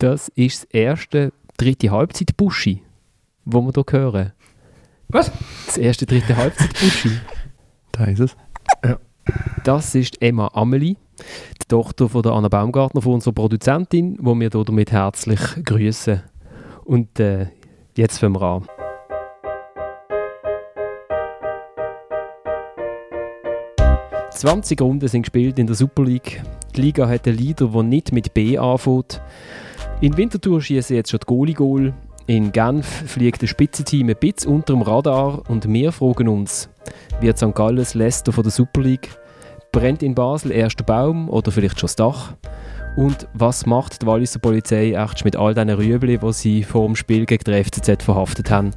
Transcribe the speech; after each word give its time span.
Das 0.00 0.28
ist 0.36 0.62
das 0.62 0.70
erste 0.70 1.32
dritte 1.56 1.90
Halbzeit-Buschi, 1.90 2.84
wo 3.44 3.62
wir 3.62 3.72
hier 3.72 4.00
hören. 4.00 4.32
Was? 5.08 5.32
Das 5.66 5.76
erste 5.76 6.06
dritte 6.06 6.36
Halbzeit-Buschi. 6.36 7.10
Da 7.90 8.04
ist 8.04 8.20
es. 8.20 8.36
Das 9.64 9.96
ist 9.96 10.22
Emma 10.22 10.50
Amelie, 10.52 10.94
die 11.60 11.66
Tochter 11.66 12.08
von 12.08 12.22
der 12.22 12.30
Anna 12.30 12.46
Baumgartner, 12.46 13.02
von 13.02 13.14
unserer 13.14 13.34
Produzentin, 13.34 14.16
wo 14.20 14.36
wir 14.36 14.50
hier 14.52 14.64
damit 14.64 14.92
herzlich 14.92 15.40
grüßen. 15.64 16.22
Und 16.84 17.18
äh, 17.18 17.48
jetzt 17.96 18.18
fangen 18.18 18.34
wir 18.34 18.42
an. 18.42 18.66
«20 24.30 24.80
Runden 24.80 25.08
sind 25.08 25.22
gespielt 25.22 25.58
in 25.58 25.66
der 25.66 25.74
Super 25.74 26.04
League. 26.04 26.40
Die 26.76 26.82
Liga 26.82 27.08
hat 27.08 27.26
einen 27.26 27.36
Leader, 27.36 27.66
der 27.66 27.82
nicht 27.82 28.12
mit 28.12 28.32
B 28.32 28.56
anfängt. 28.56 29.20
In 30.00 30.16
Winterthur 30.16 30.62
schießen 30.62 30.94
jetzt 30.94 31.10
schon 31.10 31.18
die 31.18 31.26
Goalie-Goal. 31.26 31.92
In 32.28 32.52
Genf 32.52 32.86
fliegt 32.86 33.42
das 33.42 33.50
Spitzenteam 33.50 34.08
ein 34.08 34.16
bisschen 34.16 34.52
unter 34.52 34.74
dem 34.74 34.82
Radar 34.82 35.42
und 35.50 35.68
wir 35.68 35.90
fragen 35.90 36.28
uns, 36.28 36.68
wird 37.20 37.36
St. 37.36 37.52
Gallen 37.52 37.84
Leicester 37.94 38.30
von 38.30 38.44
der 38.44 38.52
Super 38.52 38.80
League? 38.82 39.10
Brennt 39.72 40.04
in 40.04 40.14
Basel 40.14 40.52
erst 40.52 40.78
der 40.78 40.84
Baum 40.84 41.28
oder 41.28 41.50
vielleicht 41.50 41.80
schon 41.80 41.88
das 41.88 41.96
Dach? 41.96 42.34
Und 42.96 43.26
was 43.34 43.66
macht 43.66 44.00
die 44.00 44.06
Walliser 44.06 44.38
Polizei 44.38 44.96
mit 45.24 45.34
all 45.34 45.54
diesen 45.54 45.70
Rüebli, 45.70 46.16
die 46.16 46.32
sie 46.32 46.62
vor 46.62 46.86
dem 46.86 46.94
Spiel 46.94 47.26
gegen 47.26 47.42
die 47.42 47.64
FCZ 47.64 48.04
verhaftet 48.04 48.52
haben? 48.52 48.70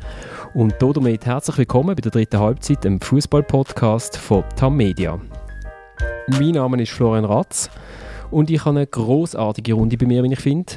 Und 0.56 0.74
damit 0.80 1.28
herzlich 1.28 1.60
willkommen 1.60 1.96
bei 1.96 2.02
der 2.02 2.12
dritten 2.12 2.40
Halbzeit 2.40 2.84
im 2.84 3.00
Fußball-Podcast 3.00 4.18
von 4.18 4.44
TAM 4.56 4.76
Media. 4.76 5.20
Mein 6.40 6.52
Name 6.54 6.82
ist 6.82 6.94
Florian 6.94 7.26
Ratz 7.26 7.70
und 8.32 8.50
ich 8.50 8.66
habe 8.66 8.78
eine 8.78 8.88
großartige 8.88 9.74
Runde 9.74 9.98
bei 9.98 10.06
mir, 10.06 10.24
wie 10.24 10.34
ich 10.34 10.40
finde. 10.40 10.74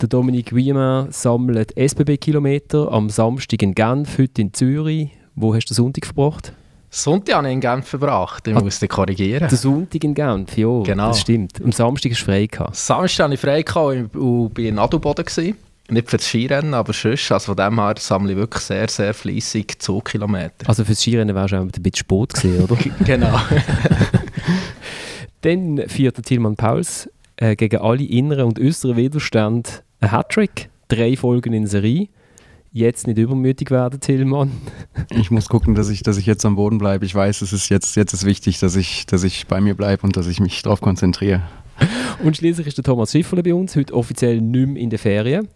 Der 0.00 0.08
Dominik 0.08 0.54
Wiemann 0.54 1.10
sammelt 1.10 1.76
SBB-Kilometer 1.76 2.90
am 2.92 3.08
Samstag 3.10 3.62
in 3.62 3.74
Genf, 3.74 4.18
heute 4.18 4.42
in 4.42 4.52
Zürich. 4.52 5.10
Wo 5.34 5.54
hast 5.54 5.66
du 5.66 5.72
den 5.74 5.76
Sonntag 5.76 6.06
verbracht? 6.06 6.52
Sonntag 6.90 7.36
habe 7.36 7.48
ich 7.48 7.52
in 7.54 7.60
Genf 7.60 7.86
verbracht. 7.86 8.46
Ich 8.48 8.56
Ah. 8.56 8.60
muss 8.60 8.80
korrigieren. 8.88 9.48
Der 9.48 9.58
Sonntag 9.58 10.02
in 10.04 10.14
Genf, 10.14 10.56
ja, 10.56 10.82
Genau. 10.82 11.08
das 11.08 11.20
stimmt. 11.20 11.60
Am 11.62 11.72
Samstag 11.72 12.12
ist 12.12 12.20
frei 12.22 12.46
gehabt. 12.46 12.76
Samstag 12.76 13.24
hatte 13.24 13.34
ich 13.34 13.40
frei 13.40 13.62
gehabt 13.62 14.16
und 14.16 14.56
war 14.56 14.64
in 14.64 14.78
Adelboden. 14.78 15.24
gewesen. 15.24 15.56
Nicht 15.88 16.10
für 16.10 16.16
das 16.16 16.26
Skirennen, 16.26 16.74
aber 16.74 16.92
sonst. 16.92 17.30
Also 17.30 17.54
von 17.54 17.56
dem 17.56 17.78
her 17.78 17.94
sammle 17.98 18.32
ich 18.32 18.38
wirklich 18.38 18.62
sehr, 18.62 18.88
sehr 18.88 19.14
fleissig 19.14 19.78
Zugkilometer. 19.80 20.66
Also 20.68 20.84
fürs 20.84 21.00
Skirennen 21.00 21.32
wärst 21.34 21.52
du 21.52 21.58
auch 21.58 21.60
ein 21.60 21.68
bisschen 21.68 21.94
spät 21.94 22.34
gewesen, 22.34 22.64
oder? 22.64 22.76
genau. 23.04 23.38
Dann 25.42 25.82
vierte 25.88 26.22
Tilman 26.22 26.56
Pauls 26.56 27.08
äh, 27.36 27.56
gegen 27.56 27.78
alle 27.78 28.04
inneren 28.04 28.46
und 28.46 28.58
äußeren 28.58 28.96
Widerstände 28.96 29.70
ein 30.00 30.12
Hattrick, 30.12 30.68
drei 30.88 31.16
Folgen 31.16 31.52
in 31.52 31.66
Serie. 31.66 32.08
Jetzt 32.72 33.06
nicht 33.06 33.18
übermütig 33.18 33.70
werden, 33.70 34.00
Tillmann. 34.00 34.50
Ich 35.10 35.30
muss 35.30 35.48
gucken, 35.48 35.74
dass 35.74 35.88
ich, 35.88 36.02
dass 36.02 36.18
ich 36.18 36.26
jetzt 36.26 36.44
am 36.44 36.56
Boden 36.56 36.78
bleibe. 36.78 37.06
Ich 37.06 37.14
weiß, 37.14 37.40
es 37.40 37.52
ist 37.52 37.70
jetzt, 37.70 37.96
jetzt 37.96 38.12
ist 38.12 38.26
wichtig, 38.26 38.58
dass 38.58 38.76
ich, 38.76 39.06
dass 39.06 39.24
ich 39.24 39.46
bei 39.46 39.60
mir 39.60 39.74
bleibe 39.74 40.02
und 40.02 40.16
dass 40.16 40.26
ich 40.26 40.40
mich 40.40 40.62
darauf 40.62 40.80
konzentriere. 40.80 41.42
Und 42.22 42.36
schließlich 42.36 42.66
ist 42.66 42.76
der 42.76 42.84
Thomas 42.84 43.12
Schifferle 43.12 43.42
bei 43.42 43.54
uns, 43.54 43.76
heute 43.76 43.94
offiziell 43.94 44.40
nicht 44.40 44.68
mehr 44.68 44.82
in 44.82 44.90
der 44.90 44.98
Ferien. 44.98 45.48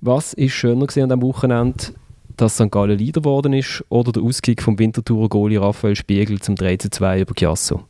Was 0.00 0.32
ist 0.32 0.52
schöner 0.52 0.86
gewesen 0.86 1.04
an 1.04 1.08
diesem 1.08 1.22
Wochenende, 1.22 1.84
dass 2.36 2.54
St. 2.54 2.70
Gallen 2.70 2.98
Leader 2.98 3.20
geworden 3.20 3.52
ist 3.52 3.84
oder 3.88 4.12
der 4.12 4.22
Auskick 4.22 4.62
vom 4.62 4.78
Winterthurer 4.78 5.28
Goalie 5.28 5.60
Raphael 5.60 5.96
Spiegel 5.96 6.40
zum 6.40 6.54
3 6.54 6.76
zu 6.76 6.90
2 6.90 7.20
über 7.22 7.34
Chiasso? 7.34 7.84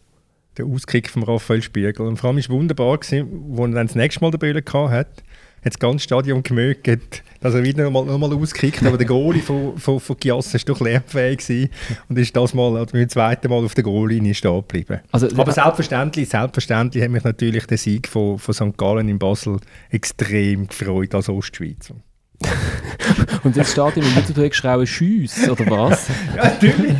Der 0.58 0.66
Auskick 0.66 1.08
von 1.08 1.22
Raphael 1.22 1.62
Spiegel. 1.62 2.06
Und 2.06 2.16
vor 2.16 2.28
allem 2.28 2.36
war 2.36 2.40
es 2.40 2.50
wunderbar, 2.50 2.98
gewesen, 2.98 3.44
als 3.52 3.60
er 3.60 3.68
dann 3.68 3.86
das 3.86 3.96
nächste 3.96 4.20
Mal 4.20 4.30
den 4.30 4.40
Böllen 4.40 4.64
hatte, 4.64 5.22
hat 5.64 5.72
das 5.72 5.78
ganze 5.78 6.04
Stadion 6.04 6.42
gemögt, 6.42 7.22
dass 7.40 7.54
er 7.54 7.62
wieder 7.64 7.88
nochmal 7.88 8.18
mal 8.18 8.32
auskickt. 8.32 8.84
Aber 8.84 8.96
der 8.96 9.06
Goalie 9.06 9.42
von, 9.42 9.76
von, 9.78 10.00
von 10.00 10.16
Giasse 10.16 10.54
war 10.54 10.60
doch 10.66 10.80
lernfähig 10.80 11.38
gewesen 11.38 11.70
und 12.08 12.18
ist 12.18 12.36
das 12.36 12.54
Mal, 12.54 12.76
also 12.76 12.92
beim 12.92 13.08
zweiten 13.08 13.48
Mal 13.48 13.64
auf 13.64 13.74
der 13.74 13.84
Goallinie 13.84 14.34
stehen 14.34 14.56
geblieben. 14.56 15.00
Also, 15.10 15.28
Aber 15.36 15.52
selbstverständlich, 15.52 16.28
selbstverständlich 16.28 17.02
hat 17.02 17.10
mich 17.10 17.24
natürlich 17.24 17.66
der 17.66 17.78
Sieg 17.78 18.08
von, 18.08 18.38
von 18.38 18.54
St. 18.54 18.76
Gallen 18.76 19.08
in 19.08 19.18
Basel 19.18 19.58
extrem 19.90 20.68
gefreut 20.68 21.14
als 21.14 21.28
Ostschweizer. 21.28 21.96
und 23.42 23.56
jetzt 23.56 23.72
steht 23.72 23.96
im 23.96 24.04
Winterthur 24.16 24.48
geschrauen 24.48 24.86
«Schüss» 24.86 25.48
oder 25.48 25.68
was? 25.70 26.08
Ja, 26.36 26.44
natürlich. 26.44 26.94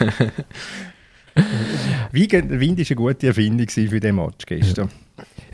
Wie, 2.12 2.30
Wind 2.30 2.50
war 2.78 2.86
eine 2.86 2.96
gute 2.96 3.26
Erfindung 3.28 3.68
für 3.68 4.00
den 4.00 4.16
Match 4.16 4.46
gestern. 4.46 4.88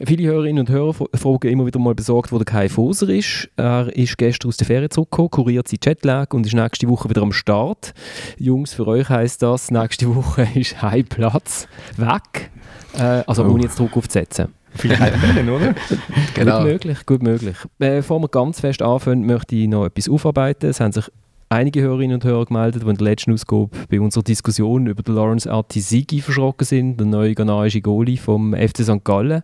Viele 0.04 0.28
Hörerinnen 0.28 0.60
und 0.60 0.68
Hörer 0.70 0.92
fragen 0.92 1.48
immer 1.48 1.66
wieder 1.66 1.78
mal 1.78 1.94
besorgt, 1.94 2.30
wo 2.30 2.36
der 2.36 2.44
Kai 2.44 2.68
Foser 2.68 3.08
ist. 3.08 3.48
Er 3.56 3.94
ist 3.96 4.18
gestern 4.18 4.48
aus 4.48 4.56
der 4.58 4.66
Ferien 4.66 4.90
zurückgekommen, 4.90 5.30
kuriert 5.30 5.68
seinen 5.68 5.80
Jetlag 5.82 6.32
und 6.34 6.46
ist 6.46 6.54
nächste 6.54 6.88
Woche 6.88 7.08
wieder 7.08 7.22
am 7.22 7.32
Start. 7.32 7.94
Jungs, 8.38 8.74
für 8.74 8.86
euch 8.86 9.08
heisst 9.08 9.42
das, 9.42 9.70
nächste 9.70 10.14
Woche 10.14 10.46
ist 10.54 10.82
Heimplatz 10.82 11.66
weg. 11.96 12.50
Äh, 12.98 13.22
also 13.26 13.44
Oh. 13.44 13.50
ohne 13.52 13.64
jetzt 13.64 13.78
Druck 13.78 13.96
aufzusetzen. 13.96 14.48
Vielleicht 14.74 15.20
können, 15.20 15.48
oder? 15.48 15.74
Genau. 16.34 16.58
Gut 16.58 16.66
möglich, 16.66 17.06
gut 17.06 17.22
möglich. 17.22 17.56
Äh, 17.78 17.96
bevor 17.96 18.20
wir 18.20 18.28
ganz 18.28 18.60
fest 18.60 18.82
anfangen, 18.82 19.24
möchte 19.24 19.56
ich 19.56 19.68
noch 19.68 19.86
etwas 19.86 20.08
aufarbeiten. 20.08 20.68
Es 20.68 20.80
haben 20.80 20.92
sich 20.92 21.10
einige 21.48 21.82
Hörerinnen 21.82 22.14
und 22.14 22.24
Hörer 22.24 22.46
gemeldet, 22.46 22.82
die 22.82 22.88
in 22.88 22.96
der 22.96 23.04
letzten 23.04 23.32
Ausgabe 23.32 23.70
bei 23.88 24.00
unserer 24.00 24.24
Diskussion 24.24 24.86
über 24.86 25.02
den 25.02 25.14
Lawrence 25.14 25.50
Artisigi 25.50 26.20
verschrocken 26.20 26.66
sind, 26.66 26.98
der 26.98 27.06
neue 27.06 27.34
ghanaische 27.34 27.80
Goalie 27.80 28.16
vom 28.16 28.54
FC 28.54 28.82
St. 28.82 29.04
Gallen. 29.04 29.42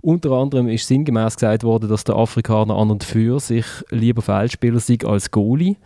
Unter 0.00 0.32
anderem 0.32 0.68
ist 0.68 0.86
sinngemäß 0.86 1.36
gesagt 1.36 1.64
worden, 1.64 1.88
dass 1.88 2.04
der 2.04 2.16
Afrikaner 2.16 2.76
an 2.76 2.90
und 2.90 3.04
für 3.04 3.40
sich 3.40 3.66
lieber 3.90 4.22
Feldspieler 4.22 4.80
sei 4.80 4.98
als 5.04 5.30
Goalie. 5.30 5.76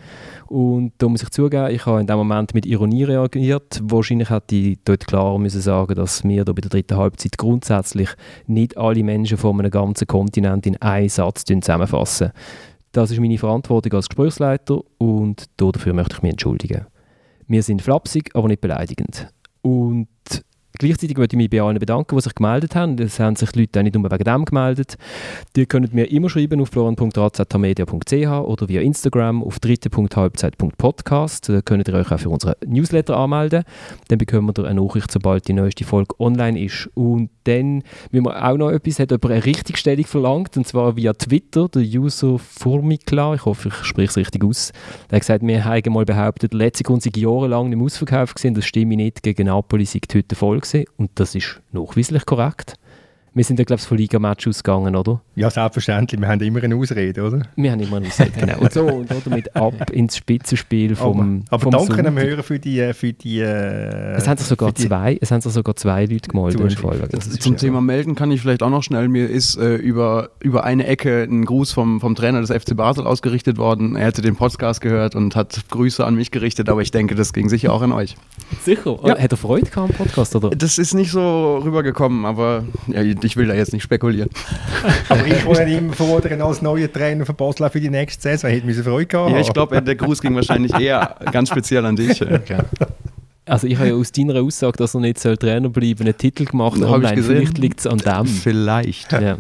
Und 0.47 0.93
da 0.99 1.09
muss 1.09 1.23
ich 1.23 1.31
zugeben, 1.31 1.71
ich 1.71 1.85
habe 1.85 2.01
in 2.01 2.07
dem 2.07 2.17
Moment 2.17 2.55
mit 2.55 2.65
Ironie 2.65 3.05
reagiert. 3.05 3.81
Wahrscheinlich 3.83 4.31
hätte 4.31 4.57
ich 4.57 4.79
dort 4.85 5.07
klar 5.07 5.39
müssen 5.39 5.61
sagen, 5.61 5.95
dass 5.95 6.25
wir 6.25 6.45
da 6.45 6.53
bei 6.53 6.63
der 6.63 6.71
dritten 6.71 6.97
Halbzeit 6.97 7.37
grundsätzlich 7.37 8.09
nicht 8.47 8.79
alle 8.79 9.05
Menschen 9.05 9.37
von 9.37 9.59
einem 9.59 9.71
ganzen 9.71 10.07
Kontinent 10.07 10.67
in 10.67 10.81
einen 10.81 11.11
Satz 11.11 11.45
zusammenfassen. 11.45 12.33
Das 12.99 13.13
ist 13.13 13.21
meine 13.21 13.39
Verantwortung 13.39 13.93
als 13.93 14.09
Gesprächsleiter 14.09 14.81
und 14.99 15.45
dafür 15.57 15.95
möchte 15.95 16.17
ich 16.17 16.23
mich 16.23 16.33
entschuldigen. 16.33 16.87
Wir 17.47 17.63
sind 17.63 17.81
flapsig, 17.81 18.35
aber 18.35 18.49
nicht 18.49 18.61
beleidigend. 18.61 19.29
Und 19.63 20.09
Gleichzeitig 20.79 21.17
möchte 21.17 21.35
ich 21.35 21.39
mich 21.39 21.51
bei 21.51 21.61
allen 21.61 21.79
bedanken, 21.79 22.15
die 22.15 22.23
sich 22.23 22.35
gemeldet 22.37 22.77
haben. 22.77 22.97
Es 22.99 23.19
haben 23.19 23.35
sich 23.35 23.51
die 23.51 23.61
Leute 23.61 23.81
auch 23.81 23.83
nicht 23.83 23.97
nur 23.97 24.11
wegen 24.13 24.23
dem 24.23 24.45
gemeldet. 24.45 24.97
Die 25.57 25.67
könnt 25.67 25.93
mir 25.93 26.09
immer 26.09 26.31
schreiben 26.31 26.61
auf 26.61 26.69
florian.razatamedia.ch 26.69 28.13
oder 28.13 28.69
via 28.69 28.81
Instagram 28.81 29.43
auf 29.43 29.59
dritte.halbzeit.podcast. 29.59 31.49
Da 31.49 31.63
könnt 31.63 31.89
ihr 31.89 31.95
euch 31.95 32.13
auch 32.13 32.21
für 32.21 32.31
unsere 32.31 32.57
Newsletter 32.65 33.17
anmelden. 33.17 33.65
Dann 34.07 34.19
bekommen 34.19 34.57
wir 34.57 34.65
eine 34.67 34.81
Nachricht, 34.81 35.11
sobald 35.11 35.49
die 35.49 35.53
neueste 35.53 35.85
Folge 35.85 36.15
online 36.21 36.63
ist. 36.63 36.89
Und 36.95 37.31
dann, 37.49 37.83
wie 38.11 38.21
man 38.21 38.35
auch 38.35 38.57
noch 38.57 38.71
etwas, 38.71 38.99
hat 38.99 39.11
jemand 39.11 39.33
eine 39.33 39.45
Richtigstellung 39.45 40.05
verlangt, 40.05 40.57
und 40.57 40.67
zwar 40.67 40.97
via 40.97 41.13
Twitter, 41.13 41.69
der 41.69 41.83
User 41.83 42.39
Formikla, 42.39 43.35
ich 43.35 43.45
hoffe, 43.45 43.69
ich 43.69 43.75
spreche 43.85 44.11
es 44.11 44.17
richtig 44.17 44.45
aus, 44.45 44.73
der 45.11 45.17
hat 45.17 45.23
gesagt, 45.23 45.47
wir 45.47 45.65
haben 45.65 45.93
mal 45.93 46.05
behauptet, 46.05 46.55
Lexikon 46.55 47.01
sei 47.01 47.11
jahrelang 47.17 47.73
im 47.73 47.83
Ausverkauf 47.83 48.35
gewesen, 48.35 48.55
das 48.55 48.67
stimme 48.67 48.97
nicht, 48.97 49.23
gegen 49.23 49.47
Napoli 49.47 49.85
sei 49.85 50.01
die 50.01 50.19
Hütte 50.19 50.35
voll 50.35 50.61
gewesen. 50.61 50.85
Und 50.97 51.11
das 51.15 51.35
ist 51.35 51.61
nachweislich 51.73 52.27
korrekt. 52.27 52.75
Wir 53.39 53.45
sind 53.45 53.61
ja, 53.61 53.65
glaube 53.65 53.81
ich, 53.81 53.87
von 53.87 53.97
Liga-Match 53.97 54.49
ausgegangen, 54.49 54.97
oder? 54.97 55.21
Ja, 55.37 55.49
selbstverständlich. 55.49 56.21
Wir 56.21 56.27
haben 56.27 56.41
immer 56.41 56.61
eine 56.61 56.75
Ausrede, 56.75 57.23
oder? 57.23 57.43
Wir 57.55 57.71
haben 57.71 57.79
immer 57.79 57.99
eine 57.99 58.09
Ausrede, 58.09 58.33
genau. 58.41 58.59
Und 58.59 58.73
so, 58.73 58.85
und 58.85 59.09
damit 59.25 59.55
ab 59.55 59.91
ins 59.91 60.17
Spitzenspiel 60.17 60.97
vom, 60.97 61.45
aber 61.49 61.63
vom 61.63 61.71
danke 61.71 61.87
Sonntag. 61.95 62.05
dem 62.05 62.19
Hörer 62.19 62.43
für 62.43 62.59
die... 62.59 62.93
Für 62.95 63.13
die 63.13 63.39
äh, 63.39 64.17
Es 64.17 64.27
haben 64.27 64.39
sich 64.39 64.49
sogar 64.49 64.73
die- 64.73 64.89
zwei, 64.89 65.17
es 65.21 65.31
haben 65.31 65.41
sich 65.41 65.53
sogar 65.53 65.77
zwei 65.77 66.07
Leute 66.07 66.29
gemeldet. 66.29 66.61
im 66.61 66.69
Zuschrift. 66.69 66.99
Fall. 66.99 67.09
Das 67.13 67.29
ist 67.29 67.41
Zum 67.41 67.57
Thema 67.57 67.81
Melden 67.81 68.17
kann 68.17 68.33
ich 68.33 68.41
vielleicht 68.41 68.65
auch 68.65 68.71
noch 68.71 68.83
schnell. 68.83 69.07
Mir 69.07 69.31
ist 69.31 69.57
äh, 69.57 69.77
über, 69.77 70.31
über 70.41 70.65
eine 70.65 70.89
Ecke 70.89 71.23
ein 71.23 71.45
Gruß 71.45 71.71
vom, 71.71 72.01
vom 72.01 72.17
Trainer 72.17 72.41
des 72.41 72.51
FC 72.51 72.77
Basel 72.77 73.07
ausgerichtet 73.07 73.57
worden. 73.57 73.95
Er 73.95 74.07
hätte 74.07 74.21
den 74.21 74.35
Podcast 74.35 74.81
gehört 74.81 75.15
und 75.15 75.37
hat 75.37 75.61
Grüße 75.71 76.05
an 76.05 76.17
mich 76.17 76.33
gerichtet, 76.33 76.69
aber 76.69 76.83
ich 76.83 76.91
denke, 76.91 77.15
das 77.15 77.33
ging 77.33 77.49
sicher 77.49 77.73
auch 77.73 77.83
an 77.83 77.93
euch. 77.93 78.17
Sicher. 78.65 78.99
Ja. 79.05 79.17
Hat 79.17 79.31
er 79.31 79.37
Freude 79.39 79.67
gehabt 79.71 79.91
am 79.93 79.97
Podcast, 79.97 80.35
oder? 80.35 80.51
Das 80.51 80.77
ist 80.79 80.95
nicht 80.95 81.13
so 81.13 81.59
rübergekommen, 81.59 82.25
aber 82.25 82.65
ja, 82.89 83.03
ich 83.03 83.28
will 83.37 83.47
da 83.47 83.55
jetzt 83.55 83.73
nicht 83.73 83.83
spekulieren. 83.83 84.31
Aber 85.09 85.27
ich 85.27 85.45
wollte 85.45 85.65
ihn 85.65 85.79
immer 85.79 85.93
fordern 85.93 86.41
als 86.43 86.63
neuer 86.63 86.93
Trainer 86.93 87.27
von 87.27 87.37
Basel 87.37 87.69
für 87.71 87.81
die 87.81 87.91
nächste 87.91 88.23
Saison. 88.23 88.51
Hätte 88.51 88.67
müssen 88.67 88.85
Freude 88.85 89.07
gehabt. 89.07 89.31
Ja, 89.33 89.41
ich 89.41 89.53
glaube, 89.53 89.81
der 89.83 89.95
Gruß 89.97 90.21
ging 90.21 90.35
wahrscheinlich 90.35 90.75
eher 90.75 91.17
ganz 91.33 91.51
speziell 91.51 91.85
an 91.87 91.97
dich. 91.97 92.25
Also 93.45 93.67
ich 93.67 93.79
habe 93.79 93.89
ja 93.89 93.95
aus 93.95 94.13
deiner 94.13 94.43
Aussage, 94.43 94.77
dass 94.77 94.93
er 94.93 95.01
nicht 95.01 95.19
soll 95.19 95.39
Trainer 95.39 95.71
bleiben 95.71 96.03
einen 96.03 96.15
Titel 96.15 96.45
gemacht. 96.45 96.75
Hab 96.83 96.83
ich 96.83 96.87
online. 96.87 97.23
Vielleicht 97.23 97.57
liegt 97.57 97.81
es 97.81 97.87
an 97.87 97.97
dem. 97.97 98.27
Vielleicht. 98.27 99.11
ja. 99.11 99.39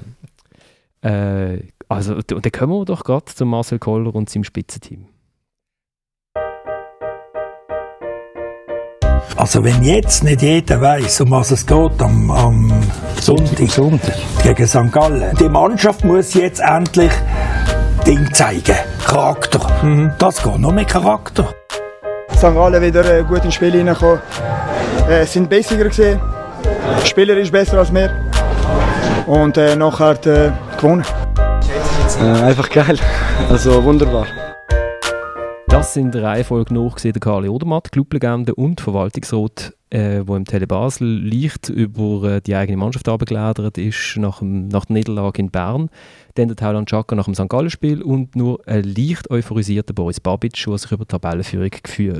äh, 1.03 1.63
also, 1.89 2.15
und 2.15 2.31
dann 2.31 2.53
kommen 2.53 2.73
wir 2.73 2.85
doch 2.87 3.05
gerade 3.05 3.27
zu 3.27 3.45
Marcel 3.45 3.79
Koller 3.79 4.15
und 4.15 4.29
seinem 4.31 4.45
Spitzenteam. 4.45 5.07
Also 9.37 9.63
wenn 9.65 9.83
jetzt 9.83 10.25
nicht 10.25 10.43
jeder 10.43 10.81
weiß, 10.81 11.21
um 11.23 11.31
was 11.31 11.51
es 11.51 11.67
geht 11.67 12.01
am, 12.03 12.31
am 12.31 12.73
Sonntag, 13.21 13.71
Sonntag 13.71 14.15
gegen 14.43 14.67
St. 14.67 14.93
Gallen, 14.93 15.37
die 15.39 15.49
Mannschaft 15.49 16.05
muss 16.05 16.35
jetzt 16.35 16.61
endlich 16.61 17.13
Ding 18.07 18.33
zeigen. 18.33 18.77
Charakter. 19.07 19.61
Mhm. 19.83 20.13
Das 20.19 20.43
geht 20.43 20.59
nur 20.59 20.73
mit 20.73 20.89
Charakter. 20.89 21.49
St. 22.35 22.43
Gallen 22.55 22.83
wieder 22.83 23.19
äh, 23.19 23.23
gut 23.23 23.45
ins 23.45 23.55
Spiel 23.55 23.73
hineingekommen. 23.73 24.21
Äh, 25.09 25.25
sind 25.27 25.49
besser 25.49 25.77
gesehen. 25.77 26.21
Der 27.01 27.07
Spieler 27.07 27.37
ist 27.37 27.53
besser 27.53 27.79
als 27.79 27.93
wir. 27.93 28.11
Und 29.27 29.57
äh, 29.57 29.77
nachher 29.77 30.13
äh, 30.27 30.51
gewonnen. 30.81 31.05
Äh, 32.21 32.45
einfach 32.45 32.69
geil. 32.71 32.99
Also 33.51 33.83
wunderbar. 33.85 34.27
Das 35.79 35.95
sind 35.95 36.13
der 36.13 36.25
Reihenfolge 36.25 36.75
nachgesehen 36.75 37.13
der 37.13 37.21
Karli 37.21 37.49
Odermatt, 37.49 37.93
Clublegende 37.93 38.53
und 38.53 38.81
Verwaltungsrat, 38.81 39.75
äh, 39.91 40.23
wo 40.27 40.35
im 40.35 40.45
Tele 40.45 40.67
Basel 40.67 41.07
leicht 41.25 41.69
über 41.69 42.25
äh, 42.25 42.41
die 42.41 42.57
eigene 42.57 42.77
Mannschaft 42.77 43.09
abgeladert 43.09 43.79
ist 43.79 44.17
nach, 44.17 44.41
dem, 44.41 44.67
nach 44.67 44.87
der 44.87 44.95
Niederlage 44.95 45.41
in 45.41 45.53
Bern. 45.53 45.89
Dann 46.35 46.49
der 46.49 46.57
Thailand 46.57 46.89
Chaka 46.89 47.15
nach 47.15 47.27
dem 47.27 47.37
St. 47.37 47.49
Gallen-Spiel 47.49 48.03
und 48.03 48.35
nur 48.35 48.59
ein 48.67 48.83
leicht 48.83 49.31
euphorisierter 49.31 49.95
Boris 49.95 50.19
Babic, 50.19 50.61
der 50.67 50.79
sich 50.79 50.91
über 50.91 51.05
die 51.05 51.17
Tabellenführung 51.17 51.71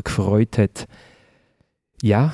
gefreut 0.05 0.57
hat. 0.57 0.87
Ja, 2.01 2.33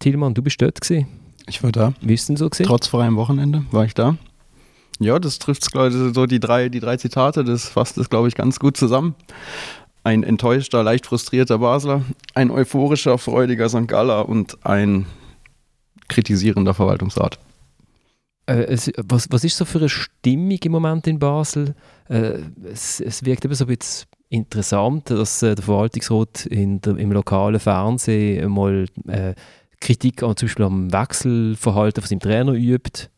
Tilman, 0.00 0.34
du 0.34 0.42
bist 0.42 0.60
dort 0.60 0.82
gewesen. 0.82 1.08
Ich 1.48 1.62
war 1.62 1.72
da. 1.72 1.94
Wie 2.02 2.12
ist 2.12 2.28
denn 2.28 2.36
so 2.36 2.50
gewesen? 2.50 2.66
Trotz 2.66 2.88
freiem 2.88 3.16
Wochenende 3.16 3.64
war 3.70 3.86
ich 3.86 3.94
da. 3.94 4.18
Ja, 5.00 5.18
das 5.18 5.38
trifft 5.38 5.64
so 5.64 6.26
die 6.26 6.40
drei, 6.40 6.68
die 6.68 6.78
drei 6.78 6.96
Zitate, 6.96 7.42
das 7.42 7.68
fasst 7.68 7.98
es, 7.98 8.10
glaube 8.10 8.28
ich, 8.28 8.34
ganz 8.34 8.60
gut 8.60 8.76
zusammen. 8.76 9.14
Ein 10.04 10.24
enttäuschter, 10.24 10.82
leicht 10.82 11.06
frustrierter 11.06 11.58
Basler, 11.58 12.02
ein 12.34 12.50
euphorischer, 12.50 13.18
freudiger 13.18 13.68
St. 13.68 13.86
Galler 13.86 14.28
und 14.28 14.64
ein 14.66 15.06
kritisierender 16.08 16.74
Verwaltungsrat. 16.74 17.38
Äh, 18.46 18.64
es, 18.64 18.90
was, 18.96 19.28
was 19.30 19.44
ist 19.44 19.56
so 19.56 19.64
für 19.64 19.78
eine 19.78 19.88
Stimmung 19.88 20.58
im 20.62 20.72
Moment 20.72 21.06
in 21.06 21.18
Basel? 21.18 21.74
Äh, 22.08 22.40
es, 22.64 23.00
es 23.00 23.24
wirkt 23.24 23.44
eben 23.44 23.54
so 23.54 23.64
ein 23.64 23.76
bisschen 23.76 24.08
interessant, 24.28 25.10
dass 25.10 25.42
äh, 25.42 25.54
der 25.54 25.64
Verwaltungsrat 25.64 26.46
in 26.46 26.80
der, 26.80 26.96
im 26.96 27.12
lokalen 27.12 27.60
Fernsehen 27.60 28.50
mal 28.50 28.86
äh, 29.06 29.34
Kritik 29.80 30.22
an, 30.22 30.36
zum 30.36 30.46
Beispiel 30.48 30.64
am 30.64 30.92
Wechselverhalten 30.92 32.02
von 32.02 32.08
seinem 32.08 32.20
Trainer 32.20 32.52
übt. 32.52 33.08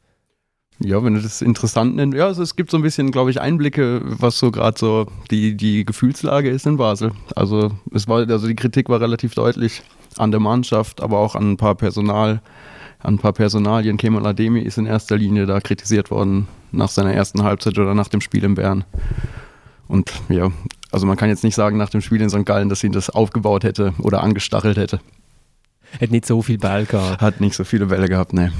Ja, 0.80 1.02
wenn 1.04 1.14
du 1.14 1.20
das 1.20 1.40
interessant 1.40 1.94
nennst. 1.96 2.16
Ja, 2.16 2.26
also 2.26 2.42
es 2.42 2.56
gibt 2.56 2.70
so 2.70 2.76
ein 2.76 2.82
bisschen, 2.82 3.12
glaube 3.12 3.30
ich, 3.30 3.40
Einblicke, 3.40 4.00
was 4.04 4.38
so 4.38 4.50
gerade 4.50 4.78
so 4.78 5.06
die, 5.30 5.56
die 5.56 5.84
Gefühlslage 5.84 6.50
ist 6.50 6.66
in 6.66 6.76
Basel. 6.76 7.12
Also 7.36 7.72
es 7.92 8.08
war, 8.08 8.28
also 8.28 8.46
die 8.46 8.56
Kritik 8.56 8.88
war 8.88 9.00
relativ 9.00 9.34
deutlich 9.34 9.82
an 10.18 10.30
der 10.30 10.40
Mannschaft, 10.40 11.00
aber 11.00 11.18
auch 11.18 11.36
an 11.36 11.52
ein 11.52 11.56
paar 11.56 11.74
Personal, 11.74 12.42
an 12.98 13.14
ein 13.14 13.18
paar 13.18 13.32
Personalien. 13.32 13.96
Kemal 13.96 14.26
Ademi 14.26 14.60
ist 14.60 14.78
in 14.78 14.86
erster 14.86 15.16
Linie 15.16 15.46
da 15.46 15.60
kritisiert 15.60 16.10
worden 16.10 16.48
nach 16.72 16.88
seiner 16.88 17.12
ersten 17.12 17.44
Halbzeit 17.44 17.78
oder 17.78 17.94
nach 17.94 18.08
dem 18.08 18.20
Spiel 18.20 18.42
in 18.42 18.54
Bern. 18.54 18.84
Und 19.86 20.12
ja, 20.28 20.50
also 20.90 21.06
man 21.06 21.16
kann 21.16 21.28
jetzt 21.28 21.44
nicht 21.44 21.54
sagen 21.54 21.76
nach 21.76 21.90
dem 21.90 22.00
Spiel 22.00 22.20
in 22.20 22.30
St. 22.30 22.44
Gallen, 22.44 22.68
dass 22.68 22.82
ihn 22.82 22.92
das 22.92 23.10
aufgebaut 23.10 23.64
hätte 23.64 23.94
oder 23.98 24.22
angestachelt 24.22 24.76
hätte. 24.76 25.00
Hat 26.00 26.10
nicht 26.10 26.26
so 26.26 26.42
viel 26.42 26.58
Ball 26.58 26.86
gehabt. 26.86 27.20
Hat 27.20 27.40
nicht 27.40 27.54
so 27.54 27.62
viele 27.62 27.86
Bälle 27.86 28.08
gehabt, 28.08 28.32
ne. 28.32 28.52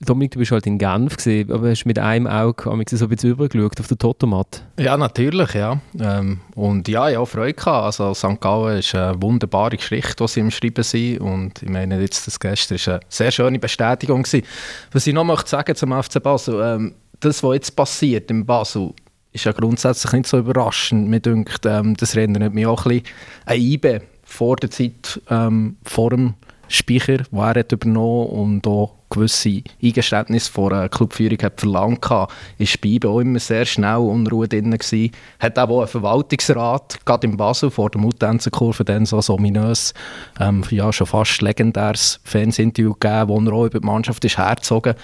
Dominik, 0.00 0.30
du 0.30 0.38
bist 0.38 0.52
halt 0.52 0.64
in 0.66 0.78
Genf 0.78 1.16
gesehen, 1.16 1.50
aber 1.50 1.70
hast 1.70 1.84
mit 1.84 1.98
einem 1.98 2.28
Auge 2.28 2.62
so 2.62 2.70
ein 2.70 3.08
bisschen 3.08 3.30
übergeschaut 3.30 3.80
auf 3.80 3.88
den 3.88 3.98
Totomat. 3.98 4.62
Ja, 4.78 4.96
natürlich, 4.96 5.54
ja. 5.54 5.80
Ähm, 5.98 6.40
und 6.54 6.86
ja, 6.86 7.08
ja, 7.08 7.24
Freude 7.24 7.54
gehabt. 7.54 7.84
Also 7.84 8.14
St. 8.14 8.40
Gallen 8.40 8.78
ist 8.78 8.94
eine 8.94 9.20
wunderbare 9.20 9.76
Geschichte, 9.76 10.14
die 10.22 10.28
sie 10.28 10.40
im 10.40 10.52
Schreiben 10.52 10.84
sind. 10.84 11.20
Und 11.20 11.62
ich 11.62 11.68
meine, 11.68 12.00
jetzt 12.00 12.28
das 12.28 12.38
gestern 12.38 12.78
war 12.78 12.94
eine 12.94 13.00
sehr 13.08 13.32
schöne 13.32 13.58
Bestätigung. 13.58 14.22
Gewesen. 14.22 14.46
Was 14.92 15.06
ich 15.06 15.14
noch 15.14 15.24
möchte 15.24 15.50
sagen 15.50 15.74
zum 15.74 15.92
FC 16.00 16.22
Basel, 16.22 16.60
ähm, 16.62 16.94
das, 17.18 17.42
was 17.42 17.54
jetzt 17.54 17.74
passiert 17.74 18.30
in 18.30 18.46
Basel, 18.46 18.92
ist 19.32 19.44
ja 19.46 19.52
grundsätzlich 19.52 20.12
nicht 20.12 20.28
so 20.28 20.38
überraschend. 20.38 21.08
Mir 21.08 21.20
denkt, 21.20 21.66
ähm, 21.66 21.96
das 21.96 22.14
erinnert 22.14 22.54
mich 22.54 22.66
auch 22.66 22.86
ein 22.86 23.02
bisschen 23.02 23.14
an 23.46 23.56
IBE 23.56 24.02
vor 24.22 24.54
der 24.56 24.70
Zeit, 24.70 25.20
ähm, 25.28 25.76
vor 25.82 26.10
dem 26.10 26.34
Speicher, 26.68 27.18
den 27.18 27.38
er 27.38 27.60
hat 27.60 27.72
übernommen 27.72 28.28
und 28.28 28.66
auch 28.66 28.94
gewisse 29.10 29.62
Eingeständnisse 29.82 30.52
von 30.52 30.72
einer 30.72 30.88
Clubführung 30.88 31.38
hat 31.42 31.60
verlangt 31.60 32.08
hat, 32.10 32.30
ist 32.58 32.84
ihm 32.84 33.02
auch 33.04 33.20
immer 33.20 33.38
sehr 33.38 33.64
schnell 33.64 33.96
Unruhe 33.96 34.48
drin 34.48 34.70
gewesen. 34.70 35.12
Hat 35.40 35.58
auch 35.58 35.78
einen 35.78 35.88
Verwaltungsrat, 35.88 37.04
gerade 37.04 37.26
in 37.26 37.36
Basel, 37.36 37.70
vor 37.70 37.90
der 37.90 38.00
Mutenzenkurve, 38.00 38.84
dann 38.84 39.06
so 39.06 39.16
ein 39.16 39.24
ominös, 39.28 39.94
ähm, 40.40 40.62
ja, 40.70 40.92
schon 40.92 41.06
fast 41.06 41.40
legendäres 41.40 42.20
Fernsehinterview 42.24 42.94
gegeben, 42.94 43.28
wo 43.28 43.40
er 43.40 43.52
auch 43.52 43.66
über 43.66 43.80
die 43.80 43.86
Mannschaft 43.86 44.24
ist 44.24 44.38
hergezogen. 44.38 44.94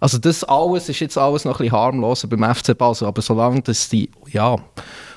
Also 0.00 0.18
das 0.18 0.44
alles 0.44 0.88
ist 0.88 1.00
jetzt 1.00 1.16
alles 1.16 1.44
noch 1.44 1.58
ein 1.58 1.64
bisschen 1.64 1.78
harmloser 1.78 2.28
beim 2.28 2.54
FC 2.54 2.76
Basel, 2.76 3.08
aber 3.08 3.22
solange 3.22 3.62
das 3.62 3.88
die, 3.88 4.10
ja, 4.30 4.56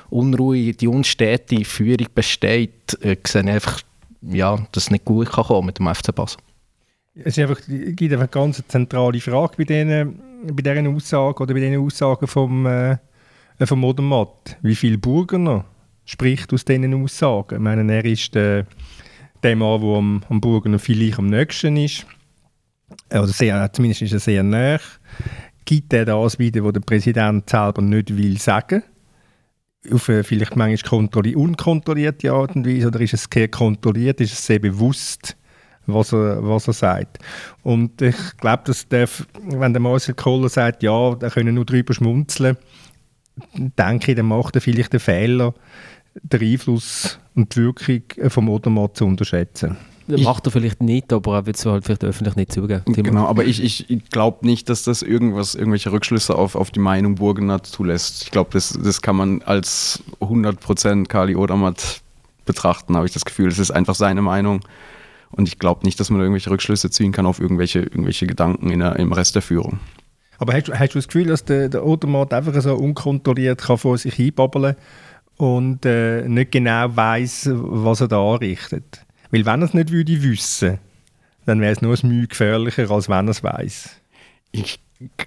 Unruhe, 0.08 0.72
die 0.72 0.88
unstete 0.88 1.64
Führung 1.64 2.08
besteht, 2.14 2.98
äh, 3.00 3.16
sehe 3.24 3.42
ich 3.42 3.48
einfach, 3.48 3.80
ja, 4.22 4.56
dass 4.72 4.84
es 4.84 4.90
nicht 4.90 5.04
gut 5.04 5.30
kann 5.30 5.44
kommen 5.44 5.66
mit 5.66 5.78
dem 5.78 5.92
FC 5.92 6.14
Basel. 6.14 6.40
Es 7.14 7.36
ist 7.36 7.38
einfach, 7.38 7.60
gibt 7.66 8.02
einfach 8.02 8.18
eine 8.18 8.28
ganz 8.28 8.62
zentrale 8.68 9.20
Frage 9.20 9.54
bei 9.56 9.64
diesen, 9.64 10.20
bei 10.52 10.62
diesen 10.62 10.94
Aussagen 10.94 11.42
oder 11.42 11.54
bei 11.54 11.60
diesen 11.60 11.80
Aussagen 11.80 12.26
vom, 12.26 12.66
äh, 12.66 12.96
vom 13.64 13.84
Odermatt. 13.84 14.56
Wie 14.62 14.76
viel 14.76 14.96
Burgener 14.96 15.64
spricht 16.04 16.52
aus 16.52 16.64
diesen 16.64 16.94
Aussagen? 16.94 17.56
Ich 17.56 17.60
meine, 17.60 17.92
er 17.92 18.04
ist 18.04 18.34
der, 18.34 18.66
der 19.42 19.56
Mann, 19.56 19.80
der 19.80 19.90
am, 19.90 20.22
am 20.28 20.40
Burgener 20.40 20.78
vielleicht 20.78 21.18
am 21.18 21.26
nächsten 21.26 21.76
ist. 21.76 22.06
Oder 23.10 23.28
sehr, 23.28 23.72
zumindest 23.72 24.02
ist 24.02 24.12
er 24.12 24.20
sehr 24.20 24.42
nah. 24.42 24.78
Gibt 25.64 25.92
er 25.92 26.04
das 26.04 26.38
wieder, 26.38 26.64
was 26.64 26.72
der 26.72 26.80
Präsident 26.80 27.48
selber 27.48 27.82
nicht 27.82 28.16
will 28.16 28.38
sagen? 28.38 28.82
Auf 29.92 30.08
eine 30.10 30.24
vielleicht 30.24 30.56
manchmal 30.56 31.34
unkontrollierte 31.34 32.32
Art 32.32 32.54
und 32.54 32.66
Weise 32.66 32.88
oder 32.88 33.00
ist 33.00 33.14
es 33.14 33.26
sehr 33.32 33.48
kontrolliert? 33.48 34.20
Ist 34.20 34.32
es 34.32 34.46
sehr 34.46 34.58
bewusst? 34.58 35.36
was 35.86 36.12
er, 36.12 36.46
was 36.46 36.68
er 36.68 36.72
sagt. 36.72 37.18
Und 37.62 38.00
ich 38.02 38.36
glaube, 38.36 38.62
dass 38.66 38.88
darf, 38.88 39.26
wenn 39.42 39.72
der 39.72 39.80
Marcel 39.80 40.14
Kohler 40.14 40.48
sagt, 40.48 40.82
ja, 40.82 41.14
da 41.14 41.30
können 41.30 41.54
nur 41.54 41.64
drüber 41.64 41.94
schmunzeln, 41.94 42.56
denke 43.54 44.12
ich, 44.12 44.16
dann 44.16 44.26
macht 44.26 44.54
er 44.56 44.60
vielleicht 44.60 44.92
den 44.92 45.00
Fehler, 45.00 45.54
den 46.14 46.40
Einfluss 46.40 47.18
und 47.34 47.54
die 47.54 47.60
Wirkung 47.60 48.30
vom 48.30 48.48
Odermatt 48.48 48.96
zu 48.96 49.06
unterschätzen. 49.06 49.76
Macht 50.18 50.46
er 50.46 50.52
vielleicht 50.52 50.82
nicht, 50.82 51.12
aber 51.12 51.36
er 51.36 51.46
wird 51.46 51.56
es 51.56 51.66
halt 51.66 51.84
vielleicht 51.84 52.04
öffentlich 52.04 52.36
nicht 52.36 52.52
zugeben. 52.52 52.82
Genau, 52.86 53.26
aber 53.26 53.44
ich, 53.44 53.62
ich 53.62 54.10
glaube 54.10 54.46
nicht, 54.46 54.68
dass 54.68 54.82
das 54.82 55.02
irgendwas, 55.02 55.54
irgendwelche 55.54 55.92
Rückschlüsse 55.92 56.34
auf, 56.34 56.54
auf 56.54 56.70
die 56.70 56.80
Meinung 56.80 57.16
Burgener 57.16 57.62
zulässt. 57.62 58.24
Ich 58.24 58.30
glaube, 58.30 58.50
das, 58.52 58.78
das 58.82 59.02
kann 59.02 59.16
man 59.16 59.42
als 59.42 60.02
100% 60.20 61.06
Kali 61.06 61.36
Odermatt 61.36 62.00
betrachten, 62.44 62.96
habe 62.96 63.06
ich 63.06 63.12
das 63.12 63.24
Gefühl. 63.24 63.48
Es 63.48 63.58
ist 63.58 63.70
einfach 63.70 63.94
seine 63.94 64.22
Meinung. 64.22 64.60
Und 65.30 65.46
ich 65.46 65.58
glaube 65.58 65.84
nicht, 65.84 66.00
dass 66.00 66.10
man 66.10 66.20
irgendwelche 66.20 66.50
Rückschlüsse 66.50 66.90
ziehen 66.90 67.12
kann 67.12 67.26
auf 67.26 67.40
irgendwelche, 67.40 67.80
irgendwelche 67.80 68.26
Gedanken 68.26 68.70
in 68.70 68.80
der, 68.80 68.96
im 68.96 69.12
Rest 69.12 69.34
der 69.36 69.42
Führung. 69.42 69.78
Aber 70.38 70.54
hast, 70.54 70.70
hast 70.70 70.94
du 70.94 70.98
das 70.98 71.06
Gefühl, 71.06 71.26
dass 71.26 71.44
der, 71.44 71.68
der 71.68 71.82
Automat 71.82 72.32
einfach 72.32 72.58
so 72.60 72.74
unkontrolliert 72.74 73.60
kann 73.60 73.78
vor 73.78 73.98
sich 73.98 74.14
hinbabbeln 74.14 74.74
und 75.36 75.84
äh, 75.86 76.26
nicht 76.26 76.50
genau 76.50 76.96
weiß, 76.96 77.50
was 77.52 78.00
er 78.00 78.08
da 78.08 78.20
anrichtet? 78.20 79.04
Weil 79.30 79.46
wenn 79.46 79.62
er 79.62 79.66
es 79.66 79.74
nicht 79.74 79.90
würde 79.90 80.22
wissen, 80.22 80.78
dann 81.46 81.60
wäre 81.60 81.72
es 81.72 81.82
nur 81.82 81.96
ein 81.96 82.08
Mühe 82.08 82.26
gefährlicher, 82.26 82.90
als 82.90 83.08
wenn 83.08 83.28
er 83.28 83.30
es 83.30 83.42
weiß. 83.42 83.90
Ich 84.52 84.80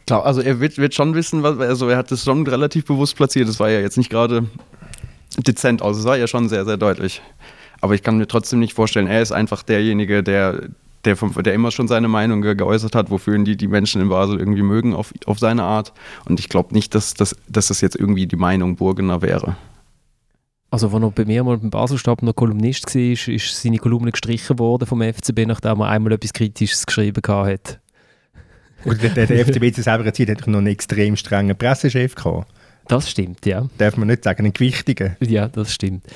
glaube, 0.06 0.26
also 0.26 0.42
er 0.42 0.60
wird, 0.60 0.78
wird 0.78 0.94
schon 0.94 1.16
wissen, 1.16 1.44
was, 1.44 1.58
also 1.60 1.90
er 1.90 1.98
hat 1.98 2.12
es 2.12 2.24
schon 2.24 2.46
relativ 2.46 2.86
bewusst 2.86 3.16
platziert. 3.16 3.48
Das 3.48 3.60
war 3.60 3.70
ja 3.70 3.80
jetzt 3.80 3.98
nicht 3.98 4.10
gerade 4.10 4.48
dezent 5.38 5.82
aus, 5.82 5.98
es 5.98 6.06
war 6.06 6.18
ja 6.18 6.28
schon 6.28 6.50
sehr, 6.50 6.66
sehr 6.66 6.78
deutlich. 6.78 7.22
Aber 7.82 7.96
ich 7.96 8.04
kann 8.04 8.18
mir 8.18 8.28
trotzdem 8.28 8.60
nicht 8.60 8.74
vorstellen, 8.74 9.08
er 9.08 9.22
ist 9.22 9.32
einfach 9.32 9.64
derjenige, 9.64 10.24
der, 10.24 10.70
der, 11.06 11.18
vom, 11.18 11.34
der 11.34 11.54
immer 11.54 11.72
schon 11.72 11.88
seine 11.88 12.08
Meinung 12.08 12.42
ge 12.42 12.56
geäußert 12.56 12.96
hat, 12.96 13.10
wofür 13.10 13.38
die, 13.40 13.58
die 13.58 13.68
Menschen 13.68 14.02
in 14.02 14.10
Basel 14.10 14.40
irgendwie 14.40 14.62
mögen, 14.62 14.94
auf, 14.94 15.14
auf 15.26 15.40
seine 15.40 15.64
Art. 15.64 15.92
Und 16.26 16.40
ich 16.40 16.50
glaube 16.50 16.74
nicht, 16.74 16.96
dass, 16.96 17.14
dass, 17.14 17.36
dass 17.48 17.68
das 17.68 17.82
jetzt 17.82 17.96
irgendwie 17.96 18.28
die 18.28 18.36
Meinung 18.36 18.76
Burgener 18.76 19.22
wäre. 19.22 19.58
Also, 20.74 20.88
als 20.88 21.04
er 21.04 21.12
bei 21.12 21.26
mir 21.26 21.44
mal 21.44 21.60
beim 21.60 21.70
Baselstab 21.70 22.24
noch 22.24 22.34
Kolumnist 22.34 22.96
war, 22.96 23.02
ist, 23.02 23.28
ist 23.28 23.62
seine 23.62 23.78
Kolumne 23.78 24.10
gestrichen 24.10 24.58
worden 24.58 24.88
vom 24.88 25.04
FCB, 25.04 25.46
nachdem 25.46 25.82
er 25.82 25.90
einmal 25.90 26.14
etwas 26.14 26.34
Kritisches 26.34 26.88
geschrieben 26.88 27.22
hat. 27.28 27.80
Und 28.84 29.04
der, 29.04 29.28
der 29.28 29.46
FCB 29.46 29.72
zu 29.72 29.84
selber 29.84 30.12
Zeit 30.12 30.30
hat 30.30 30.48
noch 30.48 30.58
einen 30.58 30.66
extrem 30.66 31.16
strengen 31.16 31.56
Pressechef 31.56 32.16
gehabt. 32.16 32.52
Das 32.88 33.08
stimmt, 33.08 33.46
ja. 33.46 33.70
Darf 33.78 33.98
man 33.98 34.08
nicht 34.08 34.24
sagen, 34.24 34.46
einen 34.46 34.54
gewichtigen. 34.54 35.16
Ja, 35.20 35.48
das 35.48 35.76
stimmt. 35.76 36.08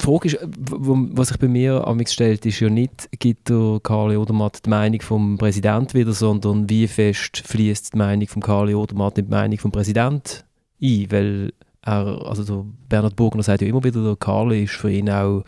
Die 0.00 0.04
Frage 0.04 0.28
ist, 0.28 0.38
was 0.40 1.28
sich 1.28 1.38
bei 1.38 1.48
mir 1.48 1.84
an 1.84 1.96
mich 1.96 2.10
stellt, 2.10 2.46
ist 2.46 2.60
ja 2.60 2.70
nicht, 2.70 3.08
gibt 3.18 3.48
der 3.48 3.80
Karli 3.82 4.16
Odermatt 4.16 4.66
die 4.66 4.70
Meinung 4.70 5.00
vom 5.00 5.36
Präsidenten 5.36 5.94
wieder, 5.94 6.12
sondern 6.12 6.70
wie 6.70 6.86
fest 6.86 7.42
fließt 7.44 7.94
die 7.94 7.98
Meinung 7.98 8.28
von 8.28 8.40
Karli 8.40 8.72
Odermatt 8.72 9.18
in 9.18 9.24
die 9.24 9.32
Meinung 9.32 9.58
vom 9.58 9.72
Präsidenten 9.72 10.44
ein, 10.80 11.06
weil 11.10 11.52
er, 11.82 12.22
also 12.26 12.44
der 12.44 12.64
Bernhard 12.88 13.16
Burgner 13.16 13.42
sagt 13.42 13.62
ja 13.62 13.68
immer 13.68 13.82
wieder, 13.84 14.02
der 14.02 14.16
Karli 14.16 14.64
ist 14.64 14.74
für 14.74 14.90
ihn 14.90 15.10
auch 15.10 15.44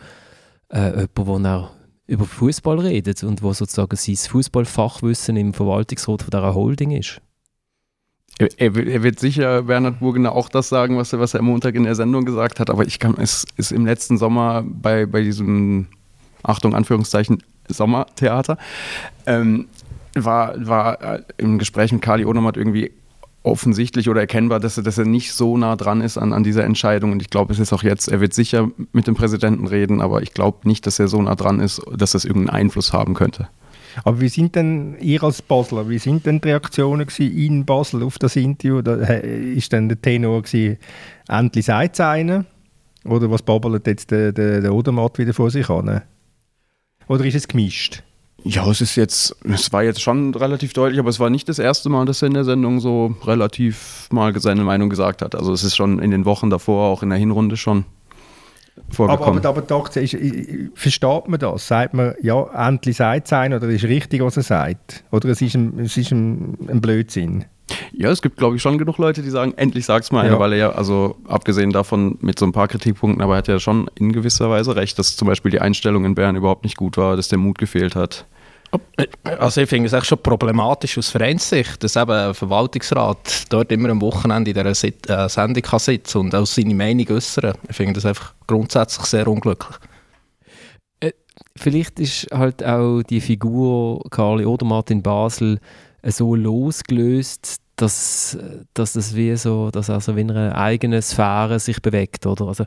äh, 0.69 0.89
jemand, 0.89 1.09
wo 1.15 1.37
er 1.37 1.71
über 2.07 2.25
Fußball 2.25 2.79
redet 2.79 3.23
und 3.23 3.41
wo 3.41 3.53
sozusagen 3.53 3.95
sein 3.95 4.15
Fußballfachwissen 4.15 5.37
im 5.37 5.53
Verwaltungsrat 5.53 6.23
von 6.23 6.31
dieser 6.31 6.53
Holding 6.53 6.91
ist. 6.91 7.21
Er, 8.39 8.73
wird 8.73 9.19
sicher 9.19 9.61
Bernhard 9.63 9.99
Burgener 9.99 10.31
auch 10.31 10.49
das 10.49 10.67
sagen, 10.67 10.97
was 10.97 11.13
er, 11.13 11.19
was 11.19 11.35
er 11.35 11.41
am 11.41 11.45
Montag 11.45 11.75
in 11.75 11.83
der 11.83 11.93
Sendung 11.93 12.25
gesagt 12.25 12.59
hat, 12.59 12.71
aber 12.71 12.83
ich 12.83 12.97
kann, 12.97 13.15
es 13.19 13.45
ist 13.57 13.71
im 13.71 13.85
letzten 13.85 14.17
Sommer 14.17 14.63
bei, 14.65 15.05
bei 15.05 15.21
diesem, 15.21 15.87
Achtung, 16.41 16.73
Anführungszeichen, 16.73 17.43
Sommertheater, 17.69 18.57
ähm, 19.27 19.67
war, 20.15 20.53
war 20.65 21.01
äh, 21.01 21.23
im 21.37 21.59
Gespräch 21.59 21.91
mit 21.91 22.01
Kali 22.01 22.25
Onomat 22.25 22.57
irgendwie 22.57 22.91
offensichtlich 23.43 24.09
oder 24.09 24.21
erkennbar, 24.21 24.59
dass 24.59 24.77
er, 24.77 24.83
dass 24.83 24.97
er 24.97 25.05
nicht 25.05 25.33
so 25.33 25.57
nah 25.57 25.75
dran 25.75 26.01
ist 26.01 26.17
an, 26.17 26.33
an 26.33 26.43
dieser 26.43 26.63
Entscheidung. 26.63 27.11
Und 27.11 27.21
ich 27.21 27.29
glaube, 27.29 27.53
es 27.53 27.59
ist 27.59 27.73
auch 27.73 27.83
jetzt, 27.83 28.07
er 28.07 28.21
wird 28.21 28.33
sicher 28.33 28.71
mit 28.93 29.05
dem 29.05 29.15
Präsidenten 29.15 29.67
reden, 29.67 30.01
aber 30.01 30.21
ich 30.21 30.33
glaube 30.33 30.67
nicht, 30.67 30.87
dass 30.87 30.97
er 30.99 31.09
so 31.09 31.21
nah 31.21 31.35
dran 31.35 31.59
ist, 31.59 31.81
dass 31.95 32.11
das 32.11 32.25
irgendeinen 32.25 32.61
Einfluss 32.61 32.93
haben 32.93 33.13
könnte. 33.13 33.49
Aber 34.05 34.21
wie 34.21 34.29
sind 34.29 34.55
denn 34.55 34.95
ihr 34.99 35.21
als 35.23 35.41
Basler, 35.41 35.87
wie 35.87 35.99
sind 35.99 36.25
denn 36.25 36.41
die 36.41 36.47
Reaktionen 36.47 37.07
in 37.19 37.65
Basel 37.65 38.01
auf 38.01 38.17
das 38.17 38.35
Interview? 38.35 38.81
Da 38.81 38.95
ist 38.95 39.71
dann 39.71 39.87
der 39.87 40.01
Tenor 40.01 40.41
gewesen, 40.41 40.77
endlich 41.27 41.69
es 41.69 41.99
einer? 41.99 42.45
Oder 43.05 43.29
was 43.29 43.41
babbelt 43.41 43.85
jetzt 43.85 44.09
der, 44.11 44.31
der, 44.31 44.61
der 44.61 44.73
Odermatt 44.73 45.19
wieder 45.19 45.33
vor 45.33 45.51
sich 45.51 45.69
an? 45.69 46.01
Oder 47.07 47.25
ist 47.25 47.35
es 47.35 47.47
gemischt? 47.47 48.01
Ja, 48.45 48.69
es 48.69 48.81
ist 48.81 48.95
jetzt, 48.95 49.35
es 49.45 49.71
war 49.71 49.83
jetzt 49.83 50.01
schon 50.01 50.35
relativ 50.35 50.73
deutlich, 50.73 50.99
aber 50.99 51.09
es 51.09 51.19
war 51.19 51.29
nicht 51.29 51.47
das 51.47 51.59
erste 51.59 51.89
Mal, 51.89 52.05
dass 52.05 52.21
er 52.21 52.27
in 52.27 52.33
der 52.33 52.43
Sendung 52.43 52.81
so 52.81 53.15
relativ 53.23 54.07
mal 54.11 54.37
seine 54.39 54.63
Meinung 54.63 54.89
gesagt 54.89 55.21
hat. 55.21 55.33
Also 55.33 55.53
es 55.53 55.63
ist 55.63 55.77
schon 55.77 55.99
in 55.99 56.11
den 56.11 56.25
Wochen 56.25 56.49
davor, 56.49 56.89
auch 56.89 57.03
in 57.03 57.09
der 57.09 57.17
Hinrunde 57.17 57.55
schon 57.55 57.85
vorgekommen. 58.89 59.39
Aber, 59.39 59.49
aber, 59.49 59.59
aber 59.59 59.67
doch, 59.67 59.95
ist, 59.95 60.17
versteht 60.75 61.27
man 61.27 61.39
das? 61.39 61.67
Sagt 61.67 61.93
man, 61.93 62.15
ja, 62.21 62.67
endlich 62.67 62.97
sagt 62.97 63.27
es 63.27 63.33
ein 63.33 63.53
oder 63.53 63.67
ist 63.69 63.85
richtig, 63.85 64.21
was 64.21 64.35
er 64.35 64.43
sagt? 64.43 65.05
Oder 65.11 65.29
es 65.29 65.41
ist 65.41 65.55
ein, 65.55 65.79
es 65.79 65.95
ist 65.95 66.11
ein, 66.11 66.57
ein 66.67 66.81
Blödsinn? 66.81 67.45
Ja, 67.93 68.09
es 68.09 68.21
gibt, 68.21 68.37
glaube 68.37 68.57
ich, 68.57 68.61
schon 68.61 68.77
genug 68.77 68.97
Leute, 68.97 69.21
die 69.21 69.29
sagen, 69.29 69.53
endlich 69.55 69.85
sag's 69.85 70.11
mal 70.11 70.25
ja. 70.25 70.37
weil 70.37 70.51
er 70.53 70.57
ja, 70.57 70.71
also 70.71 71.15
abgesehen 71.27 71.71
davon 71.71 72.17
mit 72.21 72.37
so 72.37 72.45
ein 72.45 72.51
paar 72.51 72.67
Kritikpunkten, 72.67 73.21
aber 73.21 73.35
er 73.35 73.37
hat 73.37 73.47
ja 73.47 73.59
schon 73.59 73.89
in 73.95 74.11
gewisser 74.11 74.49
Weise 74.49 74.75
recht, 74.75 74.99
dass 74.99 75.15
zum 75.15 75.27
Beispiel 75.27 75.51
die 75.51 75.61
Einstellung 75.61 76.03
in 76.03 76.13
Bern 76.13 76.35
überhaupt 76.35 76.65
nicht 76.65 76.75
gut 76.75 76.97
war, 76.97 77.15
dass 77.15 77.29
der 77.29 77.37
Mut 77.37 77.57
gefehlt 77.57 77.95
hat. 77.95 78.25
Also 79.23 79.61
ich 79.61 79.69
finde 79.69 79.87
es 79.87 79.93
echt 79.93 80.07
schon 80.07 80.21
problematisch 80.21 80.97
aus 80.97 81.09
Vereinssicht, 81.09 81.83
dass 81.83 81.95
eben 81.95 82.11
ein 82.11 82.33
Verwaltungsrat 82.33 83.45
dort 83.49 83.71
immer 83.71 83.89
am 83.89 84.01
Wochenende 84.01 84.51
in 84.51 84.55
dieser 84.55 84.73
Sit 84.73 85.09
äh, 85.09 85.29
Sendung 85.29 85.63
kann 85.63 85.79
sitzen 85.79 86.19
und 86.19 86.35
auch 86.35 86.45
seine 86.45 86.73
Meinung 86.73 87.07
äußern. 87.09 87.55
Ich 87.69 87.75
finde 87.75 87.93
das 87.93 88.05
einfach 88.05 88.33
grundsätzlich 88.47 89.05
sehr 89.05 89.27
unglücklich. 89.27 89.77
Äh, 90.99 91.11
vielleicht 91.55 91.99
ist 91.99 92.27
halt 92.31 92.63
auch 92.63 93.03
die 93.03 93.21
Figur 93.21 94.01
Karli 94.09 94.45
Odermatt 94.45 94.89
in 94.91 95.03
Basel 95.03 95.59
so 96.03 96.35
losgelöst, 96.35 97.57
dass, 97.75 98.37
dass 98.73 98.93
das 98.93 99.15
wie 99.15 99.35
so, 99.35 99.71
dass 99.71 99.89
also 99.89 100.15
wie 100.15 100.21
in 100.21 100.31
einer 100.31 100.55
eigenen 100.55 101.01
Sphäre 101.01 101.59
sich 101.59 101.81
bewegt, 101.81 102.25
oder? 102.25 102.47
Also 102.47 102.65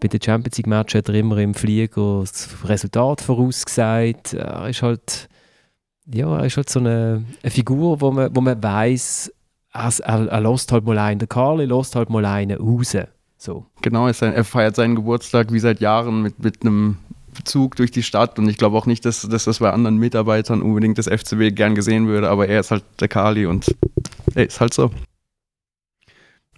bei 0.00 0.08
den 0.08 0.22
Champions 0.22 0.56
League 0.56 0.66
Match 0.66 0.94
hat 0.94 1.08
er 1.08 1.14
immer 1.14 1.38
im 1.38 1.54
Flieger 1.54 2.20
das 2.20 2.48
Resultat 2.64 3.20
vorausgesagt. 3.20 4.34
Er 4.34 4.68
ist 4.68 4.82
halt 4.82 5.27
ja, 6.12 6.38
er 6.38 6.44
ist 6.44 6.56
halt 6.56 6.70
so 6.70 6.80
eine, 6.80 7.24
eine 7.42 7.50
Figur, 7.50 8.00
wo 8.00 8.10
man, 8.10 8.34
wo 8.34 8.40
man 8.40 8.62
weiss, 8.62 9.32
er, 9.72 9.92
er, 10.04 10.26
er 10.26 10.40
lässt 10.40 10.72
halt 10.72 10.84
mal 10.84 10.98
einen, 10.98 11.18
der 11.18 11.28
Carly 11.28 11.66
lässt 11.66 11.94
halt 11.96 12.10
mal 12.10 12.24
einen 12.24 12.58
raus. 12.58 12.96
So. 13.36 13.66
Genau, 13.82 14.08
er 14.08 14.44
feiert 14.44 14.74
seinen 14.74 14.96
Geburtstag 14.96 15.52
wie 15.52 15.60
seit 15.60 15.80
Jahren 15.80 16.22
mit, 16.22 16.42
mit 16.42 16.62
einem 16.62 16.96
Zug 17.44 17.76
durch 17.76 17.92
die 17.92 18.02
Stadt 18.02 18.38
und 18.38 18.48
ich 18.48 18.56
glaube 18.56 18.76
auch 18.76 18.86
nicht, 18.86 19.04
dass, 19.04 19.22
dass 19.22 19.44
das 19.44 19.60
bei 19.60 19.70
anderen 19.70 19.98
Mitarbeitern 19.98 20.60
unbedingt 20.60 20.98
das 20.98 21.06
FCB 21.06 21.54
gern 21.54 21.76
gesehen 21.76 22.08
würde, 22.08 22.30
aber 22.30 22.48
er 22.48 22.60
ist 22.60 22.72
halt 22.72 22.82
der 22.98 23.06
Kali 23.06 23.46
und 23.46 23.76
er 24.34 24.46
ist 24.46 24.60
halt 24.60 24.74
so. 24.74 24.90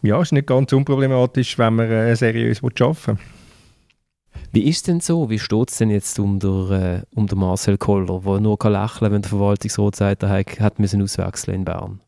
Ja, 0.00 0.22
ist 0.22 0.32
nicht 0.32 0.46
ganz 0.46 0.72
unproblematisch, 0.72 1.58
wenn 1.58 1.74
man 1.74 1.90
äh, 1.90 2.16
seriös 2.16 2.62
arbeiten 2.64 3.06
will. 3.06 3.18
Wie 4.52 4.68
ist 4.68 4.88
denn 4.88 5.00
so? 5.00 5.30
Wie 5.30 5.38
steht 5.38 5.70
es 5.70 5.78
denn 5.78 5.90
jetzt 5.90 6.18
um, 6.18 6.38
der, 6.38 6.70
äh, 6.70 7.02
um 7.14 7.26
den 7.26 7.38
Marcel 7.38 7.78
Koller, 7.78 8.20
der 8.24 8.40
nur 8.40 8.58
kann 8.58 8.72
lächeln 8.72 9.12
wenn 9.12 9.22
der 9.22 9.28
Verwaltungsrat 9.28 9.96
sagt, 9.96 10.22
er 10.22 10.30
hat 10.30 10.78
müssen 10.78 11.02
auswechseln 11.02 11.56
in 11.56 11.64
Bern? 11.64 12.00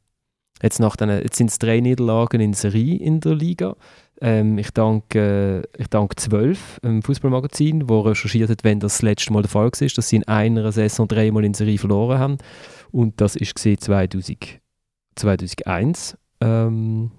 Jetzt, 0.63 0.79
jetzt 0.79 1.37
sind 1.37 1.51
es 1.51 1.59
drei 1.59 1.81
Niederlagen 1.81 2.41
in 2.41 2.53
Serie 2.53 2.97
in 2.97 3.21
der 3.21 3.35
Liga. 3.35 3.75
Ähm, 4.21 4.59
ich, 4.59 4.71
danke, 4.71 5.65
äh, 5.77 5.83
ich 5.83 5.89
danke 5.89 6.15
12 6.15 6.81
im 6.85 7.03
Fußballmagazin, 7.03 7.89
wo 7.89 8.01
recherchiert 8.01 8.51
hat, 8.51 8.63
wenn 8.63 8.79
das, 8.79 8.95
das 8.95 9.03
letzte 9.03 9.33
Mal 9.33 9.43
der 9.43 9.51
Fall 9.51 9.65
war, 9.65 9.71
dass 9.71 10.09
sie 10.09 10.17
in 10.17 10.29
einer 10.29 10.71
Saison 10.71 11.09
dreimal 11.09 11.45
in 11.45 11.55
Serie 11.55 11.79
verloren 11.79 12.19
haben. 12.19 12.39
Und 12.93 13.21
das 13.21 13.35
ist 13.35 13.59
2000, 13.59 14.61
2001. 15.17 16.17
Ähm, 16.41 17.11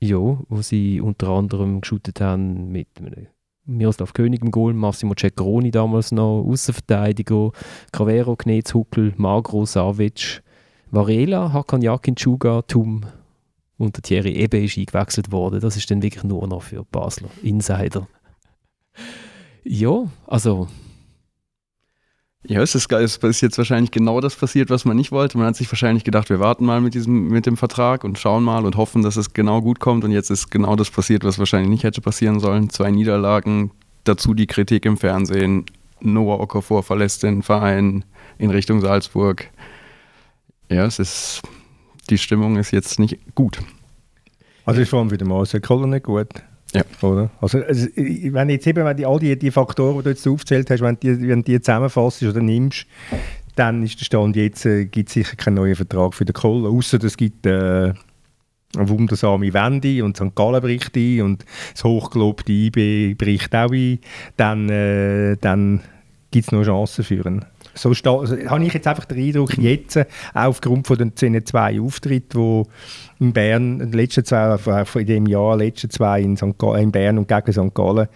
ja, 0.00 0.18
wo 0.18 0.62
sie 0.62 1.00
unter 1.00 1.28
anderem 1.30 1.80
geshootet 1.80 2.20
haben 2.20 2.70
mit 2.70 2.88
einem 2.98 3.26
Miroslav 3.68 4.14
König 4.14 4.42
im 4.42 4.50
Goal, 4.50 4.72
Massimo 4.72 5.14
Ceccaroni 5.14 5.70
damals 5.70 6.10
noch, 6.10 6.44
Außenverteidiger, 6.44 7.52
Cravero, 7.92 8.34
Knetz, 8.34 8.72
Huckel, 8.74 9.12
Magro, 9.16 9.66
Savic, 9.66 10.42
Varela, 10.90 11.52
Hakan 11.52 11.82
Jakin, 11.82 12.16
Chuga, 12.16 12.62
Tum 12.62 13.04
und 13.76 13.96
der 13.96 14.02
Thierry 14.02 14.32
Ebe 14.32 14.58
ist 14.58 14.78
eingewechselt 14.78 15.30
worden. 15.30 15.60
Das 15.60 15.76
ist 15.76 15.90
dann 15.90 16.02
wirklich 16.02 16.24
nur 16.24 16.46
noch 16.48 16.62
für 16.62 16.84
Basler 16.84 17.28
Insider. 17.42 18.08
ja, 19.64 20.04
also 20.26 20.66
ja, 22.48 22.62
es 22.62 22.74
ist. 22.74 22.90
Es 22.90 23.18
ist 23.18 23.40
jetzt 23.42 23.58
wahrscheinlich 23.58 23.90
genau 23.90 24.20
das 24.22 24.34
passiert, 24.34 24.70
was 24.70 24.86
man 24.86 24.96
nicht 24.96 25.12
wollte. 25.12 25.36
Man 25.36 25.46
hat 25.46 25.56
sich 25.56 25.70
wahrscheinlich 25.70 26.02
gedacht, 26.02 26.30
wir 26.30 26.40
warten 26.40 26.64
mal 26.64 26.80
mit, 26.80 26.94
diesem, 26.94 27.28
mit 27.28 27.44
dem 27.44 27.58
Vertrag 27.58 28.04
und 28.04 28.18
schauen 28.18 28.42
mal 28.42 28.64
und 28.64 28.76
hoffen, 28.76 29.02
dass 29.02 29.16
es 29.16 29.34
genau 29.34 29.60
gut 29.60 29.80
kommt. 29.80 30.02
Und 30.02 30.12
jetzt 30.12 30.30
ist 30.30 30.50
genau 30.50 30.74
das 30.74 30.90
passiert, 30.90 31.24
was 31.24 31.38
wahrscheinlich 31.38 31.68
nicht 31.68 31.84
hätte 31.84 32.00
passieren 32.00 32.40
sollen. 32.40 32.70
Zwei 32.70 32.90
Niederlagen, 32.90 33.70
dazu 34.04 34.32
die 34.32 34.46
Kritik 34.46 34.86
im 34.86 34.96
Fernsehen. 34.96 35.66
Noah 36.00 36.40
Okafor 36.40 36.82
verlässt 36.82 37.22
den 37.22 37.42
Verein 37.42 38.06
in 38.38 38.50
Richtung 38.50 38.80
Salzburg. 38.80 39.50
Ja, 40.70 40.86
es 40.86 40.98
ist, 40.98 41.42
die 42.08 42.16
Stimmung 42.16 42.56
ist 42.56 42.70
jetzt 42.70 42.98
nicht 42.98 43.18
gut. 43.34 43.58
Also 44.64 44.96
allem 44.96 45.10
für 45.10 45.18
den 45.18 45.28
Marcel 45.28 45.60
Koller 45.60 45.86
nicht 45.86 46.04
gut. 46.04 46.28
Ja. 46.74 46.82
Oder? 47.02 47.30
Also, 47.40 47.62
also, 47.62 47.86
wenn 47.96 48.50
jetzt 48.50 48.66
eben, 48.66 48.84
wenn 48.84 48.96
die, 48.96 49.06
all 49.06 49.18
die, 49.18 49.38
die 49.38 49.50
Faktoren, 49.50 49.98
die 49.98 50.04
du 50.04 50.10
jetzt 50.10 50.26
aufgezählt 50.28 50.70
hast, 50.70 50.82
wenn 50.82 50.98
die, 51.00 51.28
wenn 51.28 51.42
die 51.42 51.60
zusammenfasst 51.60 52.22
oder 52.22 52.40
nimmst, 52.40 52.86
dann 53.56 53.82
ist 53.82 53.98
der 53.98 54.04
Stand 54.04 54.36
jetzt, 54.36 54.66
äh, 54.66 54.84
gibt 54.84 55.08
es 55.08 55.14
sicher 55.14 55.36
keinen 55.36 55.54
neuen 55.54 55.74
Vertrag 55.74 56.14
für 56.14 56.24
den 56.24 56.34
Kohl, 56.34 56.66
außer 56.66 57.02
es 57.02 57.16
gibt 57.16 57.46
äh, 57.46 57.92
eine 58.76 58.88
wundersame 58.88 59.52
Wende 59.52 60.04
und 60.04 60.16
St. 60.16 60.34
Gallen 60.34 60.60
bricht 60.60 60.96
ein 60.96 61.22
und 61.22 61.44
das 61.72 61.84
hochgelobte 61.84 62.52
IB 62.52 63.14
bricht 63.14 63.54
auch 63.54 63.72
ein, 63.72 63.98
dann, 64.36 64.68
äh, 64.68 65.36
dann 65.40 65.80
gibt 66.30 66.46
es 66.46 66.52
noch 66.52 66.64
Chancen 66.64 67.04
für 67.04 67.26
ihn. 67.26 67.44
So 67.74 67.90
also, 67.90 68.36
habe 68.36 68.64
ich 68.64 68.74
jetzt 68.74 68.86
einfach 68.86 69.04
den 69.04 69.18
Eindruck, 69.18 69.56
jetzt, 69.56 69.98
auch 69.98 70.04
aufgrund 70.34 70.86
von 70.86 70.98
den 70.98 71.46
zwei 71.46 71.80
Auftritten, 71.80 72.64
die 72.64 72.68
in 73.20 73.32
Bern, 73.32 73.80
in 73.80 73.90
den 73.90 73.92
letzten 73.92 74.24
zwei, 74.24 74.56
in 74.94 75.06
dem 75.06 75.26
Jahr, 75.26 75.56
letzten 75.56 75.90
zwei 75.90 76.20
in, 76.20 76.36
St. 76.36 76.58
Gallen, 76.58 76.84
in 76.84 76.92
Bern 76.92 77.18
und 77.18 77.28
gegen 77.28 77.52
St. 77.52 77.74
Gallen, 77.74 78.08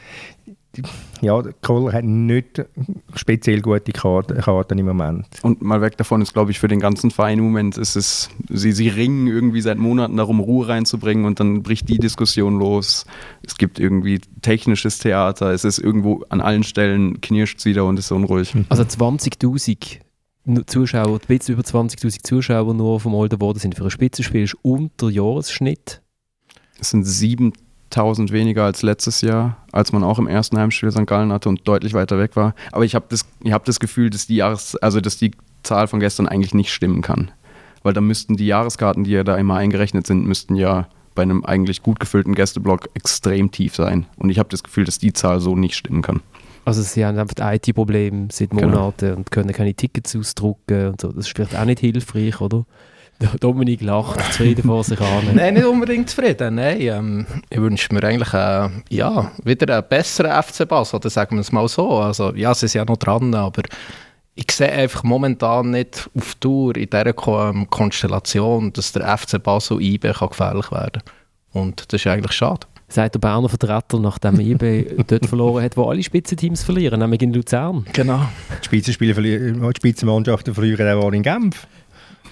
ja, 1.20 1.42
Kohler 1.60 1.92
hat 1.92 2.04
nicht 2.04 2.64
speziell 3.14 3.60
gute 3.60 3.92
Karten, 3.92 4.40
Karten, 4.40 4.78
im 4.78 4.86
Moment. 4.86 5.26
Und 5.42 5.62
mal 5.62 5.80
weg 5.80 5.96
davon 5.96 6.22
ist, 6.22 6.32
glaube 6.32 6.50
ich, 6.50 6.58
für 6.58 6.68
den 6.68 6.80
ganzen 6.80 7.10
Verein 7.10 7.38
im 7.38 7.44
Moment 7.44 7.76
ist 7.76 7.94
es, 7.94 8.30
sie, 8.48 8.72
sie 8.72 8.88
ringen 8.88 9.26
irgendwie 9.26 9.60
seit 9.60 9.78
Monaten 9.78 10.16
darum, 10.16 10.40
Ruhe 10.40 10.68
reinzubringen 10.68 11.26
und 11.26 11.40
dann 11.40 11.62
bricht 11.62 11.88
die 11.88 11.98
Diskussion 11.98 12.58
los. 12.58 13.04
Es 13.46 13.56
gibt 13.56 13.78
irgendwie 13.78 14.20
technisches 14.40 14.98
Theater, 14.98 15.52
es 15.52 15.64
ist 15.64 15.78
irgendwo 15.78 16.24
an 16.30 16.40
allen 16.40 16.62
Stellen 16.62 17.20
knirscht 17.20 17.58
es 17.58 17.66
wieder 17.66 17.84
und 17.84 17.98
ist 17.98 18.10
unruhig. 18.10 18.54
Also 18.68 18.82
20.000 18.82 19.98
Zuschauer, 20.66 21.20
ein 21.20 21.26
bisschen 21.26 21.54
über 21.54 21.62
20.000 21.62 22.24
Zuschauer 22.24 22.74
nur 22.74 22.98
vom 22.98 23.14
Olden 23.14 23.38
Boden 23.38 23.58
sind 23.58 23.76
für 23.76 23.84
ein 23.84 23.90
Spitzenspiel 23.90 24.42
ist 24.42 24.56
unter 24.62 25.08
Jahresschnitt. 25.08 26.02
Es 26.80 26.90
sind 26.90 27.04
sieben 27.04 27.52
1000 27.90 28.32
weniger 28.32 28.64
als 28.64 28.82
letztes 28.82 29.20
Jahr, 29.20 29.58
als 29.70 29.92
man 29.92 30.02
auch 30.02 30.18
im 30.18 30.26
ersten 30.26 30.58
Heimspiel 30.58 30.90
St. 30.90 31.06
Gallen 31.06 31.32
hatte 31.32 31.48
und 31.48 31.68
deutlich 31.68 31.94
weiter 31.94 32.18
weg 32.18 32.34
war. 32.34 32.54
Aber 32.72 32.84
ich 32.84 32.94
habe 32.94 33.06
das, 33.08 33.26
hab 33.46 33.64
das 33.66 33.78
Gefühl, 33.78 34.10
dass 34.10 34.26
die, 34.26 34.36
Jahres-, 34.36 34.76
also 34.76 35.00
dass 35.00 35.16
die 35.16 35.32
Zahl 35.62 35.86
von 35.86 36.00
gestern 36.00 36.26
eigentlich 36.26 36.54
nicht 36.54 36.72
stimmen 36.72 37.02
kann. 37.02 37.30
Weil 37.82 37.92
da 37.92 38.00
müssten 38.00 38.36
die 38.36 38.46
Jahreskarten, 38.46 39.04
die 39.04 39.12
ja 39.12 39.24
da 39.24 39.36
immer 39.36 39.56
eingerechnet 39.56 40.06
sind, 40.06 40.26
müssten 40.26 40.56
ja 40.56 40.88
bei 41.14 41.22
einem 41.22 41.44
eigentlich 41.44 41.82
gut 41.82 42.00
gefüllten 42.00 42.34
Gästeblock 42.34 42.88
extrem 42.94 43.50
tief 43.50 43.76
sein. 43.76 44.06
Und 44.16 44.30
ich 44.30 44.38
habe 44.38 44.48
das 44.48 44.62
Gefühl, 44.62 44.84
dass 44.84 44.98
die 44.98 45.12
Zahl 45.12 45.40
so 45.40 45.54
nicht 45.54 45.76
stimmen 45.76 46.02
kann. 46.02 46.20
Also 46.64 46.82
sie 46.82 47.04
haben 47.04 47.18
einfach 47.18 47.54
IT-Probleme 47.54 48.28
seit 48.30 48.50
genau. 48.50 48.68
Monaten 48.68 49.06
genau. 49.06 49.16
und 49.16 49.30
können 49.30 49.52
keine 49.52 49.74
Tickets 49.74 50.14
ausdrucken 50.14 50.88
und 50.88 51.00
so. 51.00 51.08
Das 51.12 51.26
ist 51.26 51.34
vielleicht 51.34 51.56
auch 51.56 51.64
nicht 51.64 51.80
hilfreich, 51.80 52.40
oder? 52.40 52.64
Dominik 53.40 53.82
lacht 53.82 54.20
zufrieden 54.32 54.64
vor 54.64 54.84
sich 54.84 55.00
an. 55.00 55.34
Nein, 55.34 55.54
nicht 55.54 55.66
unbedingt 55.66 56.08
zufrieden. 56.08 56.56
Nein, 56.56 56.80
ähm, 56.80 57.26
ich 57.50 57.60
wünsche 57.60 57.92
mir 57.94 58.02
eigentlich 58.04 58.32
äh, 58.32 58.68
ja, 58.90 59.30
wieder 59.44 59.74
einen 59.74 59.88
besseren 59.88 60.42
FC 60.42 60.66
Basel, 60.66 60.96
oder 60.96 61.10
sagen 61.10 61.36
wir 61.36 61.40
es 61.40 61.52
mal 61.52 61.68
so. 61.68 61.98
Also, 61.98 62.34
ja, 62.34 62.54
sie 62.54 62.68
sind 62.68 62.80
ja 62.80 62.84
noch 62.84 62.96
dran, 62.96 63.34
aber 63.34 63.62
ich 64.34 64.50
sehe 64.50 64.72
einfach 64.72 65.02
momentan 65.02 65.70
nicht 65.70 66.10
auf 66.16 66.34
Tour 66.36 66.76
in 66.76 66.88
dieser 66.88 67.12
Ko 67.12 67.52
Konstellation, 67.70 68.72
dass 68.72 68.92
der 68.92 69.16
FC 69.16 69.42
Basel 69.42 69.80
IB 69.80 70.12
kann 70.12 70.28
gefährlich 70.28 70.72
werden 70.72 71.02
kann. 71.04 71.62
Und 71.62 71.92
das 71.92 72.00
ist 72.00 72.06
eigentlich 72.06 72.32
schade. 72.32 72.66
Sagt 72.92 73.14
der 73.14 73.20
Berner 73.20 73.48
Vertreter, 73.48 73.98
nachdem 73.98 74.38
IB 74.38 75.02
dort 75.06 75.24
verloren 75.24 75.64
hat, 75.64 75.78
wo 75.78 75.88
alle 75.88 76.02
Spitzenteams 76.02 76.62
verlieren, 76.62 77.00
nämlich 77.00 77.22
in 77.22 77.32
Luzern. 77.32 77.86
Genau. 77.94 78.28
Die 78.60 78.66
Spitzenspieler 78.66 79.14
verlieren, 79.14 79.62
die 79.62 79.76
Spitzenmannschaften 79.76 80.54
verlieren 80.54 80.86
auch 80.98 81.10
in 81.10 81.22
Genf. 81.22 81.66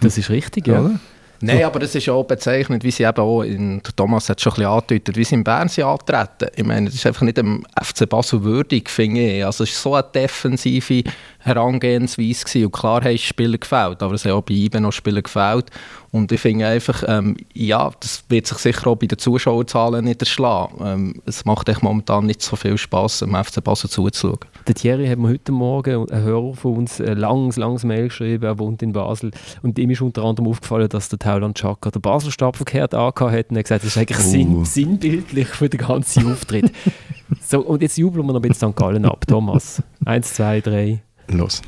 Das 0.02 0.18
ist 0.18 0.28
richtig, 0.28 0.66
ja. 0.66 0.80
Oder? 0.80 1.00
Nein, 1.42 1.64
aber 1.64 1.78
das 1.78 1.94
ist 1.94 2.06
auch 2.10 2.24
bezeichnet, 2.24 2.84
wie 2.84 2.90
sie 2.90 3.04
eben 3.04 3.16
auch, 3.16 3.42
in, 3.42 3.82
der 3.82 3.96
Thomas 3.96 4.28
hat 4.28 4.40
schon 4.40 4.52
ein 4.52 4.56
bisschen 4.56 4.70
angedeutet, 4.70 5.16
wie 5.16 5.24
sie 5.24 5.34
in 5.36 5.44
Bern 5.44 5.68
sind 5.68 5.84
antreten. 5.84 6.50
Ich 6.54 6.64
meine, 6.64 6.86
das 6.86 6.96
ist 6.96 7.06
einfach 7.06 7.22
nicht 7.22 7.38
dem 7.38 7.64
FC 7.82 8.06
Basel 8.06 8.44
würdig, 8.44 8.90
finde 8.90 9.20
ich. 9.20 9.44
Also 9.44 9.64
es 9.64 9.84
war 9.86 9.92
so 9.92 9.94
eine 9.94 10.12
defensive 10.26 11.04
Herangehensweise 11.40 12.44
gewesen. 12.44 12.64
und 12.66 12.72
klar 12.72 13.02
haben 13.04 13.18
Spieler 13.18 13.58
gefällt, 13.58 14.02
aber 14.02 14.14
es 14.14 14.24
haben 14.24 14.32
auch 14.32 14.42
bei 14.42 14.54
IBE 14.54 14.80
noch 14.80 14.92
Spieler 14.92 15.22
gefällt 15.22 15.66
und 16.12 16.30
ich 16.32 16.40
finde 16.40 16.66
einfach, 16.66 17.02
ähm, 17.06 17.36
ja, 17.54 17.90
das 18.00 18.24
wird 18.28 18.46
sich 18.46 18.58
sicher 18.58 18.88
auch 18.88 18.96
bei 18.96 19.06
den 19.06 19.18
Zuschauerzahlen 19.18 20.04
niederschlagen. 20.04 20.76
Ähm, 20.84 21.22
es 21.26 21.44
macht 21.44 21.68
echt 21.68 21.82
momentan 21.82 22.26
nicht 22.26 22.42
so 22.42 22.56
viel 22.56 22.76
Spaß, 22.76 23.20
dem 23.20 23.34
FC 23.34 23.62
Basel 23.62 23.88
zuzuschauen. 23.90 24.38
Der 24.66 24.74
Thierry 24.74 25.06
hat 25.06 25.18
mir 25.18 25.28
heute 25.28 25.52
Morgen, 25.52 26.10
ein 26.10 26.22
Hörer 26.22 26.54
von 26.54 26.76
uns, 26.78 27.00
ein 27.00 27.16
langes, 27.18 27.56
langes 27.56 27.84
Mail 27.84 28.08
geschrieben, 28.08 28.44
er 28.44 28.58
wohnt 28.58 28.82
in 28.82 28.92
Basel 28.92 29.30
und 29.62 29.78
ihm 29.78 29.90
ist 29.90 30.00
unter 30.02 30.24
anderem 30.24 30.48
aufgefallen, 30.48 30.88
dass 30.88 31.08
der 31.08 31.18
Thailand 31.18 31.56
Chaka 31.56 31.90
den 31.90 32.02
Basel-Stab 32.02 32.56
verkehrt 32.56 32.94
angehört 32.94 33.32
hat 33.32 33.50
und 33.50 33.56
er 33.56 33.60
hat 33.60 33.64
gesagt, 33.64 33.84
das 33.84 33.90
ist 33.90 33.98
eigentlich 33.98 34.18
Oh. 34.18 34.30
sinn, 34.30 34.64
sinnbildlich 34.64 35.48
für 35.48 35.68
den 35.68 35.78
ganzen 35.78 36.30
Auftritt. 36.32 36.70
so, 37.40 37.60
und 37.60 37.82
jetzt 37.82 37.96
jubeln 37.96 38.26
wir 38.26 38.32
noch 38.32 38.40
ein 38.42 38.48
bisschen 38.48 38.70
St. 38.72 38.76
Gallen 38.76 39.04
ab. 39.04 39.26
Thomas, 39.26 39.82
eins, 40.04 40.34
zwei, 40.34 40.60
drei. 40.60 41.02
Los. 41.38 41.62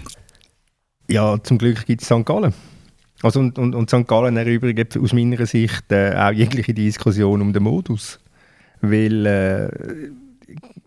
Ja, 1.09 1.37
zum 1.43 1.59
Glück 1.59 1.87
gibt 1.87 2.03
es 2.03 2.09
St. 2.09 2.25
Gallen. 2.25 2.55
Also 3.23 3.41
und, 3.41 3.59
und, 3.59 3.75
und 3.75 3.91
St. 3.91 4.07
Gallen 4.07 4.37
erübrigt 4.37 4.97
aus 4.97 5.13
meiner 5.13 5.47
Sicht 5.47 5.91
äh, 5.93 6.15
auch 6.17 6.33
jegliche 6.33 6.75
Diskussion 6.75 7.41
um 7.41 7.53
den 7.53 7.63
Modus. 7.63 8.19
Weil 8.81 9.27
äh, 9.27 9.69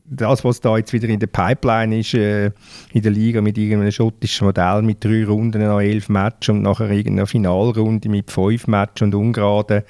das, 0.07 0.43
was 0.43 0.61
da 0.61 0.77
jetzt 0.77 0.93
wieder 0.93 1.07
in 1.07 1.19
der 1.19 1.27
Pipeline 1.27 1.99
ist, 1.99 2.13
äh, 2.13 2.51
in 2.93 3.01
der 3.01 3.11
Liga 3.11 3.41
mit 3.41 3.57
irgendeinem 3.57 3.91
schottischen 3.91 4.45
Modell 4.45 4.81
mit 4.83 5.03
drei 5.03 5.25
Runden 5.25 5.61
an 5.61 5.81
elf 5.81 6.09
Matches 6.09 6.49
und 6.49 6.61
nachher 6.61 6.89
irgendeiner 6.89 7.27
Finalrunde 7.27 8.09
mit 8.09 8.29
fünf 8.29 8.67
Matches 8.67 9.03
und 9.03 9.15
ungerade 9.15 9.85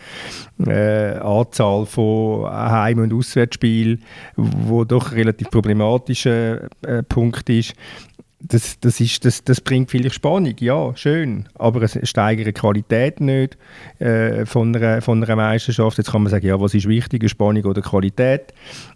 äh, 0.66 1.18
Anzahl 1.18 1.86
von 1.86 2.50
Heim- 2.50 3.00
und 3.00 3.14
Auswärtsspielen, 3.14 4.04
wo 4.36 4.86
doch 4.86 5.12
ein 5.12 5.18
relativ 5.18 5.50
problematischer 5.50 6.70
äh, 6.84 7.04
Punkt 7.04 7.50
ist, 7.50 7.74
das, 8.40 8.80
das, 8.80 9.00
ist, 9.00 9.26
das, 9.26 9.44
das 9.44 9.62
bringt 9.62 9.90
vielleicht 9.90 10.16
Spannung, 10.16 10.56
ja, 10.60 10.96
schön, 10.96 11.48
aber 11.56 11.82
es 11.82 11.98
steigert 12.04 12.48
die 12.48 12.54
Qualität 12.54 13.20
nicht 13.20 13.58
äh, 14.00 14.46
von, 14.46 14.76
einer, 14.76 15.02
von 15.02 15.24
einer 15.24 15.36
Meisterschaft. 15.36 15.98
Jetzt 15.98 16.12
kann 16.12 16.24
man 16.24 16.30
sagen, 16.30 16.46
ja, 16.46 16.60
was 16.60 16.74
ist 16.74 16.88
wichtiger, 16.88 17.30
Spannung 17.30 17.64
oder 17.66 17.82
Qualität? 17.82 18.54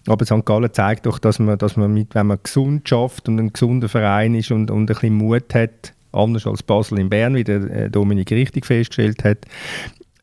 Aber 0.07 0.25
St. 0.25 0.45
Gallen 0.45 0.71
zeigt 0.73 1.05
doch, 1.05 1.19
dass 1.19 1.39
man, 1.39 1.57
dass 1.57 1.77
man 1.77 1.93
mit, 1.93 2.15
wenn 2.15 2.27
man 2.27 2.39
gesund 2.43 2.87
schafft 2.87 3.27
und 3.29 3.39
ein 3.39 3.53
gesunder 3.53 3.89
Verein 3.89 4.35
ist 4.35 4.51
und, 4.51 4.69
und 4.71 4.83
ein 4.83 4.85
bisschen 4.85 5.15
Mut 5.15 5.53
hat, 5.55 5.93
anders 6.11 6.45
als 6.45 6.63
Basel 6.63 6.99
in 6.99 7.09
Bern, 7.09 7.35
wie 7.35 7.43
der 7.43 7.61
äh, 7.71 7.89
Dominik 7.89 8.31
richtig 8.31 8.65
festgestellt 8.65 9.23
hat, 9.23 9.39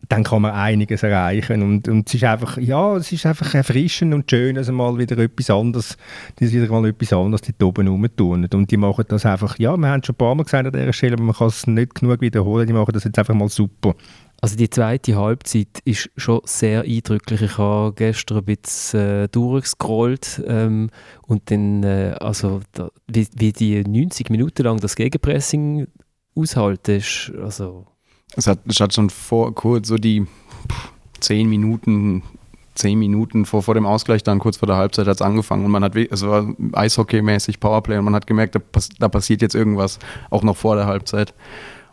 dann 0.08 0.24
kann 0.24 0.42
man 0.42 0.52
einiges 0.52 1.02
erreichen. 1.02 1.62
Und, 1.62 1.88
und 1.88 2.08
es 2.08 2.14
ist 2.14 2.24
einfach, 2.24 2.58
ja, 2.58 2.96
es 2.96 3.10
ist 3.12 3.26
einfach 3.26 3.54
erfrischend 3.54 4.14
und 4.14 4.30
schön, 4.30 4.54
dass 4.54 4.70
mal 4.70 4.96
wieder 4.98 5.18
etwas 5.18 5.50
anderes, 5.50 5.96
dass 6.36 6.52
wieder 6.52 6.68
mal 6.68 6.86
etwas 6.88 7.12
anderes 7.12 7.42
dort 7.42 7.62
oben 7.62 7.88
rumtun. 7.88 8.46
Und 8.52 8.70
die 8.70 8.76
machen 8.76 9.04
das 9.08 9.26
einfach, 9.26 9.58
ja, 9.58 9.76
wir 9.76 9.88
haben 9.88 10.02
schon 10.02 10.14
ein 10.14 10.18
paar 10.18 10.34
Mal 10.34 10.44
gesagt 10.44 10.66
an 10.66 10.72
dieser 10.72 10.92
Stelle, 10.92 11.14
aber 11.14 11.24
man 11.24 11.34
kann 11.34 11.48
es 11.48 11.66
nicht 11.66 11.94
genug 11.94 12.20
wiederholen, 12.20 12.66
die 12.66 12.72
machen 12.72 12.92
das 12.92 13.04
jetzt 13.04 13.18
einfach 13.18 13.34
mal 13.34 13.48
super. 13.48 13.94
Also 14.40 14.56
die 14.56 14.68
zweite 14.68 15.16
Halbzeit 15.16 15.80
ist 15.84 16.10
schon 16.16 16.40
sehr 16.44 16.82
eindrücklich. 16.82 17.40
Ich 17.40 17.58
habe 17.58 17.94
gestern 17.94 18.38
ein 18.38 18.44
bisschen 18.44 19.00
äh, 19.00 19.28
durchgescrollt 19.28 20.42
ähm, 20.46 20.90
und 21.22 21.50
dann, 21.50 21.82
äh, 21.82 22.14
also 22.20 22.60
da, 22.72 22.90
wie, 23.06 23.26
wie 23.34 23.52
die 23.52 23.82
90 23.82 24.28
Minuten 24.30 24.64
lang 24.64 24.78
das 24.78 24.94
Gegenpressing 24.94 25.86
aushalten, 26.34 26.96
ist 26.96 27.32
also 27.42 27.86
Es 28.34 28.46
hat, 28.46 28.58
es 28.66 28.80
hat 28.80 28.92
schon 28.92 29.10
vor 29.10 29.54
kurz 29.54 29.88
so 29.88 29.96
die 29.96 30.26
zehn 31.20 31.48
Minuten, 31.48 32.22
zehn 32.74 32.98
Minuten 32.98 33.46
vor, 33.46 33.62
vor 33.62 33.74
dem 33.74 33.86
Ausgleich, 33.86 34.22
dann 34.22 34.38
kurz 34.38 34.56
vor 34.56 34.66
der 34.66 34.76
Halbzeit 34.76 35.06
hat 35.06 35.16
es 35.16 35.22
angefangen 35.22 35.64
und 35.64 35.70
man 35.70 35.84
hat, 35.84 35.96
es 35.96 36.22
war 36.22 36.42
Eishockey-mäßig 36.72 37.60
Powerplay 37.60 37.98
und 37.98 38.04
man 38.04 38.14
hat 38.14 38.26
gemerkt, 38.26 38.56
da, 38.56 38.60
da 38.98 39.08
passiert 39.08 39.42
jetzt 39.42 39.54
irgendwas, 39.54 39.98
auch 40.30 40.42
noch 40.42 40.56
vor 40.56 40.76
der 40.76 40.86
Halbzeit. 40.86 41.34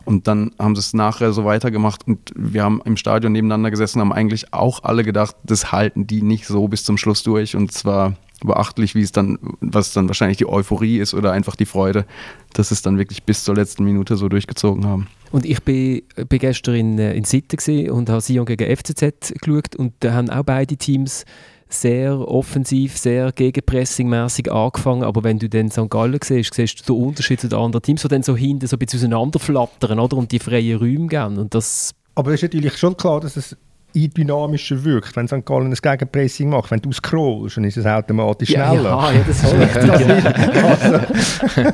Und 0.04 0.28
dann 0.28 0.50
haben 0.58 0.76
sie 0.76 0.80
es 0.80 0.92
nachher 0.92 1.32
so 1.32 1.46
weitergemacht 1.46 2.06
und 2.06 2.30
wir 2.36 2.62
haben 2.62 2.82
im 2.84 2.98
Stadion 2.98 3.32
nebeneinander 3.32 3.70
gesessen, 3.70 4.00
haben 4.00 4.12
eigentlich 4.12 4.52
auch 4.52 4.82
alle 4.84 5.02
gedacht, 5.02 5.34
das 5.44 5.72
halten 5.72 6.06
die 6.06 6.20
nicht 6.20 6.46
so 6.46 6.68
bis 6.68 6.84
zum 6.84 6.98
Schluss 6.98 7.22
durch 7.22 7.56
und 7.56 7.72
zwar 7.72 8.14
beachtlich, 8.44 8.94
wie 8.94 9.00
es 9.00 9.12
dann, 9.12 9.38
was 9.60 9.94
dann 9.94 10.08
wahrscheinlich 10.08 10.36
die 10.36 10.48
Euphorie 10.48 10.98
ist 10.98 11.14
oder 11.14 11.32
einfach 11.32 11.56
die 11.56 11.64
Freude, 11.64 12.04
dass 12.52 12.70
es 12.70 12.82
dann 12.82 12.98
wirklich 12.98 13.22
bis 13.22 13.44
zur 13.44 13.54
letzten 13.54 13.84
Minute 13.84 14.16
so 14.16 14.28
durchgezogen 14.28 14.86
haben. 14.86 15.06
Und 15.34 15.46
ich 15.46 15.60
bin, 15.64 16.02
bin 16.28 16.38
gestern 16.38 16.76
in, 16.76 16.96
äh, 16.96 17.12
in 17.14 17.24
Sitten 17.24 17.90
und 17.90 18.08
habe 18.08 18.20
Sion 18.20 18.46
gegen 18.46 18.76
FCZ 18.76 19.34
geschaut 19.40 19.74
und 19.74 19.92
da 19.98 20.12
haben 20.12 20.30
auch 20.30 20.44
beide 20.44 20.76
Teams 20.76 21.24
sehr 21.68 22.20
offensiv, 22.20 22.96
sehr 22.96 23.32
gegenpressingmäßig 23.32 24.52
angefangen, 24.52 25.02
aber 25.02 25.24
wenn 25.24 25.40
du 25.40 25.48
dann 25.48 25.72
St. 25.72 25.90
Gallen 25.90 26.20
siehst, 26.22 26.54
siehst 26.54 26.88
du 26.88 26.94
den 26.94 27.04
Unterschied 27.08 27.40
zu 27.40 27.48
den 27.48 27.58
anderen 27.58 27.82
Teams, 27.82 28.02
die 28.02 28.08
dann 28.08 28.22
so 28.22 28.36
hinten 28.36 28.68
so 28.68 28.76
ein 28.76 28.78
bisschen 28.78 29.12
auseinanderflattern 29.12 29.98
oder? 29.98 30.16
und 30.16 30.30
die 30.30 30.38
freien 30.38 30.78
Räume 30.78 31.08
geben 31.08 31.38
und 31.38 31.52
das 31.52 31.96
Aber 32.14 32.30
es 32.30 32.36
ist 32.36 32.52
natürlich 32.52 32.78
schon 32.78 32.96
klar, 32.96 33.18
dass 33.18 33.36
es 33.36 33.56
dynamischer 33.92 34.84
wirkt, 34.84 35.16
wenn 35.16 35.26
St. 35.26 35.44
Gallen 35.44 35.72
ein 35.72 35.74
Gegenpressing 35.74 36.50
macht. 36.50 36.70
Wenn 36.70 36.80
du 36.80 36.92
scrollst, 36.92 37.56
dann 37.56 37.64
ist 37.64 37.76
es 37.76 37.86
automatisch 37.86 38.50
schneller. 38.50 38.84
Ja, 38.84 39.12
ja, 39.12 39.24
das 39.26 39.42
ist 39.42 39.52
richtig. 39.58 40.06
ja. 40.06 40.64
Also, 41.64 41.72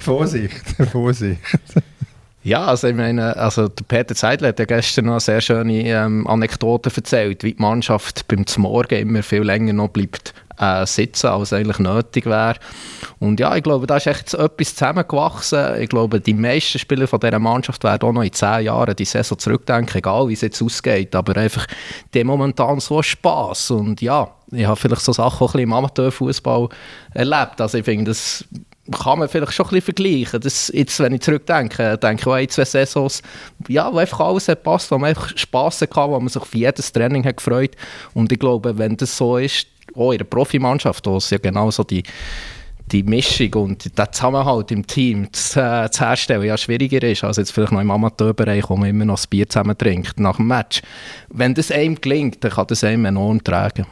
Vorsicht, 0.00 0.66
Vorsicht. 0.90 1.40
Ja, 2.42 2.64
also 2.64 2.88
ich 2.88 2.94
meine, 2.94 3.36
also 3.36 3.68
der 3.68 3.84
Peter 3.84 4.14
Zeidler 4.14 4.48
hat 4.48 4.58
ja 4.58 4.64
gestern 4.64 5.06
noch 5.06 5.20
sehr 5.20 5.42
schöne 5.42 5.86
ähm, 5.86 6.26
Anekdote 6.26 6.90
erzählt, 6.94 7.44
wie 7.44 7.52
die 7.52 7.60
Mannschaft 7.60 8.26
beim 8.28 8.46
Zmorgen 8.46 8.98
immer 8.98 9.22
viel 9.22 9.42
länger 9.42 9.74
noch 9.74 9.88
bleibt 9.88 10.32
äh, 10.60 10.86
sitzen, 10.86 11.26
als 11.26 11.52
eigentlich 11.52 11.78
nötig 11.78 12.24
wäre. 12.24 12.56
Und 13.18 13.40
ja, 13.40 13.54
ich 13.56 13.62
glaube, 13.62 13.86
da 13.86 13.98
ist 13.98 14.06
echt 14.06 14.32
etwas 14.32 14.74
zusammengewachsen. 14.74 15.82
Ich 15.82 15.90
glaube, 15.90 16.20
die 16.20 16.32
meisten 16.32 16.78
Spieler 16.78 17.06
von 17.06 17.20
dieser 17.20 17.38
Mannschaft 17.38 17.84
werden 17.84 18.08
auch 18.08 18.12
noch 18.12 18.22
in 18.22 18.32
zehn 18.32 18.64
Jahren 18.64 18.96
die 18.96 19.04
Saison 19.04 19.38
zurückdenken, 19.38 19.98
egal 19.98 20.28
wie 20.28 20.34
es 20.34 20.40
jetzt 20.40 20.62
ausgeht. 20.62 21.14
Aber 21.14 21.36
einfach, 21.36 21.66
haben 22.14 22.26
momentan 22.26 22.80
so 22.80 23.02
Spass 23.02 23.70
Und 23.70 24.00
ja, 24.00 24.28
ich 24.50 24.64
habe 24.64 24.76
vielleicht 24.76 25.02
so 25.02 25.12
Sachen 25.12 25.46
auch 25.46 25.54
ein 25.54 25.58
bisschen 25.58 25.60
im 25.60 25.72
Amateurfußball 25.74 26.68
erlebt. 27.12 27.60
Also 27.60 27.78
ich 27.78 27.84
finde, 27.84 28.10
das 28.10 28.46
kann 28.90 29.18
man 29.18 29.28
vielleicht 29.28 29.52
schon 29.52 29.66
ein 29.66 29.70
bisschen 29.70 29.94
vergleichen. 29.94 30.40
Das, 30.40 30.70
jetzt, 30.74 30.98
wenn 31.00 31.12
ich 31.14 31.20
zurückdenke, 31.20 31.98
denke 31.98 32.20
ich 32.20 32.26
auch 32.26 32.32
ein, 32.32 32.48
zwei 32.48 32.64
Saisons, 32.64 33.22
ja, 33.68 33.92
wo 33.92 33.98
einfach 33.98 34.20
alles 34.20 34.48
hat 34.48 34.62
passt, 34.62 34.90
wo 34.90 34.98
man 34.98 35.10
einfach 35.10 35.36
Spass 35.36 35.80
hatte, 35.80 35.94
wo 35.94 36.18
man 36.18 36.28
sich 36.28 36.42
auf 36.42 36.54
jedes 36.54 36.92
Training 36.92 37.24
hat 37.24 37.36
gefreut. 37.36 37.76
Und 38.14 38.32
ich 38.32 38.38
glaube, 38.38 38.76
wenn 38.78 38.96
das 38.96 39.16
so 39.16 39.36
ist, 39.36 39.66
auch 39.94 40.12
in 40.12 40.18
der 40.18 40.24
Profimannschaft, 40.24 41.06
wo 41.06 41.16
es 41.16 41.30
ja 41.30 41.38
genau 41.38 41.70
so 41.70 41.82
die, 41.82 42.02
die 42.92 43.02
Mischung 43.02 43.52
und 43.54 43.98
der 43.98 44.10
Zusammenhalt 44.12 44.70
im 44.72 44.86
Team 44.86 45.32
zu, 45.32 45.60
äh, 45.60 45.90
zu 45.90 46.04
herstellen 46.04 46.44
ja 46.44 46.56
schwieriger 46.56 47.02
ist, 47.06 47.24
als 47.24 47.36
jetzt 47.36 47.52
vielleicht 47.52 47.72
noch 47.72 47.80
im 47.80 47.90
Amateurbereich, 47.90 48.68
wo 48.68 48.76
man 48.76 48.88
immer 48.88 49.04
noch 49.04 49.16
das 49.16 49.26
Bier 49.26 49.48
zusammen 49.48 49.76
trinkt 49.76 50.18
nach 50.18 50.36
dem 50.36 50.46
Match. 50.46 50.82
Wenn 51.28 51.54
das 51.54 51.70
einem 51.70 52.00
gelingt, 52.00 52.42
dann 52.42 52.52
kann 52.52 52.66
das 52.66 52.84
einem 52.84 53.04
enorm 53.04 53.42
tragen. 53.42 53.86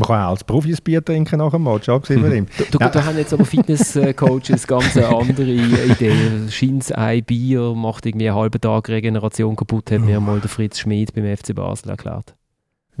Man 0.00 0.06
kann 0.06 0.24
auch 0.24 0.30
als 0.30 0.44
Profi 0.44 0.72
ein 0.72 0.78
Bier 0.82 1.04
trinken 1.04 1.38
nach 1.38 1.50
dem 1.50 1.62
Match, 1.62 1.88
abgesehen 1.90 2.22
von 2.22 2.30
dem. 2.30 2.46
Du, 2.70 2.78
da 2.78 3.04
haben 3.04 3.18
jetzt 3.18 3.34
aber 3.34 3.44
Fitnesscoaches 3.44 4.66
ganz 4.66 4.96
andere 4.96 5.50
Idee. 5.50 6.48
Scheint 6.50 6.96
ein 6.96 7.22
Bier 7.22 7.74
macht 7.74 8.06
irgendwie 8.06 8.30
einen 8.30 8.38
halben 8.38 8.60
Tag 8.60 8.88
Regeneration 8.88 9.56
kaputt, 9.56 9.90
hat 9.90 10.00
mir 10.00 10.18
mal 10.20 10.40
der 10.40 10.48
Fritz 10.48 10.78
Schmid 10.78 11.12
beim 11.14 11.36
FC 11.36 11.54
Basel 11.54 11.90
erklärt. 11.90 12.34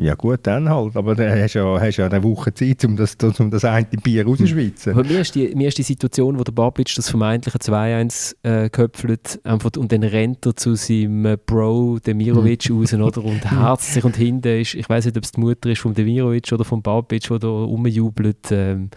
Ja 0.00 0.14
gut, 0.14 0.40
dann 0.44 0.68
halt. 0.70 0.96
Aber 0.96 1.14
dann 1.14 1.38
hast 1.38 1.54
du 1.54 1.58
ja, 1.58 1.80
hast 1.80 1.98
ja 1.98 2.06
eine 2.06 2.22
Woche 2.22 2.54
Zeit, 2.54 2.84
um 2.84 2.96
das, 2.96 3.16
um 3.38 3.50
das 3.50 3.64
eine 3.64 3.86
Bier 4.02 4.24
rauszuschwitzen. 4.24 4.94
Aber 4.94 5.04
mir 5.04 5.20
ist, 5.20 5.34
die, 5.34 5.54
mir 5.54 5.68
ist 5.68 5.76
die 5.76 5.82
Situation, 5.82 6.38
wo 6.38 6.42
der 6.42 6.52
Babic 6.52 6.94
das 6.96 7.10
vermeintliche 7.10 7.58
2-1 7.58 8.36
äh, 8.42 8.70
köpfelt 8.70 9.40
einfach, 9.44 9.70
und 9.76 9.92
dann 9.92 10.02
rennt 10.02 10.46
er 10.46 10.56
zu 10.56 10.74
seinem 10.74 11.26
äh, 11.26 11.36
Bro 11.36 11.98
Demirovic 12.06 12.70
raus 12.70 12.94
oder, 12.94 13.22
und 13.22 13.50
herzt 13.50 13.92
sich 13.92 14.04
und 14.04 14.16
hinten 14.16 14.60
ist, 14.60 14.74
ich 14.74 14.88
weiß 14.88 15.04
nicht, 15.04 15.16
ob 15.18 15.24
es 15.24 15.32
die 15.32 15.40
Mutter 15.40 15.68
ist 15.68 15.80
von 15.80 15.92
Demirovic 15.92 16.50
oder 16.50 16.64
von 16.64 16.80
Babic, 16.80 17.28
der 17.28 17.38
da 17.38 17.48
rumjubelt. 17.48 18.50
Ähm, 18.50 18.90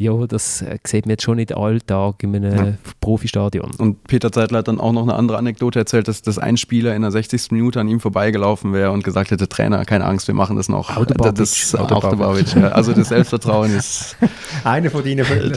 Ja, 0.00 0.12
das 0.28 0.62
äh, 0.62 0.78
sieht 0.86 1.06
man 1.06 1.10
jetzt 1.10 1.24
schon 1.24 1.36
nicht 1.36 1.56
alltag 1.56 2.22
in 2.22 2.36
einem 2.36 2.54
Ja. 2.56 2.72
Profistadion. 3.00 3.72
Und 3.78 4.04
Peter 4.04 4.30
Zeitler 4.30 4.58
hat 4.58 4.68
dann 4.68 4.78
auch 4.78 4.92
noch 4.92 5.02
eine 5.02 5.14
andere 5.14 5.38
Anekdote 5.38 5.80
erzählt, 5.80 6.06
dass, 6.06 6.22
dass 6.22 6.38
ein 6.38 6.56
Spieler 6.56 6.94
in 6.94 7.02
der 7.02 7.10
60. 7.10 7.50
Minute 7.50 7.80
an 7.80 7.88
ihm 7.88 7.98
vorbeigelaufen 7.98 8.72
wäre 8.72 8.92
und 8.92 9.02
gesagt 9.02 9.32
hätte, 9.32 9.48
Trainer, 9.48 9.84
keine 9.84 10.04
Angst, 10.04 10.28
wir 10.28 10.36
machen 10.36 10.56
das 10.56 10.68
noch. 10.68 10.96
Autobabic. 10.96 11.34
Das, 11.34 11.74
Autobabic. 11.74 12.54
Ja. 12.54 12.68
Also 12.68 12.92
das 12.92 13.08
Selbstvertrauen 13.08 13.74
ist 13.74 14.16
Einer 14.64 14.88
von 14.90 15.02
deinen 15.02 15.24
vielen 15.24 15.52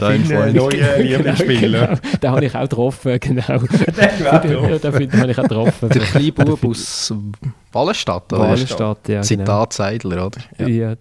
neuen 0.56 0.70
Lieblingsspielern. 0.98 2.00
Den 2.22 2.30
habe 2.30 2.44
ich 2.44 2.54
auch 2.56 2.62
getroffen, 2.62 3.18
genau. 3.20 3.58
Den 3.58 4.24
ja, 4.24 4.38
den 4.40 4.92
finde- 4.92 5.30
ich 5.30 5.38
auch 5.38 5.42
getroffen. 5.42 5.88
Der 5.88 6.02
kleine 6.02 6.32
Bub 6.32 6.64
aus 6.64 7.14
Wallenstadt, 7.72 8.32
oder? 8.32 8.42
Wallenstadt, 8.42 9.08
ja. 9.08 9.14
Genau. 9.20 9.22
Zitat 9.22 9.72
Seidler, 9.72 10.26
oder? 10.26 10.40
Ja, 10.66 10.94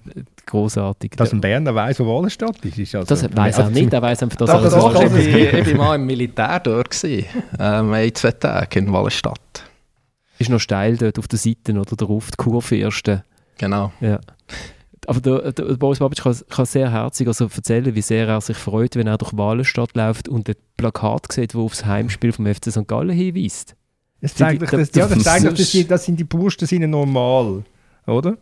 großartig. 0.45 1.12
Dass 1.12 1.32
ein 1.34 1.41
Berner 1.41 1.73
weiss, 1.75 1.99
wo 1.99 2.06
Wallenstadt 2.06 2.63
ist. 2.65 2.77
ist 2.77 2.95
also, 2.95 3.08
das 3.15 3.36
weiß 3.36 3.58
er 3.60 3.69
nicht, 3.69 3.93
er 3.93 4.01
weiß 4.01 4.23
einfach, 4.23 4.38
dass 4.38 4.49
er 4.49 4.56
doch, 4.62 4.63
das 4.63 4.75
ich, 4.75 5.32
macht. 5.32 5.51
bin, 5.51 5.60
ich 5.60 5.63
bin 5.65 5.77
mal 5.77 5.95
im 5.95 6.06
Militär 6.06 6.60
dort. 6.60 6.89
Gewesen. 6.91 7.25
Ähm, 7.60 7.93
ein, 7.93 8.13
zwei 8.15 8.32
Tage 8.32 8.80
in 8.80 8.91
Wallenstadt. 8.91 9.63
ist 10.39 10.49
noch 10.49 10.60
steil 10.60 10.97
dort 10.97 11.19
auf 11.19 11.27
der 11.27 11.39
Seite 11.39 11.73
oder 11.73 11.95
drauf, 11.95 12.30
die 12.32 12.38
Kurve 12.38 12.75
erste. 12.75 13.23
Genau. 13.58 13.91
Ja. 14.01 14.19
Aber 15.08 15.19
der, 15.19 15.51
der, 15.51 15.63
Boris 15.77 15.99
Babic 15.99 16.21
kann, 16.21 16.36
kann 16.49 16.65
sehr 16.65 16.91
herzig 16.91 17.27
also 17.27 17.45
erzählen, 17.45 17.93
wie 17.95 18.01
sehr 18.01 18.27
er 18.27 18.39
sich 18.41 18.58
freut, 18.58 18.95
wenn 18.95 19.08
er 19.08 19.17
durch 19.17 19.36
Wallenstadt 19.36 19.95
läuft 19.95 20.30
und 20.30 20.47
ein 20.47 20.56
Plakat 20.77 21.32
sieht, 21.32 21.56
wo 21.56 21.65
aufs 21.65 21.86
Heimspiel 21.86 22.32
vom 22.32 22.45
FC 22.45 22.71
St. 22.71 22.88
Gallen 22.88 23.10
hinweist. 23.15 23.75
Das 24.21 24.36
zeigt 24.36 24.62
doch, 24.62 24.69
Der- 24.69 24.80
das, 24.80 24.91
ja, 24.93 25.08
das 25.08 25.23
zeigt 25.23 25.45
das- 25.45 25.54
dass 25.56 25.71
die, 25.71 25.88
das 25.88 26.06
sind 26.06 26.19
die 26.19 26.23
Bursten 26.23 26.67
sind 26.67 26.88
normal, 26.89 27.63
oder? 28.06 28.38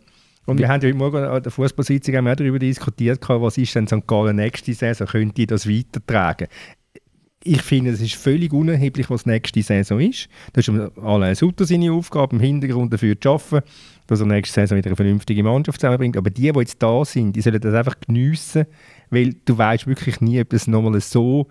Und 0.50 0.58
wir 0.58 0.68
haben 0.68 0.82
ja 0.82 0.88
heute 0.88 0.98
Morgen 0.98 1.24
an 1.24 1.44
der 1.44 1.52
Fußballsitzung 1.52 2.28
auch 2.28 2.36
darüber 2.36 2.58
diskutiert, 2.58 3.20
was 3.28 3.58
ist 3.58 3.76
denn 3.76 3.86
St. 3.86 4.08
Gallen 4.08 4.38
nächste 4.38 4.74
Saison, 4.74 5.06
könnte 5.06 5.36
die 5.36 5.46
das 5.46 5.70
weitertragen? 5.70 6.48
Ich 7.44 7.62
finde, 7.62 7.92
es 7.92 8.02
ist 8.02 8.16
völlig 8.16 8.52
unerheblich, 8.52 9.10
was 9.10 9.28
nächste 9.28 9.62
Saison 9.62 10.00
ist. 10.00 10.28
Das 10.54 10.68
ist 10.68 10.98
Alain 10.98 11.36
Sutter 11.36 11.66
seine 11.66 11.92
Aufgabe, 11.94 12.36
im 12.36 12.42
Hintergrund 12.42 12.92
dafür 12.92 13.20
zu 13.20 13.30
arbeiten, 13.30 13.62
dass 14.08 14.20
er 14.20 14.26
nächste 14.26 14.56
Saison 14.56 14.78
wieder 14.78 14.88
eine 14.88 14.96
vernünftige 14.96 15.44
Mannschaft 15.44 15.80
zusammenbringt. 15.80 16.18
Aber 16.18 16.32
die, 16.32 16.52
die 16.52 16.60
jetzt 16.60 16.82
da 16.82 17.06
sind, 17.06 17.36
die 17.36 17.42
sollen 17.42 17.62
das 17.62 17.74
einfach 17.74 18.00
geniessen, 18.00 18.66
weil 19.12 19.36
du 19.46 19.58
weißt 19.58 19.86
wirklich 19.86 20.20
nie, 20.20 20.42
ob 20.42 20.52
es 20.52 20.68
nochmal 20.68 21.00
so, 21.00 21.48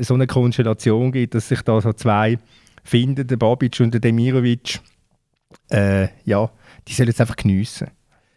so 0.00 0.14
eine 0.14 0.26
Konstellation 0.26 1.10
gibt, 1.10 1.34
dass 1.34 1.48
sich 1.48 1.62
da 1.62 1.80
so 1.80 1.92
zwei 1.92 2.38
finden, 2.84 3.26
der 3.26 3.36
Babic 3.36 3.78
und 3.80 3.92
der 3.92 4.00
Demirovic. 4.00 4.80
Äh, 5.68 6.08
ja, 6.24 6.50
die 6.86 6.92
sollen 6.92 7.08
es 7.08 7.20
einfach 7.20 7.36
geniessen. 7.36 7.88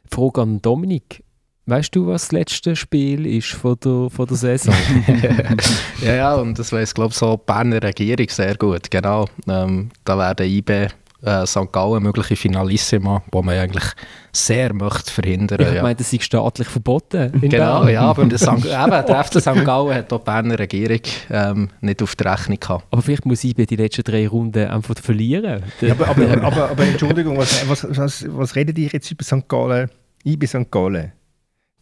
Frage 0.10 0.42
an 0.42 0.62
Dominik. 0.62 1.24
Weißt 1.66 1.96
du, 1.96 2.08
was 2.08 2.24
das 2.24 2.32
letzte 2.32 2.76
Spiel 2.76 3.28
ist 3.28 3.50
von 3.50 3.78
der, 3.84 4.10
von 4.10 4.26
der 4.26 4.38
Saison? 4.38 4.74
Ja, 6.02 6.16
ja, 6.16 6.36
und 6.36 6.58
das 6.58 6.72
weiss, 6.72 6.94
glaube 6.94 7.12
ich, 7.12 7.18
so 7.18 7.36
die 7.36 7.44
Berner 7.46 7.84
Regierung 7.84 8.28
sehr 8.30 8.56
gut. 8.56 8.90
Genau. 8.90 9.28
Ähm, 9.48 9.90
da 10.06 10.18
werden 10.18 10.48
IB 10.48 10.88
äh, 11.24 11.46
St. 11.46 11.72
Gallen 11.72 12.02
mögliche 12.04 12.36
Finalissima, 12.36 13.22
die 13.34 13.42
man 13.42 13.58
eigentlich 13.58 13.84
sehr 14.32 14.74
möchte 14.74 15.12
verhindern. 15.12 15.60
ich 15.62 15.74
ja. 15.76 15.82
meine, 15.82 15.96
das 15.96 16.14
ist 16.14 16.24
staatlich 16.24 16.68
verboten. 16.68 17.34
In 17.42 17.50
Genau, 17.50 17.80
Bern. 17.82 17.90
ja, 17.94 18.02
aber 18.02 18.26
der, 18.26 18.38
St. 18.38 18.48
eben, 18.66 18.66
der 18.66 19.24
FC 19.24 19.42
St. 19.42 19.66
Gallen 19.66 19.94
hat 19.96 20.14
auch 20.14 20.20
die 20.20 20.24
Berner 20.26 20.60
Regierung 20.60 21.02
ähm, 21.30 21.70
nicht 21.82 22.02
auf 22.04 22.16
der 22.16 22.32
Rechnung 22.34 22.60
gehabt. 22.60 22.86
Aber 22.92 23.02
vielleicht 23.02 23.26
muss 23.26 23.44
IB 23.44 23.66
die 23.66 23.76
letzten 23.76 24.04
drei 24.04 24.28
Runden 24.28 24.68
einfach 24.68 24.96
verlieren. 25.02 25.64
Der- 25.82 25.92
Aber, 25.92 26.08
aber, 26.08 26.44
aber, 26.44 26.70
aber 26.72 26.84
Entschuldigung, 26.86 27.38
was, 27.38 27.68
was, 27.68 27.86
was, 27.90 28.26
was 28.30 28.56
redet 28.56 28.78
ihr 28.78 28.90
jetzt 28.92 29.12
über 29.12 29.24
St. 29.24 29.48
Gallen? 29.50 29.90
Ich 30.24 30.38
bin 30.38 30.48
St. 30.48 30.70
Gallen. 30.72 31.12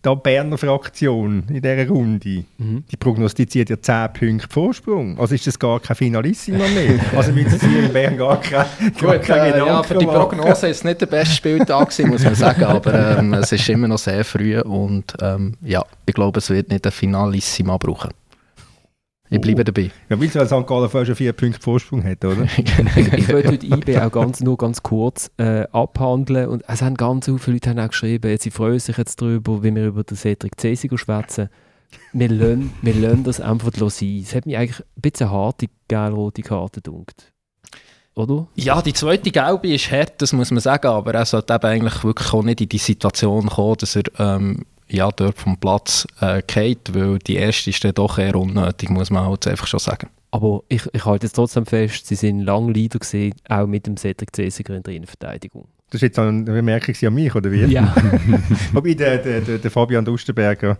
Da 0.08 0.16
Berner 0.16 0.58
Fraktion 0.58 1.44
in 1.50 1.62
dieser 1.62 1.86
Runde, 1.90 2.46
Mhm. 2.58 2.86
die 2.90 2.96
prognostiziert 2.96 3.70
ja 3.70 3.76
10 3.82 4.14
Punkte 4.14 4.48
Vorsprung. 4.50 5.20
Also 5.20 5.36
ist 5.36 5.46
das 5.48 5.60
gar 5.60 5.82
kein 5.82 5.98
Finalissima 5.98 6.60
mehr. 6.60 6.98
Also 7.18 7.34
müssen 7.34 7.60
sie 7.60 7.78
in 7.80 7.92
Bern 7.92 8.16
gar 8.18 8.40
kein, 8.40 8.66
gar 9.02 9.18
Gut, 9.18 9.24
kein 9.28 9.54
äh, 9.54 9.58
ja, 9.58 9.84
für 9.84 9.96
die. 9.96 10.06
Prognose 10.06 10.70
ist 10.70 10.78
es 10.78 10.84
nicht 10.86 11.02
der 11.02 11.08
beste 11.08 11.36
Spieltag 11.36 11.90
gewesen, 11.90 12.10
muss 12.10 12.24
man 12.24 12.36
sagen, 12.36 12.64
aber 12.64 13.18
ähm, 13.20 13.34
es 13.34 13.52
ist 13.52 13.68
immer 13.68 13.90
noch 13.90 13.98
sehr 13.98 14.24
früh 14.24 14.58
und 14.62 15.14
ähm, 15.22 15.56
ja, 15.62 15.84
ich 16.06 16.14
glaube, 16.14 16.38
es 16.40 16.50
wird 16.50 16.70
nicht 16.70 16.86
ein 16.86 16.92
Finalissima 16.94 17.76
brauchen. 17.76 18.12
Ich 19.30 19.42
bleibe 19.42 19.64
dabei. 19.64 19.92
Ja, 20.10 20.20
weil 20.20 20.30
St. 20.30 20.68
Gallen 20.68 20.90
vorher 20.90 21.06
schon 21.06 21.16
4 21.16 21.34
Punkte 21.34 21.60
Vorsprung 21.60 22.04
hat, 22.04 22.24
oder? 22.24 22.44
ich, 22.58 23.14
ich 23.14 23.30
wollte 23.30 23.50
heute 23.50 23.66
IB 23.66 23.98
auch 24.00 24.12
ganz, 24.12 24.42
nur 24.42 24.58
ganz 24.58 24.82
kurz 24.84 25.30
äh, 25.38 25.66
abhandeln. 25.72 26.48
Und 26.48 26.64
es 26.68 26.82
haben 26.82 26.96
ganz 26.96 27.26
viele 27.26 27.40
Leute 27.46 27.70
haben 27.70 27.80
auch 27.80 27.90
geschrieben, 27.90 28.30
jetzt, 28.30 28.44
sie 28.44 28.52
freuen 28.52 28.80
sich 28.80 28.98
jetzt 28.98 29.22
darüber, 29.22 29.64
wie 29.64 29.76
wir 29.76 29.88
über 29.88 30.04
den 30.04 30.16
Cedric 30.16 30.60
Cesigo 30.60 30.98
schwätzen. 30.98 31.50
Wir 32.14 32.30
lassen, 32.30 32.74
wir 32.82 32.94
lassen 32.96 33.24
das 33.24 33.42
einfach 33.42 33.72
sein. 33.74 34.22
Es 34.24 34.34
hat 34.34 34.46
mich 34.46 34.58
eigentlich 34.58 34.80
ein 34.80 35.02
bisschen 35.02 35.32
hart, 35.32 35.62
die 35.62 35.70
gelb-rote 35.88 36.42
Karte 36.42 36.82
gedunkt. 36.82 37.34
Oder? 38.16 38.48
Ja, 38.56 38.82
die 38.82 38.94
zweite 38.94 39.30
Gelbe 39.30 39.74
ist 39.74 39.92
hart, 39.92 40.22
das 40.22 40.34
muss 40.34 40.50
man 40.50 40.60
sagen, 40.60 40.88
aber 40.88 41.14
er 41.14 41.26
sollte 41.26 41.54
eben 41.54 41.66
eigentlich 41.66 42.04
wirklich 42.04 42.34
auch 42.34 42.44
nicht 42.44 42.62
in 42.62 42.70
die 42.70 42.80
Situation 42.80 43.48
kommen, 43.48 43.78
dass 43.78 43.96
er 43.96 44.04
ähm, 44.18 44.66
ja, 44.90 45.10
dort 45.12 45.38
vom 45.38 45.58
Platz 45.58 46.08
äh, 46.22 46.42
geht, 46.46 46.94
weil 46.94 47.20
die 47.20 47.36
erste 47.36 47.70
ist 47.70 47.84
dann 47.84 47.94
doch 47.94 48.18
eher 48.18 48.36
unnötig, 48.36 48.90
muss 48.90 49.10
man 49.10 49.26
halt 49.26 49.48
einfach 49.48 49.68
schon 49.68 49.80
sagen. 49.80 50.08
Aber 50.32 50.64
ich, 50.70 50.84
ich 50.94 51.06
halte 51.06 51.26
jetzt 51.26 51.34
trotzdem 51.34 51.66
fest, 51.66 52.06
sie 52.08 52.16
sind 52.16 52.42
lange 52.42 52.72
Leader 52.72 53.00
gewesen, 53.00 53.34
auch 53.50 53.66
mit 53.66 53.88
dem 53.88 53.98
Cedric 53.98 54.36
Cesigo 54.36 54.74
in 54.74 54.84
der 54.84 54.94
Innenverteidigung. 54.94 55.68
Das 55.90 55.96
ist 56.00 56.02
jetzt 56.02 56.20
eine 56.20 56.44
Bemerkung 56.44 56.96
an 57.02 57.14
mich, 57.14 57.34
oder 57.34 57.52
wie? 57.52 57.64
Ja. 57.66 57.96
Wobei 58.74 58.94
der, 58.94 59.18
der, 59.20 59.58
der, 59.58 59.72
Fabian 59.72 60.04
Dustenberger, 60.04 60.78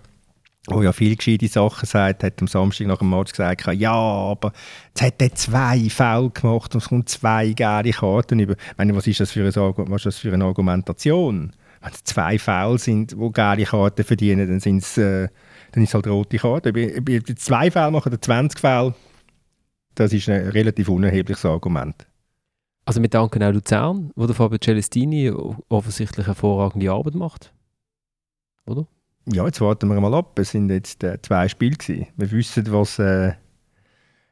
der 0.70 0.84
ja 0.84 0.92
viele 0.92 1.16
gescheite 1.16 1.48
Sachen 1.48 1.86
sagt, 1.86 2.24
hat 2.24 2.42
am 2.42 2.48
Samstag 2.48 2.88
nach 2.88 2.98
dem 2.98 3.10
Match 3.10 3.32
gesagt, 3.32 3.66
ja, 3.74 3.94
aber 3.94 4.52
jetzt 4.90 5.02
hat 5.02 5.22
er 5.22 5.34
zwei 5.34 5.90
Fälle 5.90 6.30
gemacht 6.30 6.76
und 6.76 6.82
es 6.84 6.90
kommt 6.90 7.08
zwei 7.08 7.54
gelbe 7.54 7.92
Karten 7.92 8.40
über. 8.40 8.54
Ich 8.54 8.78
meine, 8.78 8.94
was 8.96 9.08
ist 9.08 9.22
das 9.22 9.32
für 9.32 9.40
eine, 9.40 9.50
Argu- 9.52 9.90
was 9.90 10.02
ist 10.02 10.06
das 10.08 10.18
für 10.18 10.34
eine 10.34 10.44
Argumentation? 10.44 11.54
Wenn 11.82 11.92
es 11.92 12.04
zwei 12.04 12.40
Fälle 12.40 12.78
sind, 12.78 13.12
die 13.12 13.32
gelbe 13.32 13.64
Karten 13.64 14.04
verdienen, 14.04 14.48
dann, 14.48 14.60
sind's, 14.60 14.98
äh, 14.98 15.28
dann 15.72 15.84
ist 15.84 15.90
es 15.90 15.94
halt 15.94 16.08
rote 16.08 16.38
Karten. 16.38 16.70
Ob 16.70 17.10
jetzt 17.10 17.40
zwei 17.40 17.72
Fälle 17.72 17.92
mache 17.92 18.10
oder 18.10 18.22
20 18.22 18.60
Fälle, 18.60 18.94
das 19.96 20.14
ist 20.14 20.30
ein 20.30 20.50
relativ 20.50 20.90
unerhebliches 20.90 21.46
Argument. 21.46 22.08
Also 22.86 23.02
wir 23.02 23.10
danken 23.10 23.44
auch 23.44 23.52
Luzern, 23.52 24.12
wo 24.16 24.26
der 24.28 24.36
Fabio 24.36 24.60
Celestini 24.60 25.32
offensichtlich 25.68 26.26
hervorragende 26.26 26.90
Arbeit 26.90 27.16
macht. 27.16 27.52
Oder? 28.66 28.88
Ja, 29.26 29.46
jetzt 29.46 29.60
warten 29.60 29.90
wir 29.90 30.00
mal 30.00 30.14
ab. 30.14 30.40
Es 30.40 30.52
sind 30.52 30.70
jetzt 30.70 31.04
äh, 31.04 31.22
zwei 31.22 31.50
Spiele 31.50 31.76
gewesen. 31.76 32.08
Wir 32.16 32.32
wissen, 32.32 32.72
was, 32.72 32.98
äh, 32.98 33.34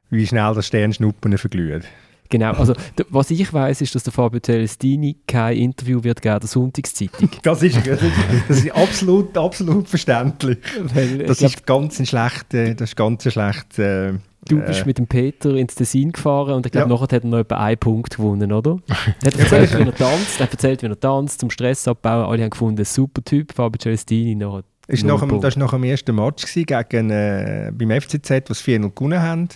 wie 0.10 0.26
schnell 0.26 0.54
das 0.54 0.68
Sternschnuppen 0.68 1.38
verglüht. 1.38 1.84
Genau, 2.30 2.52
also 2.54 2.74
was 3.10 3.30
ich 3.32 3.54
weiß, 3.54 3.82
ist, 3.82 3.94
dass 3.96 4.04
der 4.04 4.14
Fabio 4.14 4.40
Celestini 4.40 5.18
kein 5.28 5.58
Interview 5.58 6.04
wird 6.04 6.22
geben 6.22 6.40
der 6.40 6.48
Sonntagszeitung. 6.48 7.30
Das 7.44 7.62
ist, 7.62 7.76
das 7.86 8.02
ist, 8.02 8.14
das 8.48 8.58
ist 8.60 8.72
absolut, 8.76 9.38
absolut 9.38 9.88
verständlich. 9.88 10.58
Weil, 10.94 11.22
ich 11.22 11.28
Das 11.28 11.38
glaub, 11.40 11.50
ist 11.52 11.66
ganz 11.66 12.00
ein 12.00 12.06
schlechter, 12.06 12.74
das 12.74 12.90
ist 12.90 12.96
ganz 12.96 13.26
ein 13.26 13.32
schlechter. 13.32 14.10
Äh, 14.10 14.14
du 14.48 14.60
bist 14.62 14.82
äh, 14.82 14.86
mit 14.86 14.98
dem 14.98 15.08
Peter 15.08 15.56
ins 15.56 15.76
Tessin 15.76 16.12
gefahren 16.12 16.54
und 16.56 16.66
ich 16.66 16.72
glaube, 16.72 16.90
Ja. 16.90 16.94
nachher 16.96 17.04
hat 17.16 17.24
er 17.24 17.26
noch 17.26 17.38
etwa 17.40 17.58
einen 17.58 17.78
Punkt 17.78 18.18
gewonnen, 18.18 18.52
oder? 18.52 18.78
Er 19.24 19.28
hat 19.32 19.40
erzählt, 19.40 19.78
wie 19.78 19.84
er 19.84 19.96
tanzt, 19.96 20.40
er 20.40 20.44
hat 20.46 20.52
erzählt, 20.52 20.82
wie 20.82 20.88
er 20.88 21.00
tanzt, 21.00 21.40
zum 21.40 21.50
Stress 21.50 21.88
abbauen. 21.88 22.26
Alle 22.26 22.44
haben 22.44 22.50
gefunden, 22.50 22.84
super 22.86 23.24
Typ, 23.24 23.54
Fabio 23.54 23.80
Celestini. 23.80 24.36
Nachher 24.36 24.64
ist 24.88 25.04
nach 25.04 25.20
dem, 25.20 25.42
das 25.42 25.56
war 25.56 25.64
nach 25.64 25.72
dem 25.72 25.84
ersten 25.84 26.16
Match 26.16 26.46
gewesen, 26.46 26.66
gegen, 26.66 27.10
äh, 27.10 27.72
beim 27.74 27.90
FCZ, 28.02 28.50
was 28.50 28.62
4-0 28.62 28.92
gewonnen 28.94 29.20
haben. 29.22 29.50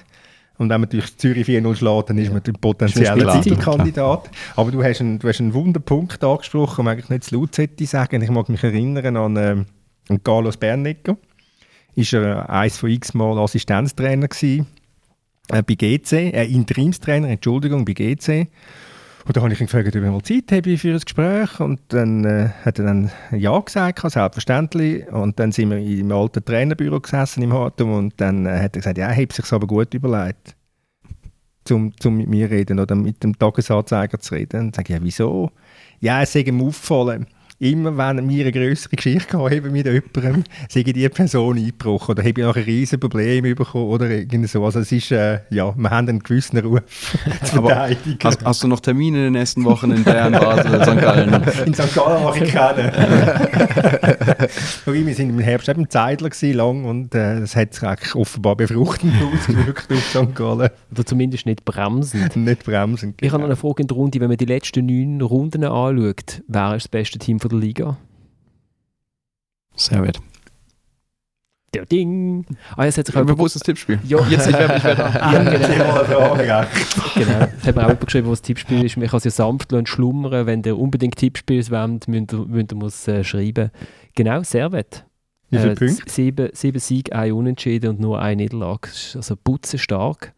Und 0.60 0.69
wenn 0.69 0.82
man 0.82 0.89
natürlich 0.89 1.17
Zürich 1.17 1.48
4-0 1.48 1.76
schlägt, 1.76 2.10
dann 2.10 2.17
ist 2.17 2.34
man 2.34 2.41
ein 2.45 2.54
potenzieller 2.54 3.41
Titelkandidat. 3.41 4.30
Aber 4.58 4.72
du 4.72 4.84
hast, 4.84 5.00
einen, 5.00 5.17
du 5.17 5.30
hast 5.30 5.39
einen 5.39 5.54
Wunderpunkt 5.54 6.22
angesprochen, 6.22 6.84
den 6.84 6.91
eigentlich 6.91 7.10
nicht 7.10 7.24
zu 7.24 7.36
laut 7.36 7.56
sollte 7.56 7.86
sagen. 7.86 8.22
Ich 8.22 8.30
mag 8.30 8.50
mich 8.50 8.62
erinnern 8.62 9.15
an, 9.15 9.38
ähm, 9.38 9.65
an 10.10 10.22
Carlos 10.22 10.58
Bernecker. 10.58 11.17
Ist 11.95 12.12
er 12.12 12.50
eins 12.50 12.78
von 12.78 12.89
x 12.89 13.13
Mal 13.13 13.39
Assistenztrainer 13.39 14.28
gewesen, 14.28 14.67
äh, 15.48 15.63
bei 15.63 15.76
GC, 15.76 16.12
äh, 16.34 16.45
Interimstrainer, 16.45 17.30
Entschuldigung, 17.30 17.86
bei 17.86 17.93
GC. 17.93 18.48
Und 19.30 19.38
da 19.38 19.44
habe 19.44 19.54
ich 19.54 19.62
ihn 19.62 19.68
gefragt, 19.68 19.88
ob 19.89 19.96
ich 19.96 20.02
mal 20.02 20.24
Zeit 20.24 20.52
habe 20.52 20.76
für 20.76 20.92
ein 20.92 21.00
Gespräch. 21.00 21.60
Und 21.60 21.80
dann 21.89 22.26
äh, 22.26 22.50
hat 22.65 22.80
er 22.80 22.86
dann 22.86 23.12
Ja 23.30 23.60
gesagt, 23.60 24.00
selbstverständlich. 24.00 25.08
Und 25.10 25.39
dann 25.39 25.52
sind 25.52 25.70
wir 25.70 25.78
im 25.78 26.12
alten 26.12 26.44
Trainerbüro 26.44 27.00
gesessen 27.00 27.44
im 27.44 27.54
Hartum 27.54 27.94
und 27.94 28.20
dann 28.20 28.48
äh, 28.48 28.58
hat 28.58 28.76
er 28.76 28.80
gesagt, 28.82 28.98
ja, 28.98 29.08
er 29.08 29.15
hat 29.15 29.32
sich 29.32 29.54
aber 29.54 29.68
gut 29.68 29.94
überlegt, 29.94 30.56
zum, 31.63 31.96
zum 32.00 32.18
mit 32.18 32.28
mir 32.28 32.50
reden 32.50 32.80
oder 32.80 32.96
mit 32.96 33.22
dem 33.22 33.38
Tagesanzeiger 33.38 34.18
zu 34.18 34.34
reden. 34.34 34.62
Und 34.62 34.65
dann 34.65 34.74
sage 34.74 34.94
ich, 34.94 35.00
ja, 35.00 35.06
wieso? 35.06 35.52
Ja, 36.00 36.24
es 36.24 36.34
sei 36.34 36.39
ihm 36.39 36.63
aufgefallen, 36.63 37.28
immer 37.60 37.98
wenn 37.98 38.30
wir 38.30 38.45
eine 38.45 38.52
größere 38.52 38.95
Geschichte 38.95 39.38
haben 39.38 39.72
mit 39.72 39.86
jemandem, 39.86 40.43
sei 40.69 40.84
die 40.84 41.10
Person 41.10 41.58
eingebrochen 41.58 42.13
oder 42.13 42.24
habe 42.24 42.30
ich 42.30 42.38
nachher 42.38 42.62
ein 42.62 42.65
riesen 42.65 43.00
Problem 43.00 43.43
bekommen 43.43 43.89
oder 43.89 44.10
irgendwie 44.10 44.48
so. 44.48 44.63
Also 44.63 44.80
es 44.80 44.91
ist, 44.91 45.12
äh, 45.12 45.41
ja, 45.50 45.74
wir 45.78 45.89
haben 45.89 46.08
einen 46.08 46.19
gewissen 46.19 46.58
Ruf 46.60 46.82
zu 47.43 47.62
verteidigen. 47.62 48.17
Hast, 48.24 48.45
hast, 48.45 48.63
du 48.63 48.67
noch 48.67 48.80
Termine 48.80 49.17
in 49.17 49.24
den 49.26 49.34
nächsten 49.34 49.65
Wochen 49.65 49.91
in 49.91 50.04
Bern, 50.04 50.32
Basel, 50.32 50.82
St. 50.84 51.02
Gallen? 51.02 51.34
In 51.65 51.74
St. 51.74 51.93
Gallen 51.93 52.24
mache 52.24 52.45
ich 52.45 52.52
keine. 52.52 52.91
wir 54.86 55.15
sind 55.15 55.30
im 55.30 55.39
Herbst 55.39 55.67
eben 55.69 55.89
Zeitler 55.89 56.30
gewesen, 56.30 56.54
lang 56.56 56.86
und 56.86 57.13
äh, 57.13 57.41
das 57.41 57.56
hat 57.56 57.74
sich 57.74 58.15
offenbar 58.15 58.56
befruchtend 58.56 59.13
ausgewirkt 59.22 59.91
auf 59.91 60.10
St. 60.10 60.36
Gallen. 60.36 60.69
Oder 60.91 61.06
zumindest 61.06 61.45
nicht 61.45 61.65
bremsend. 61.65 62.36
nicht 62.36 62.63
bremsend. 62.63 63.22
Ich 63.22 63.32
habe 63.32 63.41
noch 63.41 63.48
eine 63.48 63.56
Frage 63.56 63.82
in 63.82 63.88
der 63.88 63.98
Runde, 63.98 64.19
wenn 64.19 64.30
man 64.30 64.38
die 64.38 64.45
letzten 64.45 64.86
neun 64.86 65.22
Runden 65.22 65.63
anschaut, 65.63 66.41
wer 66.48 66.76
ist 66.76 66.86
das 66.86 66.88
beste 66.88 67.19
Team 67.19 67.39
von 67.39 67.48
der 67.49 67.59
Liga? 67.59 67.97
Servet. 69.75 70.19
Der 71.73 71.85
Ding. 71.85 72.45
Ah, 72.75 72.85
jetzt 72.85 72.97
hat 72.97 73.05
sich 73.05 73.15
wo 73.15 73.45
ist 73.45 73.55
das 73.55 73.62
Tippspiel? 73.62 73.99
Ja, 74.03 74.25
jetzt 74.27 74.47
ich 74.47 74.53
werde 74.53 74.73
mich 74.73 74.83
wieder. 74.83 75.13
ja, 75.13 75.43
genau. 76.33 76.65
genau. 77.15 77.39
Das 77.39 77.67
hat 77.67 77.75
mir 77.75 77.88
auch 77.88 77.99
geschrieben, 77.99 78.27
wo 78.27 78.31
das 78.31 78.41
Tippspiel 78.41 78.83
ist. 78.85 78.97
Man 78.97 79.07
kann 79.07 79.17
es 79.17 79.25
ja 79.25 79.31
sanft 79.31 79.71
schlummern. 79.88 80.47
Wenn 80.47 80.63
ihr 80.63 80.77
unbedingt 80.77 81.15
Tippspiel 81.17 81.69
wollt, 81.69 82.07
müsst 82.07 82.33
ihr, 82.33 82.45
müsst 82.47 82.73
ihr 82.73 82.83
es 82.83 83.07
äh, 83.07 83.23
schreiben. 83.23 83.69
Genau, 84.15 84.41
Servet. 84.41 85.05
Wie 85.51 85.57
viele 85.57 85.71
äh, 85.71 85.75
Punkte? 85.75 86.12
Sieben, 86.12 86.49
sieben 86.53 86.79
Siege, 86.79 87.13
ein 87.13 87.33
Unentschieden 87.33 87.91
und 87.91 87.99
nur 87.99 88.19
eine 88.19 88.43
Niederlage. 88.43 88.89
Also 89.15 89.35
putzenstark. 89.35 90.33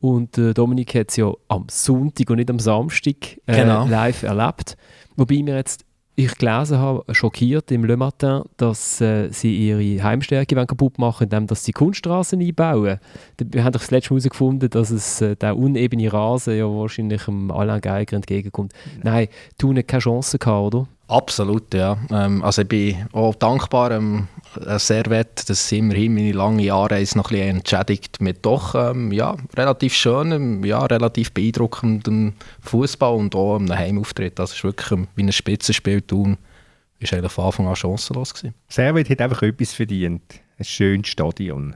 Und 0.00 0.38
äh, 0.38 0.54
Dominik 0.54 0.94
hat 0.94 1.10
es 1.10 1.16
ja 1.16 1.32
am 1.48 1.66
Sonntag 1.68 2.30
und 2.30 2.36
nicht 2.36 2.50
am 2.50 2.58
Samstag 2.58 3.38
äh, 3.46 3.56
genau. 3.56 3.86
live 3.86 4.22
erlebt. 4.22 4.76
Wobei 5.16 5.42
wir 5.44 5.56
jetzt, 5.56 5.84
ich 6.16 6.36
gelesen 6.36 6.78
habe, 6.78 7.02
schockiert 7.14 7.70
im 7.70 7.84
Le 7.84 7.96
Matin, 7.96 8.42
dass 8.56 9.00
äh, 9.00 9.30
sie 9.30 9.68
ihre 9.68 10.02
Heimstärke 10.02 10.54
kaputt 10.66 10.98
machen 10.98 11.24
indem 11.24 11.46
dass 11.46 11.64
sie 11.64 11.72
Kunststraßen 11.72 12.40
einbauen. 12.40 12.98
Wir 13.38 13.64
haben 13.64 13.72
doch 13.72 13.80
das 13.80 13.90
letzte 13.90 14.12
Mal 14.12 14.20
herausgefunden, 14.20 14.68
dass 14.70 14.90
es 14.90 15.20
äh, 15.20 15.36
der 15.36 15.56
unebene 15.56 16.12
Rasen 16.12 16.56
ja 16.56 16.64
wahrscheinlich 16.64 17.24
dem 17.24 17.50
Alain 17.50 17.80
Geiger 17.80 18.16
entgegenkommt. 18.16 18.72
Nein, 19.02 19.28
Thun 19.58 19.78
hat 19.78 19.88
keine 19.88 20.00
Chance 20.00 20.38
gehabt, 20.38 20.74
oder? 20.74 20.88
Absolut, 21.10 21.74
ja. 21.74 21.98
Ähm, 22.12 22.42
also 22.44 22.62
ich 22.62 22.68
bin 22.68 23.08
auch 23.12 23.34
dankbar 23.34 23.90
ähm, 23.90 24.28
Servet, 24.76 25.50
dass 25.50 25.68
sie 25.68 25.78
immerhin 25.78 26.14
meine 26.14 26.30
lange 26.30 26.62
Jahre 26.62 26.94
noch 26.94 26.94
ein 26.94 27.02
bisschen 27.02 27.56
entschädigt 27.56 28.20
mit 28.20 28.46
doch 28.46 28.76
ähm, 28.76 29.10
ja, 29.10 29.36
relativ 29.56 29.92
schönem, 29.92 30.64
ja, 30.64 30.86
relativ 30.86 31.32
beeindruckendem 31.32 32.34
Fußball 32.60 33.12
und 33.16 33.34
auch 33.34 33.56
einem 33.56 33.76
Heimauftritt. 33.76 34.38
Das 34.38 34.52
ist 34.52 34.62
wirklich 34.62 34.92
ähm, 34.92 35.08
wie 35.16 35.24
ein 35.24 35.32
Spitzenspiel 35.32 36.00
tun. 36.00 36.38
Ist 37.00 37.12
eigentlich 37.12 37.32
von 37.32 37.46
Anfang 37.46 37.66
an 37.66 37.74
chancenlos 37.74 38.32
gewesen. 38.32 38.54
Servet 38.68 39.10
hat 39.10 39.20
einfach 39.20 39.42
etwas 39.42 39.72
verdient. 39.72 40.22
Ein 40.58 40.64
schönes 40.64 41.08
Stadion. 41.08 41.74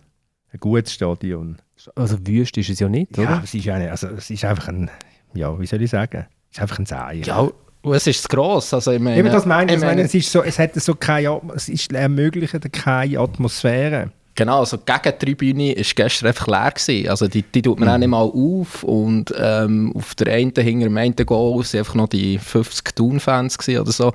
Ein 0.52 0.60
gutes 0.60 0.92
Stadion. 0.92 1.56
Also 1.96 2.24
wüst 2.24 2.56
ist 2.56 2.70
es 2.70 2.78
ja 2.78 2.88
nicht, 2.88 3.18
oder? 3.18 3.30
Ja, 3.30 3.40
es 3.42 3.52
ist, 3.52 3.68
eine, 3.68 3.90
also, 3.90 4.06
es 4.08 4.30
ist 4.30 4.44
einfach 4.44 4.68
ein, 4.68 4.90
ja, 5.34 5.58
wie 5.58 5.66
soll 5.66 5.82
ich 5.82 5.90
sagen? 5.90 6.26
Es 6.50 6.58
ist 6.58 6.62
einfach 6.62 6.78
ein 6.78 6.86
Seier. 6.86 7.24
Ja, 7.24 7.50
und 7.84 7.94
es 7.94 8.06
ist 8.06 8.28
gross. 8.28 8.72
Also 8.72 8.92
ich 8.92 9.00
meine, 9.00 9.18
Eben 9.18 9.30
das 9.30 9.44
meine 9.44 9.72
ich. 9.72 9.78
ich 9.78 9.84
meine, 9.84 10.02
es, 10.02 10.14
ist 10.14 10.32
so, 10.32 10.42
es, 10.42 10.58
hat 10.58 10.74
so 10.74 10.94
keine, 10.94 11.40
es 11.54 11.68
ist 11.68 11.92
ermöglicht 11.92 12.72
keine 12.72 13.18
Atmosphäre. 13.18 14.10
Genau, 14.36 14.60
also 14.60 14.76
die 14.78 14.92
Gegentribüne 14.92 15.76
war 15.76 15.84
gestern 15.94 16.28
einfach 16.28 16.48
leer. 16.48 16.72
Gewesen. 16.72 17.08
Also 17.08 17.28
die, 17.28 17.42
die 17.42 17.62
tut 17.62 17.78
man 17.78 17.88
mhm. 17.88 17.94
auch 17.94 17.98
nicht 17.98 18.08
mal 18.08 18.22
auf. 18.22 18.82
Und 18.82 19.32
ähm, 19.38 19.92
auf 19.94 20.14
der 20.14 20.32
einen, 20.32 20.52
hinter 20.56 20.88
dem 20.88 20.96
einen 20.96 21.14
Goal 21.14 21.58
waren 21.58 21.78
einfach 21.78 21.94
noch 21.94 22.08
die 22.08 22.38
50 22.38 22.96
Thun-Fans 22.96 23.58
oder 23.68 23.92
so. 23.92 24.06
Also 24.06 24.14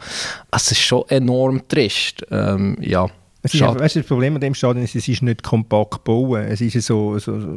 es 0.52 0.72
ist 0.72 0.82
schon 0.82 1.04
enorm 1.08 1.68
trist. 1.68 2.26
Ähm, 2.32 2.76
ja. 2.82 3.08
Es 3.54 3.62
ist 3.62 3.80
weißt 3.80 3.96
du, 3.96 4.00
das 4.00 4.08
Problem 4.08 4.36
an 4.36 4.42
dem 4.42 4.54
Stadion 4.54 4.84
ist, 4.84 4.96
es 4.96 5.08
ist 5.08 5.22
nicht 5.22 5.44
kompakt 5.44 6.04
gebaut. 6.06 6.40
Es 6.48 6.62
ist 6.62 6.74
so, 6.86 7.18
so, 7.20 7.40
so 7.40 7.48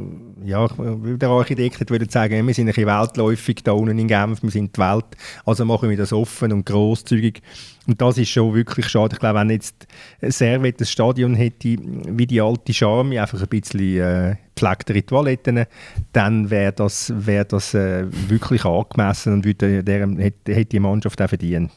ja, 0.45 0.67
der 0.69 1.29
Architekt 1.29 1.91
würde 1.91 2.07
sagen, 2.11 2.47
wir 2.47 2.55
sind 2.55 2.69
ein 2.69 2.75
bisschen 2.75 2.87
weltläufig 2.87 3.63
da 3.63 3.73
unten 3.73 3.99
in 3.99 4.09
Genf, 4.09 4.43
wir 4.43 4.51
sind 4.51 4.77
die 4.77 4.81
Welt, 4.81 5.05
also 5.45 5.65
machen 5.65 5.91
wir 5.91 5.97
das 5.97 6.13
offen 6.13 6.53
und 6.53 6.67
großzügig. 6.67 7.43
Und 7.87 8.01
das 8.01 8.17
ist 8.19 8.29
schon 8.29 8.55
wirklich 8.55 8.89
schade. 8.89 9.15
Ich 9.15 9.19
glaube, 9.19 9.41
wenn 9.41 9.51
jetzt 9.51 9.87
Servet 10.21 10.81
das 10.81 10.91
Stadion 10.91 11.35
hätte, 11.35 11.77
wie 11.79 12.27
die 12.27 12.41
alte 12.41 12.73
Charme, 12.73 13.19
einfach 13.19 13.43
ein 13.43 13.49
bisschen 13.49 13.99
äh, 13.99 14.37
gepflegtere 14.55 15.05
Toiletten, 15.05 15.65
dann 16.13 16.51
wäre 16.51 16.73
das, 16.73 17.13
wär 17.15 17.45
das 17.45 17.75
äh, 17.75 18.07
wirklich 18.29 18.65
angemessen 18.65 19.33
und 19.33 19.45
würde, 19.45 19.83
der, 19.83 20.09
hätte, 20.09 20.55
hätte 20.55 20.71
die 20.71 20.81
Mannschaft 20.81 21.21
auch 21.21 21.29
verdient. 21.29 21.73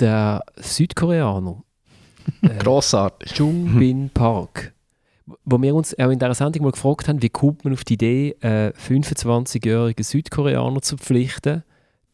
Der 0.00 0.42
Südkoreaner 0.56 1.62
Grossartig. 2.58 3.36
Jung 3.36 3.78
Bin 3.78 4.10
Park. 4.10 4.72
Wo 5.44 5.60
wir 5.60 5.74
uns 5.74 5.98
auch 5.98 6.10
in 6.10 6.18
dieser 6.18 6.34
Sendung 6.34 6.64
mal 6.64 6.72
gefragt 6.72 7.08
haben, 7.08 7.22
wie 7.22 7.28
kommt 7.28 7.64
man 7.64 7.74
auf 7.74 7.84
die 7.84 7.94
Idee, 7.94 8.36
einen 8.40 8.72
25-jährigen 8.72 10.02
Südkoreaner 10.02 10.80
zu 10.80 10.96
verpflichten, 10.96 11.64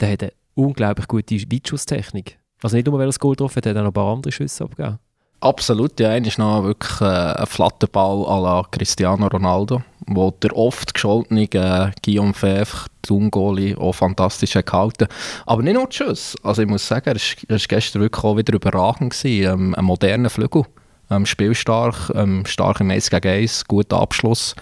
der 0.00 0.12
hat 0.12 0.22
eine 0.22 0.32
unglaublich 0.54 1.06
gute 1.06 1.36
Weitschusstechnik. 1.36 2.38
Also 2.62 2.76
nicht 2.76 2.86
nur, 2.86 2.94
weil 2.94 3.04
er 3.04 3.06
das 3.06 3.18
Goal 3.18 3.34
getroffen 3.34 3.56
hat, 3.56 3.66
er 3.66 3.70
hat 3.70 3.76
auch 3.78 3.82
noch 3.82 3.90
ein 3.90 3.94
paar 3.94 4.12
andere 4.12 4.32
Schüsse 4.32 4.64
abgegeben. 4.64 4.98
Absolut, 5.44 6.00
ja. 6.00 6.08
Einer 6.08 6.26
ist 6.26 6.38
noch 6.38 6.64
wirklich 6.64 7.02
äh, 7.02 7.04
ein 7.04 7.46
Flatterball 7.46 8.24
à 8.24 8.42
la 8.42 8.62
Cristiano 8.70 9.26
Ronaldo, 9.26 9.82
wo 10.06 10.30
der 10.30 10.56
oft 10.56 10.94
gescholtene 10.94 11.42
äh, 11.42 11.90
Guillaume 12.02 12.32
Fevre, 12.32 12.86
Tungoli, 13.02 13.76
auch 13.76 13.92
fantastisch 13.92 14.54
gehalten 14.54 15.06
Aber 15.44 15.62
nicht 15.62 15.74
nur 15.74 15.86
die 15.86 15.96
Schuss. 15.96 16.34
Also 16.42 16.62
ich 16.62 16.68
muss 16.68 16.88
sagen, 16.88 17.10
er 17.10 17.16
war 17.16 17.58
gestern 17.58 18.00
wirklich 18.00 18.24
auch 18.24 18.38
wieder 18.38 18.54
überragend. 18.54 19.12
Gewesen. 19.12 19.52
Ähm, 19.52 19.74
ein 19.74 19.84
moderner 19.84 20.30
Flügel, 20.30 20.62
ähm, 21.10 21.26
spielstark, 21.26 22.10
ähm, 22.14 22.46
stark 22.46 22.80
im 22.80 22.90
1 22.90 23.10
gegen 23.10 23.28
1, 23.28 23.66
guter 23.66 24.00
Abschluss. 24.00 24.56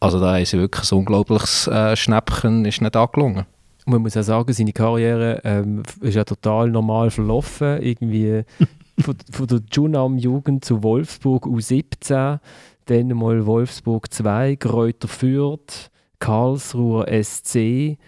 Also 0.00 0.18
da 0.18 0.36
ist 0.38 0.52
wirklich 0.54 0.90
ein 0.90 0.98
unglaubliches 0.98 1.68
äh, 1.68 1.94
Schnäppchen 1.94 2.64
ist 2.64 2.80
nicht 2.80 2.96
angelungen. 2.96 3.46
man 3.86 4.02
muss 4.02 4.16
auch 4.16 4.22
sagen, 4.22 4.52
seine 4.52 4.72
Karriere 4.72 5.40
ähm, 5.44 5.84
ist 6.00 6.16
ja 6.16 6.24
total 6.24 6.70
normal 6.70 7.12
verlaufen. 7.12 7.80
Irgendwie 7.80 8.42
von, 8.98 9.16
von 9.30 9.46
der 9.46 9.60
Junam-Jugend 9.70 10.64
zu 10.64 10.82
Wolfsburg 10.82 11.46
U17, 11.46 12.38
dann 12.86 13.08
mal 13.08 13.46
Wolfsburg 13.46 14.12
2, 14.12 14.56
Kräuter 14.56 15.08
Fürth, 15.08 15.90
Karlsruher 16.18 17.06
SC, 17.22 17.98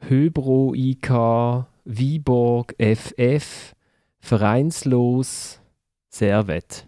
Höbro 0.00 0.74
IK, 0.74 1.66
Viborg 1.84 2.74
FF, 2.78 3.74
Vereinslos, 4.18 5.60
Servet. 6.08 6.86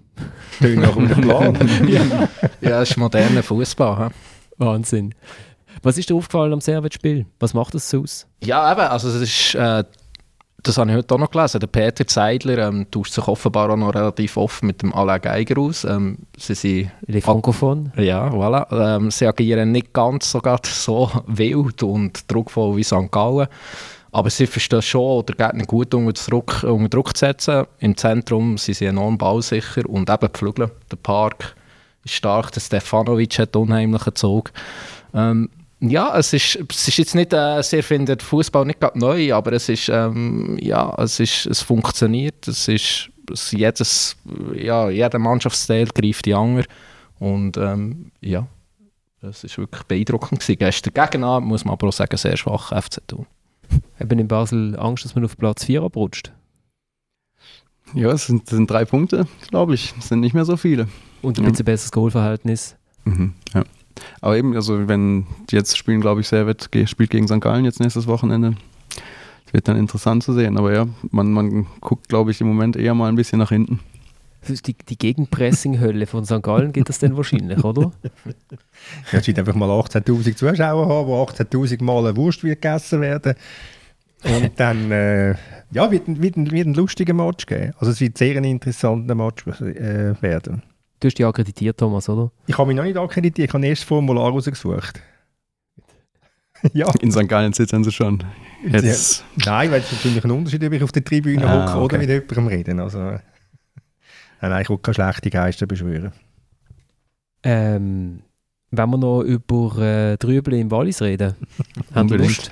Tönt 0.58 0.80
nach 0.80 0.96
einem 0.96 1.08
Plan. 1.20 1.88
ja. 1.88 2.28
ja, 2.60 2.80
das 2.80 2.90
ist 2.90 2.96
moderner 2.96 3.42
Fußball. 3.42 4.10
Wahnsinn. 4.56 5.14
Was 5.82 5.96
ist 5.96 6.10
dir 6.10 6.16
aufgefallen 6.16 6.52
am 6.52 6.60
Servet-Spiel? 6.60 7.26
Was 7.38 7.54
macht 7.54 7.74
das 7.74 7.88
so 7.88 8.02
aus? 8.02 8.26
Ja, 8.42 8.72
eben, 8.72 8.80
also 8.80 9.08
es 9.08 9.20
ist 9.20 9.54
äh, 9.54 9.84
das 10.62 10.76
habe 10.76 10.90
ich 10.90 10.96
heute 10.96 11.14
auch 11.14 11.18
noch 11.18 11.30
gelesen. 11.30 11.60
Der 11.60 11.68
Peter 11.68 12.06
Zeidler 12.06 12.68
ähm, 12.68 12.86
tauscht 12.90 13.12
sich 13.12 13.26
offenbar 13.28 13.70
auch 13.70 13.76
noch 13.76 13.94
relativ 13.94 14.36
oft 14.36 14.62
mit 14.62 14.82
dem 14.82 14.92
Alain 14.92 15.20
Geiger 15.20 15.60
aus. 15.60 15.84
Ähm, 15.84 16.18
sie 16.36 16.54
sind... 16.54 16.90
Francophones? 17.22 17.90
Ja, 17.96 18.28
voilà. 18.28 18.96
Ähm, 18.96 19.10
sie 19.10 19.26
agieren 19.26 19.70
nicht 19.70 19.92
ganz 19.92 20.30
so, 20.30 20.40
so 20.64 21.10
wild 21.26 21.82
und 21.82 22.30
druckvoll 22.30 22.76
wie 22.76 22.82
St. 22.82 23.10
Gallen. 23.10 23.46
Aber 24.10 24.30
sie 24.30 24.46
verstehen 24.46 24.82
schon 24.82 25.02
oder 25.02 25.34
geht 25.34 25.54
nicht 25.54 25.68
gut 25.68 25.94
unter 25.94 26.30
Druck, 26.30 26.64
unter 26.64 26.88
Druck 26.88 27.16
zu 27.16 27.26
setzen. 27.26 27.66
Im 27.78 27.96
Zentrum 27.96 28.58
sind 28.58 28.74
sie 28.74 28.86
enorm 28.86 29.16
bausicher 29.16 29.88
und 29.88 30.10
eben 30.10 30.28
die 30.32 30.38
Flügel. 30.38 30.70
Der 30.90 30.96
Park 30.96 31.54
ist 32.04 32.14
stark. 32.14 32.50
Der 32.52 32.60
Stefanovic 32.60 33.38
hat 33.38 33.54
unheimlichen 33.54 34.14
Zug. 34.14 34.50
Ähm, 35.14 35.50
ja, 35.80 36.16
es 36.18 36.32
ist, 36.32 36.58
es 36.70 36.88
ist 36.88 36.96
jetzt 36.96 37.14
nicht, 37.14 37.32
äh, 37.32 37.62
sehr 37.62 37.82
findet 37.82 38.22
Fußball 38.22 38.64
nicht 38.64 38.80
gerade 38.80 38.98
neu, 38.98 39.32
aber 39.32 39.52
es 39.52 39.68
ist, 39.68 39.88
ähm, 39.88 40.58
ja, 40.60 40.94
es 40.98 41.20
ist, 41.20 41.46
es 41.46 41.62
funktioniert, 41.62 42.48
es 42.48 42.66
ist, 42.68 43.10
es, 43.32 43.52
jedes, 43.52 44.16
ja, 44.54 44.90
jeder 44.90 45.18
Mannschaftsteil 45.18 45.86
greift 45.86 46.26
die 46.26 46.34
andere 46.34 46.66
und 47.18 47.56
ähm, 47.56 48.10
ja, 48.20 48.46
es 49.20 49.44
ist 49.44 49.58
wirklich 49.58 49.82
beeindruckend 49.84 50.40
gewesen. 50.40 50.58
Gestern 50.58 50.94
Gegenabend 50.94 51.48
muss 51.48 51.64
man 51.64 51.72
aber 51.72 51.88
auch 51.88 51.92
sagen, 51.92 52.16
sehr 52.16 52.36
schwach 52.36 52.72
FC 52.72 53.00
Thun. 53.06 53.26
Haben 54.00 54.18
in 54.18 54.28
Basel 54.28 54.78
Angst, 54.78 55.04
dass 55.04 55.14
man 55.14 55.24
auf 55.24 55.36
Platz 55.36 55.64
4 55.64 55.82
abrutscht? 55.82 56.32
Ja, 57.94 58.10
es 58.10 58.26
sind, 58.26 58.44
es 58.44 58.50
sind 58.50 58.70
drei 58.70 58.84
Punkte, 58.84 59.26
glaube 59.48 59.74
ich. 59.74 59.94
Es 59.98 60.08
sind 60.08 60.20
nicht 60.20 60.34
mehr 60.34 60.44
so 60.44 60.56
viele. 60.56 60.88
Und 61.22 61.38
ein 61.38 61.46
bisschen 61.46 61.64
besseres 61.64 61.90
Goalverhältnis. 61.90 62.76
Mhm, 63.04 63.34
ja. 63.54 63.64
Aber 64.20 64.36
eben, 64.36 64.54
also 64.54 64.88
wenn 64.88 65.26
jetzt 65.50 65.76
spielen, 65.76 66.00
glaube 66.00 66.20
ich, 66.20 66.28
Servet 66.28 66.68
spielt 66.86 67.10
gegen 67.10 67.28
St. 67.28 67.40
Gallen 67.40 67.64
jetzt 67.64 67.80
nächstes 67.80 68.06
Wochenende. 68.06 68.54
Das 69.44 69.54
wird 69.54 69.68
dann 69.68 69.76
interessant 69.76 70.22
zu 70.22 70.32
sehen. 70.34 70.58
Aber 70.58 70.74
ja, 70.74 70.86
man, 71.10 71.32
man 71.32 71.66
guckt, 71.80 72.08
glaube 72.08 72.30
ich, 72.30 72.40
im 72.40 72.48
Moment 72.48 72.76
eher 72.76 72.94
mal 72.94 73.08
ein 73.08 73.16
bisschen 73.16 73.38
nach 73.38 73.48
hinten. 73.48 73.80
Die, 74.46 74.74
die 74.74 74.98
Gegenpressing-Hölle 74.98 76.06
von 76.06 76.24
St. 76.24 76.42
Gallen 76.42 76.72
geht 76.72 76.88
das 76.88 76.98
denn 76.98 77.16
wahrscheinlich, 77.16 77.62
oder? 77.64 77.92
Ja, 79.12 79.18
es 79.18 79.26
wird 79.26 79.38
einfach 79.40 79.54
mal 79.54 79.68
18.000 79.68 80.36
Zuschauer 80.36 80.88
haben, 80.88 81.08
wo 81.08 81.22
18.000 81.24 81.82
Mal 81.82 82.06
eine 82.06 82.16
Wurst 82.16 82.44
wird 82.44 82.62
gegessen 82.62 83.00
werden. 83.00 83.34
Und 84.24 84.52
dann, 84.56 84.90
äh, 84.92 85.34
ja, 85.72 85.90
wird, 85.90 86.06
wird, 86.06 86.36
wird 86.36 86.66
ein 86.66 86.74
lustiger 86.74 87.14
Match 87.14 87.46
geben. 87.46 87.72
Also 87.78 87.90
es 87.90 88.00
wird 88.00 88.16
sehr 88.16 88.36
ein 88.36 88.44
interessanter 88.44 89.14
Match 89.14 89.46
äh, 89.46 90.14
werden. 90.20 90.62
Du 91.00 91.06
hast 91.06 91.14
dich 91.14 91.24
akkreditiert, 91.26 91.78
Thomas, 91.78 92.08
oder? 92.08 92.32
Ich 92.46 92.58
habe 92.58 92.66
mich 92.68 92.76
noch 92.76 92.84
nicht 92.84 92.96
akkreditiert, 92.96 93.48
ich 93.48 93.54
habe 93.54 93.66
erst 93.66 93.82
das 93.82 93.88
Formular 93.88 94.30
rausgesucht. 94.30 95.00
ja. 96.72 96.92
In 97.00 97.12
St. 97.12 97.28
Gallen 97.28 97.52
sitzen 97.52 97.84
sie 97.84 97.92
schon. 97.92 98.24
Jetzt. 98.66 99.24
Ja, 99.36 99.52
nein, 99.52 99.70
weil 99.70 99.80
es 99.80 99.92
natürlich 99.92 100.24
ein 100.24 100.30
Unterschied, 100.30 100.64
ob 100.64 100.72
ich 100.72 100.82
auf 100.82 100.90
der 100.90 101.04
Tribüne 101.04 101.46
ah, 101.46 101.62
hocke 101.62 101.78
okay. 101.78 101.84
oder 101.84 101.98
mit 101.98 102.08
jemandem 102.08 102.46
reden. 102.48 102.80
Also, 102.80 102.98
nein, 104.40 104.62
ich 104.62 104.68
will 104.68 104.78
keine 104.78 104.94
schlechte 104.94 105.30
Geister 105.30 105.66
beschwören. 105.66 106.12
Ähm, 107.44 108.22
wenn 108.72 108.90
wir 108.90 108.98
noch 108.98 109.22
über 109.22 109.78
äh, 109.78 110.16
Trübel 110.16 110.54
im 110.54 110.70
Wallis 110.72 111.00
reden, 111.00 111.34
haben 111.94 112.10
wir 112.10 112.18
Lust? 112.18 112.50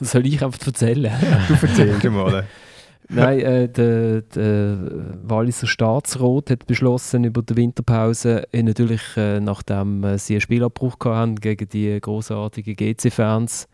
soll 0.00 0.26
ich 0.26 0.44
einfach 0.44 0.64
erzählen? 0.64 1.12
du 1.48 1.66
erzählst 1.66 2.04
mal. 2.04 2.46
Nein, 3.08 3.40
äh, 3.40 3.68
der, 3.68 4.22
der 4.22 4.78
Walliser 5.22 5.66
Staatsrat 5.66 6.50
hat 6.50 6.66
beschlossen, 6.66 7.24
über 7.24 7.42
die 7.42 7.56
Winterpause, 7.56 8.52
äh, 8.52 8.62
natürlich 8.62 9.00
äh, 9.16 9.38
nachdem 9.40 10.02
äh, 10.02 10.18
sie 10.18 10.34
einen 10.34 10.40
Spielabbruch 10.40 10.96
hatten 11.04 11.36
gegen 11.36 11.68
die 11.68 12.00
großartigen 12.00 12.74
GC-Fans 12.74 13.68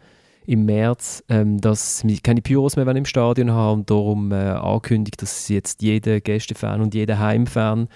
im 0.45 0.67
März, 0.67 1.25
ähm, 1.29 1.61
dass 1.61 2.01
sie 2.01 2.19
keine 2.19 2.43
Pyros 2.43 2.77
mehr 2.77 2.87
im 2.89 3.05
Stadion 3.05 3.53
haben 3.53 3.81
und 3.81 3.91
darum 3.91 4.33
äh, 4.33 4.35
angekündigt, 4.35 5.23
dass 5.23 5.49
jetzt 5.49 5.83
jeder 5.83 6.21
Gästefan 6.21 6.81
und 6.81 6.95
jeder 6.95 7.19
Heimfan 7.19 7.89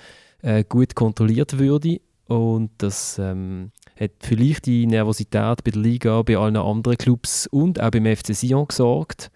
gut 0.69 0.95
kontrolliert 0.95 1.59
würde 1.59 1.99
und 2.29 2.71
das 2.79 3.19
ähm, 3.19 3.71
hat 3.99 4.13
für 4.21 4.35
leichte 4.35 4.71
Nervosität 4.71 5.65
bei 5.65 5.71
der 5.71 5.81
Liga, 5.81 6.23
bei 6.23 6.37
allen 6.37 6.57
anderen 6.57 6.99
Clubs 6.99 7.47
und 7.47 7.81
auch 7.81 7.91
beim 7.91 8.05
FC 8.05 8.35
Sion 8.35 8.67
gesorgt. 8.69 9.31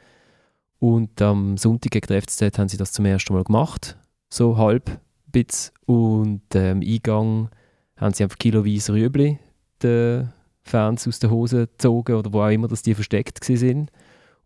Und 0.81 1.21
am 1.23 1.57
Sonntag 1.57 1.93
gegen 1.93 2.07
den 2.07 2.23
FCZ 2.23 2.59
haben 2.59 2.69
sie 2.69 2.79
das 2.79 2.93
zum 2.93 3.05
ersten 3.05 3.35
Mal 3.35 3.45
gemacht, 3.45 3.97
so 4.31 4.57
halb 4.57 4.99
Bits. 5.31 5.73
Und 5.87 6.43
ähm, 6.55 6.81
Eingang 6.81 7.51
haben 7.97 8.15
sie 8.15 8.25
einfach 8.25 8.39
kiloweise 8.39 8.95
Rüebli 8.95 9.39
den 9.83 10.33
Fans 10.63 11.07
aus 11.07 11.19
der 11.19 11.31
Hose 11.31 11.67
gezogen 11.69 12.17
oder 12.17 12.33
wo 12.33 12.41
auch 12.43 12.49
immer, 12.49 12.67
dass 12.67 12.83
die 12.83 12.95
versteckt 12.95 13.45
sind. 13.45 13.91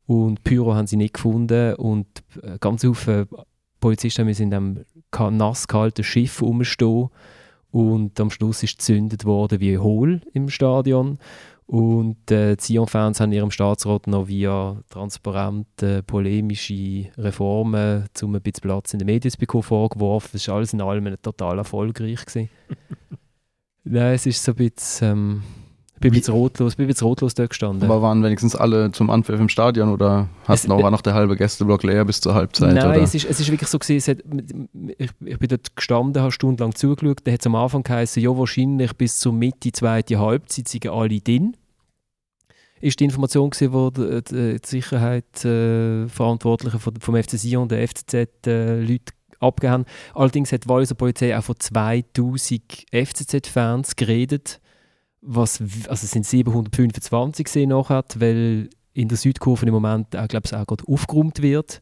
Und 0.07 0.45
Pyro 0.45 0.75
haben 0.75 0.87
sie 0.87 0.97
nicht 0.97 1.15
gefunden 1.15 1.75
und 1.77 2.07
äh, 2.43 2.59
ganz 2.59 2.83
viele 2.83 3.29
Polizisten 3.81 4.27
müssen 4.27 4.53
in 4.53 4.55
einem 4.55 4.85
nass 5.39 5.69
kalten 5.69 6.05
Schiff 6.05 6.43
rumstehen 6.43 7.11
und 7.71 8.21
am 8.21 8.31
Schluss 8.31 8.63
ist 8.63 8.79
gezündet 8.79 9.25
worden 9.25 9.61
wie 9.61 9.79
hohl 9.79 10.21
im 10.33 10.49
Stadion. 10.49 11.19
Und 11.67 12.31
äh, 12.31 12.57
die 12.57 12.63
Sion-Fans 12.63 13.21
haben 13.21 13.33
ihrem 13.33 13.51
Staatsrat 13.51 14.07
noch 14.07 14.29
via 14.29 14.83
transparente, 14.91 16.03
polemische 16.03 17.11
Reformen 17.17 18.07
zum 18.13 18.35
ein 18.35 18.43
bisschen 18.43 18.63
Platz 18.63 18.93
in 18.93 18.99
den 18.99 19.07
Medien 19.07 19.31
zu 19.31 19.39
bekommen 19.39 19.63
vorgeworfen. 19.63 20.31
Das 20.35 20.47
war 20.49 20.57
alles 20.57 20.75
in 20.75 20.83
allem 20.83 21.17
total 21.23 21.59
erfolgreich. 21.59 22.21
Nein, 23.85 24.15
es 24.15 24.27
ist 24.27 24.43
so 24.43 24.53
ein 24.53 24.57
bisschen... 24.57 25.13
Ähm, 25.13 25.43
bin 26.01 26.11
ein 26.11 26.19
bisschen 26.19 26.35
rotlos, 26.35 26.77
bin 26.77 26.87
bisschen 26.87 27.07
rotlos 27.07 27.35
dort 27.35 27.51
gestanden. 27.51 27.89
Aber 27.89 28.03
waren 28.03 28.23
wenigstens 28.23 28.57
alle 28.57 28.91
zum 28.93 29.11
Anpfiff 29.11 29.39
im 29.39 29.49
Stadion 29.49 29.91
oder 29.91 30.29
hast 30.45 30.69
noch, 30.69 30.83
war 30.83 30.91
noch 30.91 31.01
der 31.01 31.15
halbe 31.15 31.37
Gästeblock 31.37 31.83
leer 31.83 32.05
bis 32.05 32.21
zur 32.21 32.35
Halbzeit? 32.35 32.75
Nein, 32.75 32.85
oder? 32.85 33.03
Es, 33.03 33.15
ist, 33.15 33.25
es 33.25 33.41
ist 33.41 33.51
wirklich 33.51 33.69
so 33.71 33.79
gewesen, 33.79 34.11
hat, 34.11 34.25
ich, 34.99 35.11
ich 35.25 35.39
bin 35.39 35.49
dort 35.49 35.77
gestanden, 35.77 36.21
habe 36.21 36.33
stundenlang 36.33 36.75
zugeschaut, 36.75 37.21
da 37.25 37.33
hat 37.33 37.41
es 37.41 37.47
am 37.47 37.55
Anfang 37.55 37.83
geheißen, 37.83 38.23
ja 38.23 38.37
wahrscheinlich 38.37 38.93
bis 38.95 39.19
zur 39.19 39.33
Mitte, 39.33 39.73
zweite 39.73 40.19
Halbzeit 40.19 40.69
sind 40.69 40.87
alle 40.89 41.21
drin. 41.21 41.57
Ist 42.81 43.01
die 43.01 43.05
Information 43.05 43.49
gewesen, 43.49 43.73
wo 43.73 43.91
die, 43.91 44.23
die, 44.23 44.61
die 44.61 44.67
Sicherheit 44.67 45.45
äh, 45.45 46.07
vom, 46.09 46.39
FC 46.39 47.31
Sion 47.31 47.63
und 47.63 47.73
der 47.73 47.87
FCZ 47.89 48.47
äh, 48.47 48.99
abgegeben 49.41 49.73
haben. 49.73 49.85
Allerdings 50.15 50.53
hat 50.53 50.65
die 50.65 50.69
Walliser 50.69 50.95
Polizei 50.95 51.37
auch 51.37 51.45
von 51.45 51.59
2000 51.59 52.87
FCZ-Fans 52.93 53.97
geredet 53.97 54.61
was, 55.27 55.61
also 55.61 56.05
es 56.05 56.11
sind 56.11 56.27
725 56.27 57.45
gesehen 57.45 57.71
nachher, 57.71 58.05
weil 58.17 58.69
in 58.93 59.09
der 59.09 59.19
Südkurve 59.19 59.67
im 59.67 59.73
Moment 59.73 60.15
auch, 60.17 60.29
glaube 60.29 60.47
ich, 60.47 60.55
auch 60.55 60.67
gerade 60.67 60.85
aufgeräumt 60.87 61.43
wird. 61.43 61.81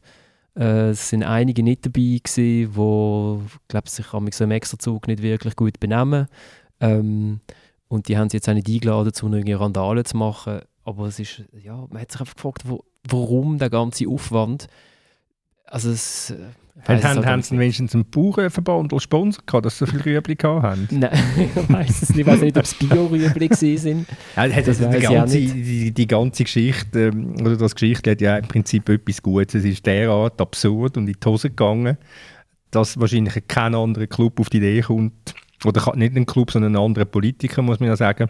Äh, 0.55 0.89
es 0.89 1.09
sind 1.09 1.23
einige 1.23 1.63
nicht 1.63 1.85
dabei 1.85 2.19
gewesen, 2.23 2.75
wo, 2.75 3.41
glaube 3.67 3.89
sich 3.89 4.05
so 4.05 4.43
im 4.43 4.51
Extrazug 4.51 5.07
nicht 5.07 5.21
wirklich 5.21 5.55
gut 5.55 5.79
benehmen. 5.79 6.27
Ähm, 6.79 7.41
und 7.87 8.07
die 8.07 8.17
haben 8.17 8.29
sie 8.29 8.37
jetzt 8.37 8.49
auch 8.49 8.53
nicht 8.53 8.67
eingeladen, 8.67 9.11
um 9.21 9.33
eine 9.33 9.59
Randale 9.59 10.03
zu 10.03 10.17
machen. 10.17 10.61
Aber 10.83 11.07
es 11.07 11.19
ist, 11.19 11.43
ja, 11.61 11.85
man 11.89 12.01
hat 12.01 12.11
sich 12.11 12.21
einfach 12.21 12.35
gefragt, 12.35 12.63
wo, 12.65 12.83
warum 13.07 13.57
der 13.57 13.69
ganze 13.69 14.07
Aufwand. 14.07 14.67
Also 15.65 15.91
es, 15.91 16.33
äh, 16.87 17.01
haben, 17.01 17.25
haben, 17.25 17.41
sie 17.41 17.57
wenigstens 17.57 17.93
einen 17.93 18.05
Bauernverband 18.05 18.93
als 18.93 19.03
Sponsor 19.03 19.43
gehabt, 19.45 19.65
dass 19.65 19.77
sie 19.77 19.85
so 19.85 19.91
viele 19.91 20.17
Rüebli 20.17 20.35
haben? 20.35 20.87
Nein, 20.91 21.11
ich 21.37 21.69
weiß 21.69 22.01
es 22.01 22.09
nicht. 22.09 22.19
Ich 22.19 22.25
weiß 22.25 22.41
nicht, 22.41 22.57
ob 22.57 22.63
es 22.63 22.73
Bio-Rüebli 22.73 23.49
waren. 23.49 24.05
Ja, 24.35 24.61
das 24.61 24.77
die, 24.79 24.99
ganze, 24.99 25.39
die, 25.39 25.91
die, 25.91 26.07
ganze 26.07 26.43
Geschichte, 26.43 27.07
ähm, 27.07 27.35
oder 27.41 27.57
das 27.57 27.75
Geschichte 27.75 28.11
hat 28.11 28.21
ja 28.21 28.37
im 28.37 28.47
Prinzip 28.47 28.89
etwas 28.89 29.21
Gutes. 29.21 29.55
Es 29.55 29.65
ist 29.65 29.85
derart 29.85 30.41
absurd 30.41 30.97
und 30.97 31.07
in 31.07 31.13
die 31.13 31.25
Hose 31.25 31.49
gegangen, 31.49 31.97
dass 32.71 32.99
wahrscheinlich 32.99 33.47
kein 33.47 33.75
anderer 33.75 34.07
Club 34.07 34.39
auf 34.39 34.49
die 34.49 34.57
Idee 34.57 34.81
kommt, 34.81 35.35
oder 35.65 35.95
nicht 35.95 36.15
ein 36.15 36.25
Club, 36.25 36.51
sondern 36.51 36.75
ein 36.75 36.81
anderer 36.81 37.05
Politiker, 37.05 37.61
muss 37.61 37.79
man 37.79 37.89
ja 37.89 37.95
sagen, 37.95 38.29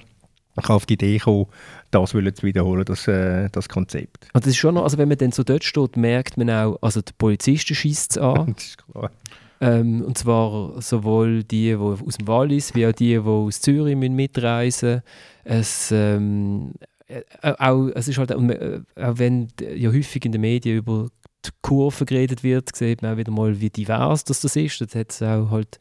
kann 0.62 0.76
auf 0.76 0.86
die 0.86 0.94
Idee 0.94 1.18
kommen, 1.18 1.48
das 1.92 2.12
zu 2.12 2.44
wiederholen, 2.44 2.86
das, 2.86 3.08
äh, 3.08 3.50
das 3.52 3.70
Konzept. 3.70 4.28
Und 4.34 4.46
das 4.46 4.52
ist 4.52 4.58
schon 4.58 4.76
noch, 4.76 4.84
also 4.84 4.98
wenn 4.98 5.08
man 5.08 5.18
dann 5.18 5.32
so 5.32 5.44
dort 5.44 5.63
steht, 5.63 5.98
merkt 5.98 6.38
man 6.38 6.50
auch, 6.50 6.78
also 6.82 7.02
die 7.02 7.13
Polizisten 7.18 7.76
schießt 7.76 8.12
es 8.12 8.18
an. 8.18 8.54
das 8.56 8.66
ist 8.66 8.78
klar. 8.78 9.12
Ähm, 9.62 10.02
und 10.02 10.18
zwar 10.18 10.82
sowohl 10.82 11.44
die, 11.44 11.70
die 11.70 11.76
aus 11.76 12.18
dem 12.18 12.28
Wallis, 12.28 12.76
wie 12.76 12.86
auch 12.86 12.92
die, 12.92 13.13
die 13.13 13.20
aus 13.20 13.62
Zürich 13.62 13.96
mitreisen 13.96 14.96
müssen. 14.96 15.04
Es, 15.46 15.92
ähm, 15.92 16.74
äh, 17.08 17.22
auch, 17.42 17.89
es 17.96 18.08
ist 18.08 18.18
halt, 18.18 18.32
äh, 18.32 18.82
auch 18.96 19.18
wenn 19.18 19.48
ja 19.60 19.92
häufig 19.92 20.26
in 20.26 20.34
den 20.34 20.42
Medien 20.42 20.78
über 20.78 21.08
die 21.46 21.50
Kurve 21.62 22.06
geredet 22.06 22.44
wird, 22.44 22.76
sieht 22.76 23.02
man 23.02 23.13
auch 23.13 23.18
wieder 23.18 23.32
mal, 23.32 23.60
wie 23.60 23.70
divers 23.70 24.24
das, 24.24 24.42
das 24.42 24.56
ist. 24.56 24.82
Das 24.82 24.96
hat 24.96 25.12
es 25.12 25.22
auch 25.22 25.50
halt 25.50 25.80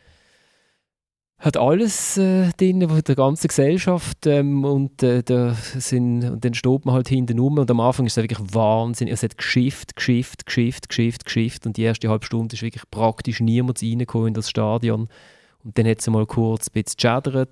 hat 1.42 1.57
alles 1.57 2.16
äh, 2.18 2.50
drin, 2.57 2.78
der 3.05 3.16
ganze 3.16 3.48
Gesellschaft 3.48 4.26
ähm, 4.26 4.64
und, 4.64 5.02
äh, 5.02 5.24
da 5.24 5.55
sind, 5.55 6.22
und 6.24 6.44
dann 6.44 6.55
steht 6.55 6.87
man 6.87 6.94
halt 6.94 7.09
hinten 7.09 7.40
rum 7.40 7.59
und 7.59 7.68
am 7.68 7.81
Anfang 7.81 8.07
ist 8.07 8.16
es 8.16 8.22
wirklich 8.22 8.55
Wahnsinn. 8.55 9.09
Es 9.09 9.24
hat 9.24 9.37
geschifft, 9.37 9.96
geschifft, 9.96 10.46
geschifft, 10.46 10.88
geschifft, 10.88 11.24
geschifft 11.24 11.66
und 11.66 11.76
die 11.76 11.83
erste 11.83 12.09
halbe 12.09 12.24
Stunde 12.24 12.55
ist 12.55 12.62
wirklich 12.62 12.88
praktisch 12.92 13.40
niemand 13.40 13.83
reingekommen 13.83 14.28
in 14.28 14.35
das 14.35 14.48
Stadion. 14.48 15.09
Und 15.64 15.78
dann 15.78 15.87
hat 15.87 15.98
es 15.98 16.07
mal 16.07 16.26
kurz 16.26 16.68
ein 16.68 16.81
bisschen 16.81 16.96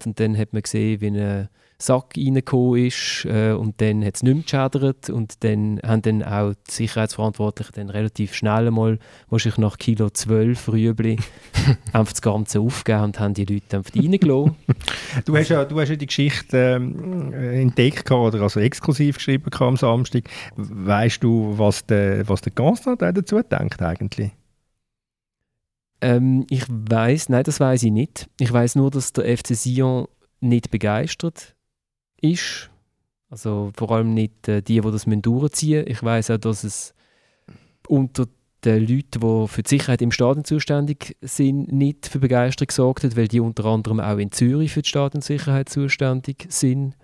und 0.06 0.20
dann 0.20 0.38
hat 0.38 0.52
man 0.52 0.62
gesehen, 0.62 1.00
wie 1.00 1.08
eine 1.08 1.50
Sack 1.82 2.16
reingekommen 2.16 2.86
ist 2.86 3.24
äh, 3.24 3.52
und 3.52 3.80
dann 3.80 4.04
hat 4.04 4.16
es 4.16 4.22
nicht 4.22 4.34
mehr 4.34 4.42
geschädert 4.42 5.08
und 5.08 5.42
dann 5.42 5.80
haben 5.82 6.02
dann 6.02 6.22
auch 6.22 6.52
die 6.68 6.72
Sicherheitsverantwortlichen 6.72 7.72
dann 7.74 7.90
relativ 7.90 8.34
schnell 8.34 8.70
mal, 8.70 8.98
wahrscheinlich 9.28 9.58
nach 9.58 9.78
Kilo 9.78 10.10
12 10.10 10.68
Rüebli, 10.68 11.16
einfach 11.92 12.12
das 12.12 12.22
Ganze 12.22 12.60
aufgegeben 12.60 13.04
und 13.04 13.20
haben 13.20 13.34
die 13.34 13.46
Leute 13.46 13.78
einfach 13.78 13.94
reingelassen. 13.94 14.56
du, 15.24 15.36
hast 15.36 15.48
ja, 15.48 15.64
du 15.64 15.80
hast 15.80 15.88
ja 15.88 15.96
die 15.96 16.06
Geschichte 16.06 16.56
ähm, 16.76 17.32
entdeckt 17.32 18.10
oder 18.10 18.42
also 18.42 18.60
exklusiv 18.60 19.16
geschrieben 19.16 19.50
am 19.58 19.76
Samstag. 19.76 20.24
Weißt 20.56 21.24
du, 21.24 21.54
was 21.56 21.86
der, 21.86 22.28
was 22.28 22.42
der 22.42 22.52
Constant 22.52 23.00
dazu 23.00 23.40
denkt 23.42 23.80
eigentlich? 23.80 24.32
Ähm, 26.02 26.46
ich 26.50 26.64
weiß, 26.68 27.28
nein, 27.30 27.44
das 27.44 27.60
weiß 27.60 27.82
ich 27.82 27.90
nicht. 27.90 28.28
Ich 28.38 28.52
weiß 28.52 28.76
nur, 28.76 28.90
dass 28.90 29.12
der 29.12 29.36
FC 29.36 29.54
Sion 29.54 30.08
nicht 30.40 30.70
begeistert 30.70 31.54
ist. 32.20 32.70
Also 33.28 33.70
vor 33.76 33.92
allem 33.92 34.14
nicht 34.14 34.48
äh, 34.48 34.62
die, 34.62 34.80
die 34.80 34.90
das 34.90 35.04
durchziehen 35.04 35.80
müssen. 35.80 35.90
Ich 35.90 36.02
weiß 36.02 36.30
auch, 36.32 36.38
dass 36.38 36.64
es 36.64 36.94
unter 37.86 38.26
den 38.64 38.86
Leuten, 38.86 39.20
die 39.20 39.48
für 39.48 39.62
die 39.62 39.68
Sicherheit 39.68 40.02
im 40.02 40.12
Stadion 40.12 40.44
zuständig 40.44 41.16
sind, 41.22 41.72
nicht 41.72 42.06
für 42.06 42.18
Begeisterung 42.18 42.66
gesorgt 42.66 43.04
hat, 43.04 43.16
weil 43.16 43.28
die 43.28 43.40
unter 43.40 43.64
anderem 43.64 44.00
auch 44.00 44.18
in 44.18 44.32
Zürich 44.32 44.72
für 44.72 44.82
die 44.82 44.88
Stadionsicherheit 44.88 45.68
zuständig 45.68 46.46
sind 46.50 46.94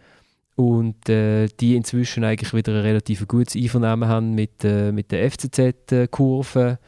und 0.57 1.09
äh, 1.09 1.48
die 1.61 1.76
inzwischen 1.76 2.24
eigentlich 2.24 2.52
wieder 2.55 2.72
ein 2.72 2.81
relativ 2.81 3.26
gutes 3.29 3.57
Einvernehmen 3.57 4.09
haben 4.09 4.35
mit, 4.35 4.64
äh, 4.64 4.92
mit 4.92 5.12
der 5.12 5.31
FCZ-Kurve 5.31 6.79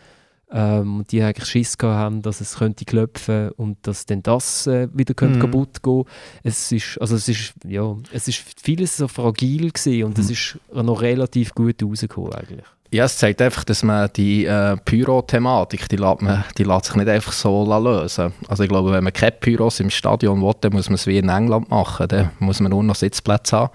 ähm, 0.50 1.04
die 1.10 1.22
eigentlich 1.22 1.48
Schiss 1.48 1.76
haben, 1.82 2.22
dass 2.22 2.40
es 2.40 2.56
könnte 2.56 2.84
klopfen 2.84 3.50
und 3.50 3.78
dass 3.82 4.06
dann 4.06 4.22
das 4.22 4.66
äh, 4.66 4.88
wieder 4.92 5.14
könnte 5.14 5.38
mhm. 5.38 5.42
kaputt 5.42 5.82
gehen. 5.82 6.04
Es 6.42 6.72
ist, 6.72 6.98
also 7.00 7.16
es 7.16 7.28
ist, 7.28 7.54
ja, 7.66 7.96
es 8.12 8.28
ist 8.28 8.42
vieles 8.62 8.96
so 8.96 9.08
fragil 9.08 9.70
gewesen 9.70 10.04
und 10.04 10.16
mhm. 10.16 10.24
es 10.24 10.30
ist 10.30 10.58
noch 10.72 11.02
relativ 11.02 11.54
gut 11.54 11.82
rausgekommen 11.82 12.34
eigentlich. 12.34 12.64
Ja, 12.90 13.04
es 13.04 13.18
zeigt 13.18 13.42
einfach, 13.42 13.64
dass 13.64 13.82
man 13.82 14.08
die 14.16 14.46
äh, 14.46 14.74
Pyro-Thematik, 14.78 15.90
die, 15.90 15.96
lässt 15.96 16.22
man, 16.22 16.44
die 16.56 16.64
lässt 16.64 16.86
sich 16.86 16.96
nicht 16.96 17.08
einfach 17.08 17.32
so 17.32 17.64
lösen. 17.78 18.32
Also 18.48 18.62
ich 18.62 18.68
glaube, 18.70 18.92
wenn 18.92 19.04
man 19.04 19.12
keine 19.12 19.32
Pyros 19.32 19.80
im 19.80 19.90
Stadion 19.90 20.40
will, 20.40 20.54
dann 20.62 20.72
muss 20.72 20.88
man 20.88 20.94
es 20.94 21.06
wie 21.06 21.18
in 21.18 21.28
England 21.28 21.68
machen. 21.68 22.08
Dann 22.08 22.30
muss 22.38 22.60
man 22.60 22.70
nur 22.70 22.82
noch 22.82 22.94
Sitzplätze 22.94 23.56
haben. 23.58 23.72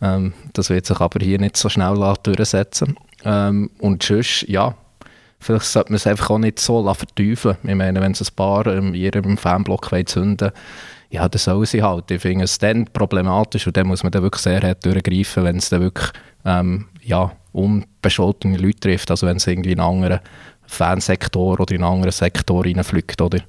Ähm, 0.00 0.32
das 0.54 0.70
wird 0.70 0.86
sich 0.86 1.00
aber 1.00 1.24
hier 1.24 1.38
nicht 1.38 1.56
so 1.56 1.68
schnell 1.68 1.94
durchsetzen. 2.24 2.96
Ähm, 3.24 3.70
und 3.78 4.02
sonst, 4.02 4.42
ja, 4.48 4.74
vielleicht 5.42 5.64
sollte 5.66 5.92
man 5.92 5.96
es 5.96 6.06
einfach 6.06 6.30
auch 6.30 6.38
nicht 6.38 6.58
so 6.58 6.92
verteufeln. 6.94 7.56
Ich 7.62 7.74
meine, 7.74 8.00
wenn 8.00 8.12
es 8.12 8.22
ein 8.22 8.34
paar 8.34 8.66
in 8.68 8.94
ihrem 8.94 9.36
Fanblock 9.36 9.90
zünden 10.06 10.52
ja, 11.12 11.28
das 11.28 11.44
soll 11.44 11.66
sie 11.66 11.82
halt. 11.82 12.10
Ich 12.10 12.22
finde 12.22 12.44
es 12.44 12.56
dann 12.56 12.86
problematisch 12.86 13.66
und 13.66 13.76
dann 13.76 13.86
muss 13.86 14.02
man 14.02 14.10
dann 14.10 14.22
wirklich 14.22 14.42
sehr 14.42 14.62
hart 14.62 14.84
durchgreifen, 14.84 15.44
wenn 15.44 15.58
es 15.58 15.68
dann 15.68 15.82
wirklich 15.82 16.08
ähm, 16.46 16.86
ja, 17.02 17.32
unbescholtene 17.52 18.56
Leute 18.56 18.80
trifft, 18.80 19.10
also 19.10 19.26
wenn 19.26 19.36
es 19.36 19.46
irgendwie 19.46 19.72
in 19.72 19.80
einen 19.80 20.02
anderen 20.02 20.20
Fansektor 20.66 21.60
oder 21.60 21.74
in 21.74 21.84
einen 21.84 21.92
anderen 21.92 22.12
Sektor 22.12 22.64
reinfliegt, 22.64 23.20
oder? 23.20 23.40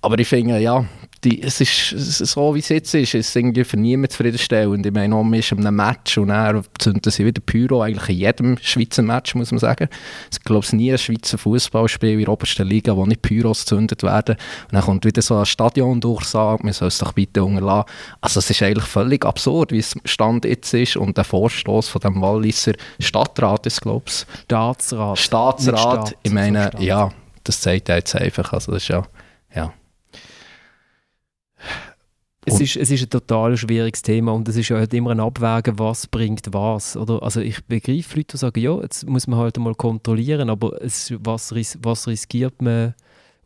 Aber 0.00 0.16
ich 0.18 0.28
finde, 0.28 0.60
ja, 0.60 0.84
die, 1.24 1.42
es 1.42 1.60
ist 1.60 1.90
so, 2.26 2.54
wie 2.54 2.58
es 2.58 2.68
jetzt 2.68 2.94
ist, 2.94 3.14
ist 3.14 3.36
irgendwie 3.36 3.62
für 3.62 3.76
niemanden 3.76 4.10
zufriedenstellend. 4.10 4.84
Ich 4.84 4.92
meine, 4.92 5.14
man 5.14 5.34
ist 5.34 5.52
in 5.52 5.64
einem 5.64 5.76
Match 5.76 6.18
und 6.18 6.28
dann 6.28 6.64
zünden 6.78 7.12
sie 7.12 7.24
wieder 7.24 7.40
Pyro, 7.40 7.82
eigentlich 7.82 8.08
in 8.08 8.16
jedem 8.16 8.58
Schweizer 8.58 9.02
Match, 9.02 9.34
muss 9.34 9.52
man 9.52 9.60
sagen. 9.60 9.88
Es 10.30 10.40
glaube 10.40 10.66
nie 10.72 10.90
ein 10.90 10.98
Schweizer 10.98 11.38
Fußballspiel 11.38 12.12
in 12.12 12.18
der 12.20 12.28
obersten 12.28 12.66
Liga, 12.66 12.96
wo 12.96 13.06
nicht 13.06 13.22
Pyros 13.22 13.60
gezündet 13.60 14.02
werden. 14.02 14.36
Und 14.64 14.72
dann 14.72 14.82
kommt 14.82 15.04
wieder 15.04 15.22
so 15.22 15.36
ein 15.36 15.46
Stadion 15.46 16.00
durchsagt, 16.00 16.64
man 16.64 16.72
soll 16.72 16.88
es 16.88 16.98
doch 16.98 17.12
bitte 17.12 17.44
unterlassen. 17.44 17.90
Also 18.20 18.40
es 18.40 18.50
ist 18.50 18.62
eigentlich 18.62 18.86
völlig 18.86 19.24
absurd, 19.24 19.70
wie 19.70 19.78
es 19.78 19.94
Stand 20.04 20.44
jetzt 20.44 20.74
ist 20.74 20.96
und 20.96 21.16
der 21.16 21.24
Vorstoß 21.24 21.88
von 21.88 22.00
dem 22.00 22.20
Walliser 22.20 22.72
Stadtrat 22.98 23.66
ist, 23.66 23.80
glaube 23.80 24.04
ich. 24.08 24.26
Staatsrat. 24.44 25.18
Staatsrat, 25.18 25.78
Staat, 25.78 26.16
ich 26.22 26.32
meine, 26.32 26.70
so 26.76 26.82
ja, 26.82 27.10
das 27.44 27.60
zeigt 27.60 27.88
jetzt 27.88 28.16
einfach, 28.16 28.52
also 28.52 28.72
das 28.72 28.82
ist 28.82 28.88
ja, 28.88 29.04
ja. 29.54 29.72
Es 32.44 32.60
ist, 32.60 32.76
es 32.76 32.90
ist 32.90 33.04
ein 33.04 33.10
total 33.10 33.56
schwieriges 33.56 34.02
Thema 34.02 34.32
und 34.32 34.48
es 34.48 34.56
ist 34.56 34.68
ja 34.68 34.76
halt 34.76 34.92
immer 34.94 35.12
ein 35.12 35.20
Abwägen, 35.20 35.78
was 35.78 36.08
bringt 36.08 36.48
was. 36.52 36.96
Oder? 36.96 37.22
Also 37.22 37.40
ich 37.40 37.64
begreife 37.64 38.16
Leute, 38.16 38.32
die 38.32 38.36
sagen, 38.36 38.60
ja, 38.60 38.80
jetzt 38.80 39.08
muss 39.08 39.28
man 39.28 39.38
halt 39.38 39.58
mal 39.58 39.76
kontrollieren, 39.76 40.50
aber 40.50 40.82
es, 40.82 41.14
was, 41.20 41.54
was 41.54 42.08
riskiert 42.08 42.60
man? 42.60 42.94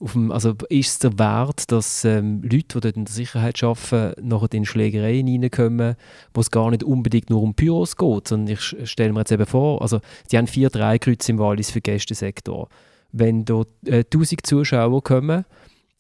Dem, 0.01 0.31
also 0.31 0.55
ist 0.69 0.89
es 0.89 0.99
der 0.99 1.19
Wert, 1.19 1.71
dass 1.73 2.05
ähm, 2.05 2.41
Leute, 2.43 2.57
die 2.57 2.81
dort 2.81 2.97
in 2.97 3.05
der 3.05 3.15
Sicherheit 3.15 3.63
arbeiten, 3.63 4.29
nachher 4.29 4.53
in 4.53 4.65
Schlägereien 4.65 5.29
reinkommen, 5.29 5.97
wo 6.33 6.41
es 6.41 6.51
gar 6.51 6.71
nicht 6.71 6.83
unbedingt 6.83 7.29
nur 7.29 7.43
um 7.43 7.55
Pyros 7.55 7.97
geht, 7.97 8.29
sondern 8.29 8.55
ich 8.55 8.91
stelle 8.91 9.13
mir 9.13 9.21
jetzt 9.21 9.33
eben 9.33 9.47
vor, 9.47 9.83
also 9.83 10.01
die 10.31 10.39
haben 10.39 10.47
vier 10.47 10.71
Dreikreuze 10.71 11.33
im 11.33 11.39
Wallis 11.39 11.71
für 11.71 11.81
Gästesektor. 11.81 12.69
Wenn 13.13 13.45
dort 13.45 13.69
äh, 13.85 14.05
1000 14.05 14.47
Zuschauer 14.47 15.03
kommen, 15.03 15.45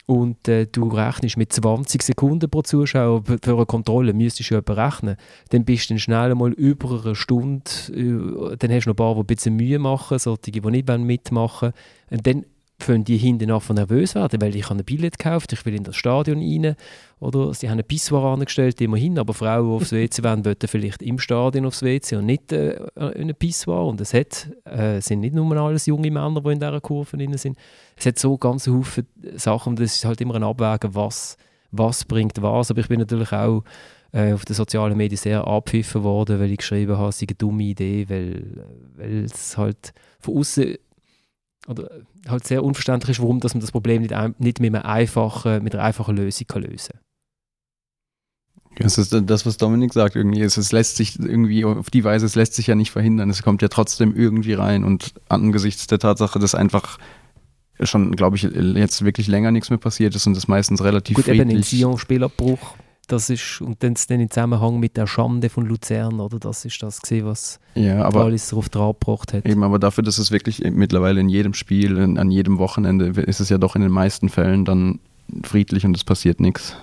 und 0.06 0.46
äh, 0.46 0.66
du 0.66 0.88
rechnest 0.88 1.36
mit 1.36 1.52
20 1.52 2.00
Sekunden 2.02 2.48
pro 2.48 2.62
Zuschauer 2.62 3.24
für 3.24 3.56
eine 3.56 3.66
Kontrolle, 3.66 4.12
müsstest 4.12 4.50
du 4.50 4.54
ja 4.54 4.60
berechnen, 4.60 5.16
dann 5.50 5.64
bist 5.64 5.90
du 5.90 5.94
dann 5.94 5.98
schnell 5.98 6.34
mal 6.34 6.52
über 6.52 7.02
eine 7.04 7.14
Stunde, 7.16 7.64
äh, 7.92 8.56
dann 8.56 8.70
hast 8.70 8.84
du 8.84 8.90
noch 8.90 8.94
ein 8.94 8.96
paar, 8.96 9.14
die 9.14 9.20
ein 9.20 9.26
bisschen 9.26 9.56
Mühe 9.56 9.78
machen, 9.78 10.18
solche, 10.18 10.52
die 10.52 10.60
nicht 10.60 10.88
mitmachen 10.88 11.72
wollen. 11.72 12.18
Und 12.18 12.26
dann 12.26 12.44
fangen 12.78 13.04
die 13.04 13.16
hinten 13.16 13.50
an 13.50 13.62
nervös 13.70 14.14
werden, 14.14 14.40
weil 14.40 14.54
ich 14.54 14.68
habe 14.68 14.78
ein 14.78 14.84
Billett 14.84 15.18
gekauft, 15.18 15.52
ich 15.52 15.64
will 15.64 15.74
in 15.74 15.84
das 15.84 15.96
Stadion 15.96 16.38
rein. 16.38 16.76
Oder 17.18 17.54
sie 17.54 17.70
haben 17.70 17.78
ein 17.78 17.84
Pissoir 17.84 18.24
angestellt, 18.24 18.80
immerhin, 18.80 19.18
aber 19.18 19.32
Frauen, 19.32 19.66
die 19.66 19.74
aufs 19.76 19.92
WC 19.92 20.22
wollen, 20.22 20.44
wollen 20.44 20.56
vielleicht 20.66 21.02
im 21.02 21.18
Stadion 21.18 21.64
aufs 21.64 21.82
WC 21.82 22.16
und 22.16 22.26
nicht 22.26 22.52
äh, 22.52 22.74
in 23.14 23.30
ein 23.30 23.34
Pissoir. 23.34 23.86
Und 23.86 24.00
es 24.00 24.12
hat, 24.12 24.50
äh, 24.64 25.00
sind 25.00 25.20
nicht 25.20 25.34
nur 25.34 25.56
alles 25.56 25.86
junge 25.86 26.10
Männer, 26.10 26.42
die 26.42 26.52
in 26.52 26.60
dieser 26.60 26.80
Kurve 26.80 27.16
drin 27.16 27.36
sind. 27.38 27.56
Es 27.96 28.04
hat 28.04 28.18
so 28.18 28.36
ganz 28.36 28.64
viele 28.64 29.06
Sachen 29.38 29.70
und 29.70 29.80
es 29.80 29.96
ist 29.96 30.04
halt 30.04 30.20
immer 30.20 30.34
ein 30.34 30.44
Abwägen, 30.44 30.94
was, 30.94 31.38
was 31.70 32.04
bringt 32.04 32.42
was. 32.42 32.70
Aber 32.70 32.80
ich 32.80 32.88
bin 32.88 33.00
natürlich 33.00 33.32
auch 33.32 33.64
äh, 34.12 34.34
auf 34.34 34.44
den 34.44 34.54
sozialen 34.54 34.98
Medien 34.98 35.16
sehr 35.16 35.46
abpfiffen 35.46 36.02
worden, 36.02 36.38
weil 36.38 36.50
ich 36.50 36.58
geschrieben 36.58 36.98
habe, 36.98 37.08
es 37.08 37.18
sei 37.18 37.26
eine 37.28 37.36
dumme 37.36 37.62
Idee, 37.62 38.06
weil, 38.10 38.66
weil 38.96 39.24
es 39.24 39.56
halt 39.56 39.94
von 40.20 40.36
außen 40.36 40.76
oder 41.68 41.90
halt 42.28 42.46
sehr 42.46 42.64
unverständlich 42.64 43.18
ist, 43.18 43.22
warum 43.22 43.40
dass 43.40 43.54
man 43.54 43.60
das 43.60 43.72
Problem 43.72 44.02
nicht, 44.02 44.14
nicht 44.38 44.60
mit, 44.60 44.74
einer 44.74 44.84
einfachen, 44.84 45.62
mit 45.62 45.74
einer 45.74 45.84
einfachen 45.84 46.16
Lösung 46.16 46.46
kann 46.46 46.62
lösen 46.62 46.92
kann. 46.92 47.00
Das 48.78 48.98
ist 48.98 49.16
das, 49.24 49.46
was 49.46 49.56
Dominik 49.56 49.94
sagt, 49.94 50.16
irgendwie. 50.16 50.42
Es, 50.42 50.58
es 50.58 50.70
lässt 50.70 50.96
sich 50.96 51.18
irgendwie 51.18 51.64
auf 51.64 51.88
die 51.88 52.04
Weise, 52.04 52.26
es 52.26 52.34
lässt 52.34 52.54
sich 52.54 52.66
ja 52.66 52.74
nicht 52.74 52.90
verhindern. 52.90 53.30
Es 53.30 53.42
kommt 53.42 53.62
ja 53.62 53.68
trotzdem 53.68 54.14
irgendwie 54.14 54.52
rein. 54.52 54.84
Und 54.84 55.14
angesichts 55.28 55.86
der 55.86 55.98
Tatsache, 55.98 56.38
dass 56.38 56.54
einfach 56.54 56.98
schon, 57.80 58.14
glaube 58.16 58.36
ich, 58.36 58.42
jetzt 58.42 59.04
wirklich 59.04 59.28
länger 59.28 59.50
nichts 59.50 59.70
mehr 59.70 59.78
passiert 59.78 60.14
ist 60.14 60.26
und 60.26 60.36
das 60.36 60.48
meistens 60.48 60.82
relativ 60.82 61.16
Gut, 61.16 61.24
friedlich. 61.24 61.40
Eben 61.40 61.50
in 61.50 61.62
Sion-Spielabbruch 61.62 62.76
das 63.06 63.30
ist, 63.30 63.60
und 63.60 63.82
dann, 63.82 63.94
dann 64.08 64.20
im 64.20 64.30
Zusammenhang 64.30 64.80
mit 64.80 64.96
der 64.96 65.06
Schande 65.06 65.48
von 65.48 65.66
Luzern, 65.66 66.20
oder? 66.20 66.38
Das 66.38 66.64
ist 66.64 66.82
das 66.82 67.00
gewesen, 67.00 67.26
was 67.26 67.60
ja, 67.74 68.02
aber, 68.04 68.24
alles 68.24 68.48
darauf 68.48 68.70
gebracht 68.70 69.32
hat. 69.32 69.46
Eben, 69.46 69.62
aber 69.62 69.78
dafür, 69.78 70.02
dass 70.02 70.18
es 70.18 70.30
wirklich 70.30 70.62
mittlerweile 70.70 71.20
in 71.20 71.28
jedem 71.28 71.54
Spiel, 71.54 71.96
in, 71.98 72.18
an 72.18 72.30
jedem 72.30 72.58
Wochenende, 72.58 73.20
ist 73.20 73.40
es 73.40 73.48
ja 73.48 73.58
doch 73.58 73.76
in 73.76 73.82
den 73.82 73.92
meisten 73.92 74.28
Fällen 74.28 74.64
dann 74.64 74.98
friedlich 75.44 75.84
und 75.84 75.96
es 75.96 76.04
passiert 76.04 76.40
nichts. 76.40 76.76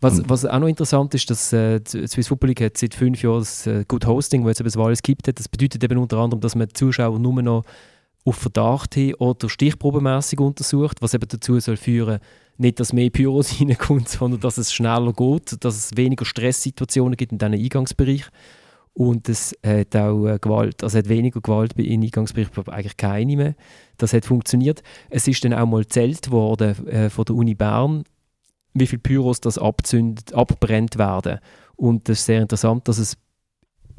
Was, 0.00 0.28
was 0.28 0.44
auch 0.44 0.58
noch 0.58 0.68
interessant 0.68 1.14
ist, 1.14 1.30
dass 1.30 1.52
äh, 1.52 1.80
Swiss 1.86 2.28
Football 2.28 2.50
League 2.50 2.60
hat 2.60 2.76
seit 2.76 2.94
fünf 2.94 3.22
Jahren 3.22 3.38
das 3.38 3.66
äh, 3.66 3.84
Good 3.88 4.06
Hosting, 4.06 4.44
wo 4.44 4.48
jetzt 4.48 4.60
eben 4.60 4.68
das 4.68 4.76
Wallis 4.76 5.02
gibt. 5.02 5.26
Das 5.26 5.48
bedeutet 5.48 5.82
eben 5.82 5.98
unter 5.98 6.18
anderem, 6.18 6.40
dass 6.40 6.54
man 6.54 6.68
die 6.68 6.74
Zuschauer 6.74 7.18
nur 7.18 7.40
noch 7.42 7.64
auf 8.26 8.36
Verdacht 8.36 8.94
hin 8.94 9.14
oder 9.14 9.48
stichprobenmäßig 9.48 10.40
untersucht, 10.40 11.00
was 11.00 11.14
eben 11.14 11.28
dazu 11.28 11.58
soll 11.60 11.76
führen 11.76 12.20
nicht, 12.58 12.80
dass 12.80 12.92
mehr 12.92 13.10
Pyros 13.10 13.60
reinkommt, 13.60 14.08
sondern 14.08 14.40
dass 14.40 14.58
es 14.58 14.72
schneller 14.72 15.12
geht, 15.12 15.64
dass 15.64 15.76
es 15.76 15.96
weniger 15.96 16.24
Stresssituationen 16.24 17.16
gibt 17.16 17.32
in 17.32 17.38
diesem 17.38 17.54
Eingangsbereich. 17.54 18.24
Und 18.94 19.28
es 19.28 19.54
hat 19.64 19.94
auch 19.94 20.26
äh, 20.26 20.38
Gewalt, 20.40 20.82
also 20.82 20.96
hat 20.96 21.08
weniger 21.08 21.42
Gewalt 21.42 21.74
im 21.76 22.02
Eingangsbereich, 22.02 22.48
eigentlich 22.68 22.96
keine 22.96 23.36
mehr. 23.36 23.54
Das 23.98 24.14
hat 24.14 24.24
funktioniert. 24.24 24.82
Es 25.10 25.28
ist 25.28 25.44
dann 25.44 25.52
auch 25.52 25.66
mal 25.66 25.86
zählt 25.86 26.30
worden 26.30 26.88
äh, 26.88 27.10
von 27.10 27.26
der 27.26 27.36
Uni 27.36 27.54
Bern, 27.54 28.04
wie 28.72 28.86
viele 28.86 29.02
Pyros 29.02 29.40
das 29.42 29.58
abzündet, 29.58 30.32
abbrennt 30.32 30.96
werden. 30.96 31.40
Und 31.76 32.08
das 32.08 32.20
ist 32.20 32.26
sehr 32.26 32.40
interessant, 32.40 32.88
dass 32.88 32.96
es 32.96 33.18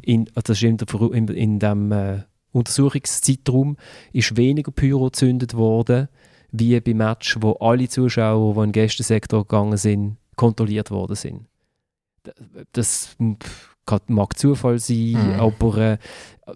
in, 0.01 0.25
das 0.34 0.49
ist 0.49 0.63
in, 0.63 0.78
der, 0.78 0.88
in, 1.13 1.28
in 1.28 1.59
dem 1.59 1.91
äh, 1.91 2.23
Untersuchungszeitraum 2.51 3.77
ist 4.13 4.37
weniger 4.37 4.71
Pyro 4.71 5.05
gezündet 5.05 5.53
worden, 5.53 6.07
wie 6.51 6.79
beim 6.79 6.97
Match, 6.97 7.37
wo 7.41 7.53
alle 7.53 7.87
Zuschauer, 7.87 8.53
die 8.53 8.59
in 8.59 8.65
den 8.67 8.71
Gästensektor 8.71 9.43
gegangen 9.43 9.77
sind, 9.77 10.17
kontrolliert 10.35 10.91
worden 10.91 11.15
sind. 11.15 11.45
Das 12.71 13.15
mag 14.07 14.37
Zufall 14.37 14.79
sein, 14.79 15.11
mhm. 15.11 15.39
aber 15.39 15.77
äh, 15.77 15.97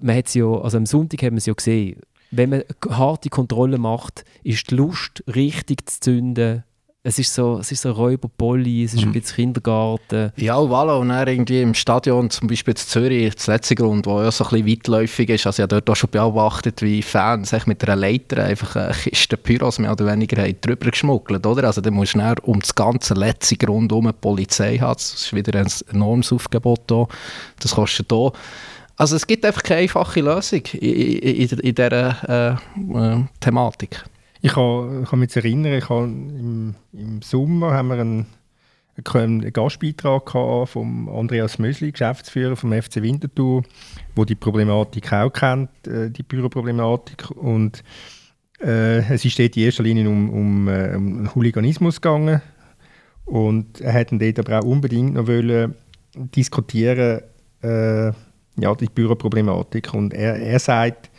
man 0.02 0.18
hat 0.18 0.34
ja, 0.34 0.46
also 0.46 0.78
am 0.78 0.86
Sonntag 0.86 1.24
haben 1.24 1.34
wir 1.34 1.40
es 1.40 1.46
ja 1.46 1.54
gesehen, 1.54 2.02
wenn 2.32 2.50
man 2.50 2.64
harte 2.90 3.30
Kontrolle 3.30 3.78
macht, 3.78 4.24
ist 4.44 4.72
die 4.72 4.76
Lust, 4.76 5.24
richtig 5.28 5.90
zu 5.90 6.00
zünden, 6.00 6.64
es 7.04 7.18
ist 7.18 7.34
so, 7.34 7.58
es 7.58 7.72
ist 7.72 7.82
so 7.82 7.92
Räuberpolly, 7.92 8.84
es 8.84 8.94
ist 8.94 9.02
mhm. 9.02 9.10
ein 9.10 9.14
bisschen 9.14 9.36
Kindergarten. 9.38 10.32
Ja, 10.36 10.58
voilà. 10.58 11.00
Und 11.00 11.10
dann 11.10 11.28
irgendwie 11.28 11.62
im 11.62 11.74
Stadion, 11.74 12.30
zum 12.30 12.48
Beispiel 12.48 12.74
in 12.74 12.78
Zürich, 12.78 13.34
das 13.34 13.48
letzte 13.48 13.74
Grund, 13.74 14.06
wo 14.06 14.22
ja 14.22 14.30
so 14.30 14.44
ein 14.44 14.50
bisschen 14.52 14.68
weitläufig 14.68 15.30
ist, 15.30 15.48
also 15.48 15.62
ich 15.62 15.64
habe 15.64 15.82
dort 15.82 15.90
auch 15.90 15.96
schon 15.96 16.12
beobachtet, 16.12 16.82
wie 16.84 17.02
Fans 17.02 17.56
mit 17.66 17.84
einer 17.84 17.96
Leiter 17.96 18.44
einfach 18.44 18.76
eine 18.76 18.94
Kiste 18.94 19.36
Pyros 19.36 19.80
mehr 19.80 19.92
oder 19.92 20.06
weniger 20.06 20.48
drüber 20.54 20.92
geschmuggelt, 20.92 21.46
oder? 21.46 21.64
Also 21.64 21.82
da 21.82 21.90
musst 21.90 22.14
du 22.14 22.36
um 22.44 22.60
das 22.60 22.76
ganze 22.76 23.16
letzte 23.16 23.58
Grund 23.58 23.92
um 23.92 24.06
eine 24.06 24.14
Polizei 24.14 24.78
haben. 24.78 24.94
Das 24.94 25.14
ist 25.14 25.34
wieder 25.34 25.60
ein 25.60 25.68
enormes 25.92 26.32
Aufgebot 26.32 26.82
hier. 26.88 27.08
Das 27.60 27.76
kostet 27.76 28.12
hier 28.12 28.32
also 28.98 29.16
es 29.16 29.26
gibt 29.26 29.44
einfach 29.46 29.64
keine 29.64 29.82
einfache 29.82 30.22
Lösung 30.22 30.62
in, 30.74 30.80
in, 30.80 31.50
in, 31.50 31.60
in 31.60 31.76
dieser 31.76 32.30
äh, 32.30 33.14
äh, 33.14 33.24
Thematik. 33.40 34.04
Ich 34.44 34.54
kann, 34.54 35.06
kann 35.06 35.20
mich 35.20 35.36
erinnern, 35.36 35.74
ich 35.74 35.88
habe 35.90 36.06
im, 36.06 36.76
im 36.94 37.22
Sommer 37.22 37.74
haben 37.74 37.90
wir 37.90 38.00
einen, 38.00 38.26
einen 39.14 39.54
Gastbeitrag 39.54 40.32
von 40.68 41.08
Andreas 41.10 41.60
Mösli, 41.60 41.92
Geschäftsführer 41.92 42.56
vom 42.56 42.74
FC 42.74 43.04
Winterthur, 43.04 43.62
wo 44.16 44.26
die 44.26 44.34
Problematik 44.34 45.14
auch 45.14 45.32
kennt, 45.32 45.70
äh, 45.86 46.10
die 46.10 46.24
Büroproblematik. 46.24 47.30
Und 47.32 47.84
äh, 48.60 49.14
es 49.14 49.24
ist 49.26 49.38
dort 49.38 49.56
in 49.58 49.64
erster 49.64 49.84
Linie 49.84 50.10
um, 50.10 50.30
um, 50.32 50.68
äh, 50.68 50.96
um 50.96 51.36
Hooliganismus 51.36 52.02
gegangen. 52.02 52.42
Und 53.26 53.80
er 53.80 53.94
hätte 53.94 54.18
dort 54.18 54.40
aber 54.40 54.60
auch 54.60 54.66
unbedingt 54.66 55.14
noch 55.14 55.28
wollen 55.28 55.76
diskutieren, 56.16 57.22
äh, 57.62 58.08
ja, 58.08 58.76
die 58.80 58.88
Büroproblematik. 58.88 59.94
Und 59.94 60.16
er, 60.16 60.38
er 60.38 60.60
sagt, 60.60 61.11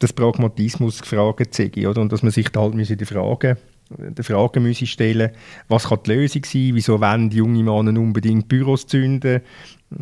dass 0.00 0.12
Pragmatismus 0.12 1.00
gefragt 1.00 1.54
sei, 1.54 1.70
oder? 1.88 2.00
Und 2.00 2.12
dass 2.12 2.22
man 2.22 2.32
sich 2.32 2.48
da 2.50 2.60
halt 2.60 3.00
die 3.00 3.04
Frage, 3.04 3.56
die 3.88 4.22
Frage 4.22 4.60
müsse 4.60 4.86
stellen, 4.86 5.30
was 5.68 5.88
kann 5.88 6.00
die 6.04 6.12
Lösung 6.12 6.44
sein, 6.44 6.70
wieso 6.74 7.00
wollen 7.00 7.30
die 7.30 7.38
jungen 7.38 7.64
Männer 7.64 8.00
unbedingt 8.00 8.48
Büros 8.48 8.86
zünden, 8.86 9.42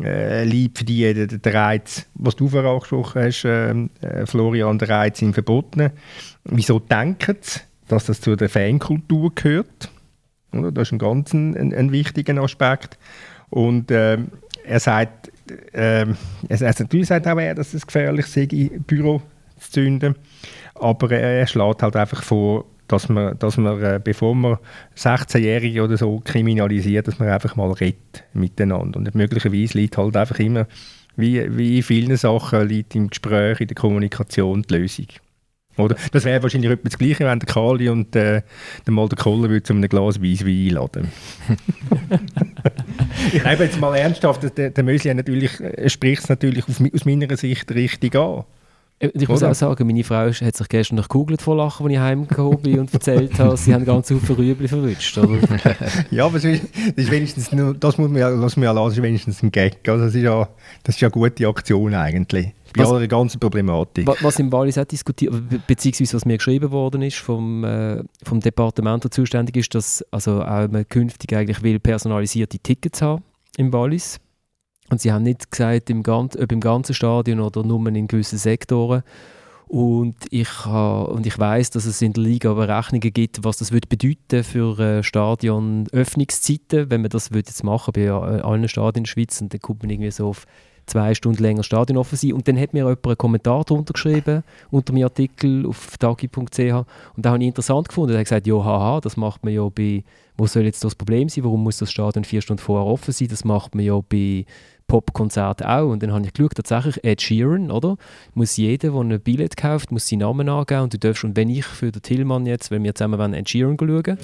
äh, 0.01 0.43
lieb 0.43 0.77
für 0.77 0.83
die 0.83 1.13
der, 1.13 1.27
der 1.27 1.53
Reiz, 1.53 2.07
was 2.15 2.35
du 2.35 2.47
vorher 2.47 2.71
angesprochen 2.71 3.21
hast, 3.21 3.45
ähm, 3.45 3.89
äh, 4.01 4.25
Florian, 4.25 4.79
der 4.79 4.89
Reiz 4.89 5.21
im 5.21 5.33
Verbotenen. 5.33 5.91
Wieso 6.45 6.79
denken 6.79 7.37
sie, 7.41 7.59
dass 7.87 8.05
das 8.05 8.21
zu 8.21 8.35
der 8.35 8.49
Fankultur 8.49 9.33
gehört? 9.35 9.91
Oder? 10.51 10.71
Das 10.71 10.87
ist 10.87 10.93
ein 10.93 10.99
ganz 10.99 11.33
ein, 11.33 11.73
ein 11.73 11.91
wichtiger 11.91 12.41
Aspekt. 12.41 12.97
Und 13.51 13.91
äh, 13.91 14.17
er 14.63 14.79
sagt, 14.79 15.31
ähm, 15.73 16.17
es, 16.49 16.63
also 16.63 16.83
natürlich 16.83 17.07
sagt 17.07 17.27
auch 17.27 17.37
er, 17.37 17.53
dass 17.53 17.75
es 17.75 17.85
gefährlich 17.85 18.25
sei, 18.25 18.47
Büro 18.87 19.21
zu 19.57 19.71
zünden, 19.71 20.15
aber 20.75 21.11
er, 21.11 21.47
schlägt 21.47 21.83
halt 21.83 21.95
einfach 21.95 22.23
vor, 22.23 22.65
dass 22.87 23.09
man, 23.09 23.37
dass 23.39 23.57
man 23.57 23.81
äh, 23.81 23.99
bevor 24.03 24.35
man 24.35 24.57
16-Jährige 24.95 25.83
oder 25.83 25.97
so 25.97 26.19
kriminalisiert, 26.19 27.07
dass 27.07 27.19
man 27.19 27.29
einfach 27.29 27.55
mal 27.55 27.71
redet 27.71 28.23
miteinander. 28.33 28.99
Und 28.99 29.15
möglicherweise 29.15 29.77
liegt 29.77 29.97
halt 29.97 30.15
einfach 30.15 30.39
immer, 30.39 30.67
wie, 31.15 31.57
wie 31.57 31.77
in 31.77 31.83
vielen 31.83 32.15
Sachen, 32.17 32.67
liegt 32.67 32.95
im 32.95 33.09
Gespräch, 33.09 33.61
in 33.61 33.67
der 33.67 33.75
Kommunikation 33.75 34.61
die 34.63 34.73
Lösung. 34.75 35.07
Oder? 35.77 35.95
Das 36.11 36.23
wäre 36.23 36.41
wahrscheinlich 36.41 36.71
etwas 36.71 36.91
das 36.91 36.99
Gleiche, 36.99 37.25
wenn 37.25 37.39
der 37.39 37.47
Kali 37.47 37.89
und 37.89 38.15
äh, 38.15 38.43
der 38.85 38.93
Malder 38.93 39.17
Koller 39.17 39.49
würde 39.49 39.63
zu 39.63 39.73
einem 39.73 39.89
Glas 39.89 40.21
Weisswein 40.21 40.67
einladen. 40.67 41.11
ich 43.33 43.43
nehme 43.43 43.63
jetzt 43.63 43.79
mal 43.79 43.93
ernsthaft, 43.95 44.57
der, 44.57 44.69
der 44.69 44.83
Mösli 44.83 45.13
natürlich, 45.13 45.51
spricht 45.87 46.23
es 46.23 46.29
natürlich 46.29 46.63
aus 46.67 47.05
meiner 47.05 47.35
Sicht 47.35 47.69
richtig 47.73 48.15
an. 48.15 48.45
Äh, 48.99 49.09
ich 49.13 49.27
muss 49.27 49.41
Oder? 49.41 49.51
auch 49.51 49.55
sagen, 49.55 49.87
meine 49.87 50.03
Frau 50.03 50.29
hat 50.29 50.55
sich 50.55 50.69
gestern 50.69 50.95
noch 50.95 51.09
gekugelt 51.09 51.41
vor 51.41 51.55
Lachen, 51.55 51.85
als 51.85 51.93
ich 51.93 51.99
heimgekommen 51.99 52.61
bin 52.61 52.79
und 52.79 52.93
erzählt 52.93 53.37
habe, 53.39 53.57
sie 53.57 53.73
haben 53.73 53.85
ganz 53.85 54.07
viele 54.07 54.37
Rüebli 54.37 54.67
verwünscht. 54.67 55.19
Ja, 56.11 56.25
aber 56.25 56.39
das 56.39 56.45
ist 56.45 57.11
wenigstens, 57.11 57.49
das 57.79 57.97
muss 57.97 58.09
man 58.09 58.15
ja, 58.15 58.29
lassen, 58.29 58.61
das 58.61 58.93
ist 58.93 59.01
wenigstens 59.01 59.43
ein 59.43 59.51
Gag. 59.51 59.87
Also 59.87 60.05
das, 60.05 60.15
ist 60.15 60.23
ja, 60.23 60.47
das 60.83 60.95
ist 60.95 61.01
ja 61.01 61.07
eine 61.07 61.13
gute 61.13 61.47
Aktion 61.47 61.93
eigentlich. 61.93 62.53
Bei 62.73 62.83
was, 62.83 62.91
aller 62.91 63.07
ganzen 63.07 63.39
Problematik. 63.39 64.07
Was 64.21 64.39
im 64.39 64.51
Wallis 64.51 64.77
auch 64.77 64.85
diskutiert, 64.85 65.33
beziehungsweise 65.65 66.15
was 66.15 66.25
mir 66.25 66.37
geschrieben 66.37 66.71
worden 66.71 67.01
ist 67.01 67.17
vom, 67.17 67.63
äh, 67.63 68.03
vom 68.23 68.39
Departement, 68.39 69.03
das 69.05 69.11
zuständig 69.11 69.55
ist, 69.57 69.73
dass 69.75 70.03
also 70.11 70.41
auch 70.41 70.67
man 70.69 70.87
künftig 70.87 71.33
eigentlich 71.35 71.63
will 71.63 71.79
personalisierte 71.79 72.59
Tickets 72.59 73.01
haben 73.01 73.23
im 73.57 73.71
Wallis 73.71 74.19
und 74.89 75.01
sie 75.01 75.11
haben 75.11 75.23
nicht 75.23 75.51
gesagt, 75.51 75.89
im 75.89 76.03
ob 76.05 76.51
im 76.51 76.59
ganzen 76.59 76.93
Stadion 76.93 77.39
oder 77.39 77.63
nur 77.63 77.85
in 77.87 78.07
gewissen 78.07 78.37
Sektoren. 78.37 79.03
Und 79.67 80.15
ich, 80.29 80.65
und 80.67 81.25
ich 81.25 81.39
weiß, 81.39 81.71
dass 81.71 81.85
es 81.85 82.01
in 82.01 82.13
der 82.13 82.23
Liga 82.23 82.53
Berechnungen 82.53 83.11
gibt, 83.11 83.43
was 83.43 83.57
das 83.57 83.71
würde 83.71 83.87
bedeuten 83.87 84.43
für 84.43 84.77
äh, 84.79 85.03
Stadionöffnungszeiten, 85.03 86.91
wenn 86.91 87.01
man 87.01 87.09
das 87.09 87.31
würde 87.31 87.49
jetzt 87.49 87.63
machen 87.63 87.93
bei 87.93 88.11
allen 88.11 88.67
Stadien 88.67 88.99
in 88.99 89.03
der 89.05 89.09
Schweiz. 89.09 89.41
Und 89.41 89.53
dann 89.53 89.61
kommt 89.61 89.81
man 89.81 89.89
irgendwie 89.89 90.11
so 90.11 90.27
auf 90.27 90.45
zwei 90.85 91.13
Stunden 91.13 91.41
länger 91.41 91.63
Stadion 91.63 91.97
offen 91.97 92.15
sein. 92.15 92.33
Und 92.33 92.47
dann 92.47 92.59
hat 92.59 92.73
mir 92.73 92.79
jemand 92.79 93.05
einen 93.05 93.17
Kommentar 93.17 93.63
darunter 93.63 93.93
geschrieben, 93.93 94.43
unter 94.71 94.93
meinem 94.93 95.05
Artikel 95.05 95.65
auf 95.65 95.97
tagi.ch. 95.97 96.59
Und 96.59 96.85
da 97.17 97.31
habe 97.31 97.41
ich 97.41 97.47
interessant 97.47 97.89
gefunden. 97.89 98.13
Er 98.13 98.19
hat 98.19 98.25
gesagt, 98.25 98.47
ja, 98.47 98.63
haha, 98.63 99.01
das 99.01 99.17
macht 99.17 99.43
man 99.43 99.53
ja 99.53 99.67
bei, 99.69 100.03
wo 100.37 100.47
soll 100.47 100.63
jetzt 100.63 100.83
das 100.83 100.95
Problem 100.95 101.29
sein? 101.29 101.43
Warum 101.43 101.63
muss 101.63 101.77
das 101.77 101.91
Stadion 101.91 102.23
vier 102.23 102.41
Stunden 102.41 102.61
vorher 102.61 102.85
offen 102.85 103.11
sein? 103.11 103.27
Das 103.29 103.45
macht 103.45 103.75
man 103.75 103.85
ja 103.85 103.99
bei 104.07 104.45
Popkonzert 104.87 105.65
auch. 105.65 105.89
Und 105.89 106.03
dann 106.03 106.13
habe 106.13 106.25
ich 106.25 106.33
geschaut, 106.33 106.53
tatsächlich 106.55 107.03
Ed 107.03 107.21
Sheeran, 107.21 107.71
oder? 107.71 107.97
Muss 108.33 108.57
jeder, 108.57 108.91
der 108.91 108.99
ein 108.99 109.19
Billett 109.19 109.57
kauft, 109.57 109.91
muss 109.91 110.07
seinen 110.07 110.19
Namen 110.19 110.49
angeben 110.49 110.83
und 110.83 110.93
du 110.93 110.99
darfst, 110.99 111.23
und 111.23 111.35
wenn 111.35 111.49
ich 111.49 111.65
für 111.65 111.91
den 111.91 112.01
Tillmann 112.01 112.45
jetzt, 112.45 112.71
wenn 112.71 112.83
wir 112.83 112.93
zusammen 112.93 113.19
wollen, 113.19 113.33
Ed 113.33 113.49
Sheeran 113.49 113.77
schauen. 113.79 114.17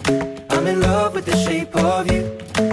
I'm 0.49 0.67
in 0.67 0.81
love 0.81 1.15
with 1.15 1.25
the 1.25 1.37
shape 1.37 1.75
of 1.75 2.05
you. 2.11 2.70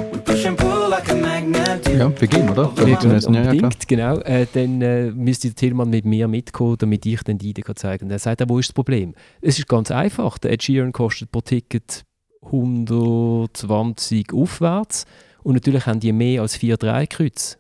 Ja, 1.98 2.20
wir 2.20 2.28
gehen, 2.28 2.48
oder? 2.48 2.76
Wir 2.76 2.96
gehen, 2.96 3.34
ja, 3.34 3.52
ja, 3.52 3.68
genau. 3.86 4.18
Äh, 4.20 4.46
dann 4.52 4.80
äh, 4.82 5.10
müsste 5.10 5.48
der 5.48 5.56
Tillmann 5.56 5.90
mit 5.90 6.04
mir 6.04 6.28
mitkommen, 6.28 6.76
damit 6.78 7.04
ich 7.06 7.22
dann 7.22 7.38
die 7.38 7.50
Idee 7.50 7.64
zeigen 7.74 8.02
kann. 8.02 8.10
Er 8.10 8.18
sagt, 8.18 8.42
wo 8.48 8.58
ist 8.58 8.68
das 8.68 8.74
Problem? 8.74 9.14
Es 9.40 9.58
ist 9.58 9.68
ganz 9.68 9.90
einfach. 9.90 10.38
Der 10.38 10.52
Ed 10.52 10.62
Sheeran 10.62 10.92
kostet 10.92 11.32
pro 11.32 11.40
Ticket 11.40 12.04
120 12.42 14.32
aufwärts. 14.32 15.06
Und 15.42 15.54
natürlich 15.54 15.86
haben 15.86 16.00
die 16.00 16.12
mehr 16.12 16.42
als 16.42 16.56
vier 16.56 16.76
Dreikreuze 16.76 17.56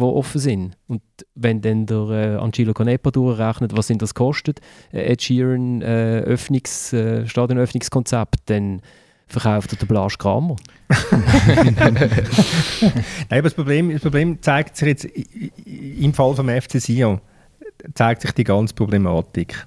die 0.00 0.04
offen 0.04 0.40
sind. 0.40 0.76
Und 0.88 1.02
wenn 1.34 1.60
dann 1.60 1.86
der 1.86 2.08
äh, 2.08 2.36
Angelo 2.36 2.72
Canepa 2.72 3.10
durchrechnet, 3.10 3.76
was 3.76 3.86
sind 3.86 4.02
das 4.02 4.14
kostet, 4.14 4.60
äh, 4.92 5.12
Ed 5.12 5.22
Sheeran 5.22 5.82
äh, 5.82 6.20
Öffnungs, 6.20 6.92
äh, 6.92 7.26
Stadionöffnungskonzept, 7.26 8.36
dann 8.46 8.80
verkauft 9.26 9.72
er 9.72 9.78
den 9.78 9.88
Blas 9.88 10.18
Kramer. 10.18 10.56
Nein, 12.80 12.90
aber 13.30 13.42
das 13.42 13.54
Problem, 13.54 13.92
das 13.92 14.02
Problem 14.02 14.42
zeigt 14.42 14.76
sich 14.76 14.88
jetzt 14.88 15.04
im 15.64 16.12
Fall 16.12 16.34
vom 16.34 16.48
FC 16.48 16.80
Sion, 16.80 17.20
zeigt 17.94 18.22
sich 18.22 18.32
die 18.32 18.44
ganze 18.44 18.74
Problematik. 18.74 19.66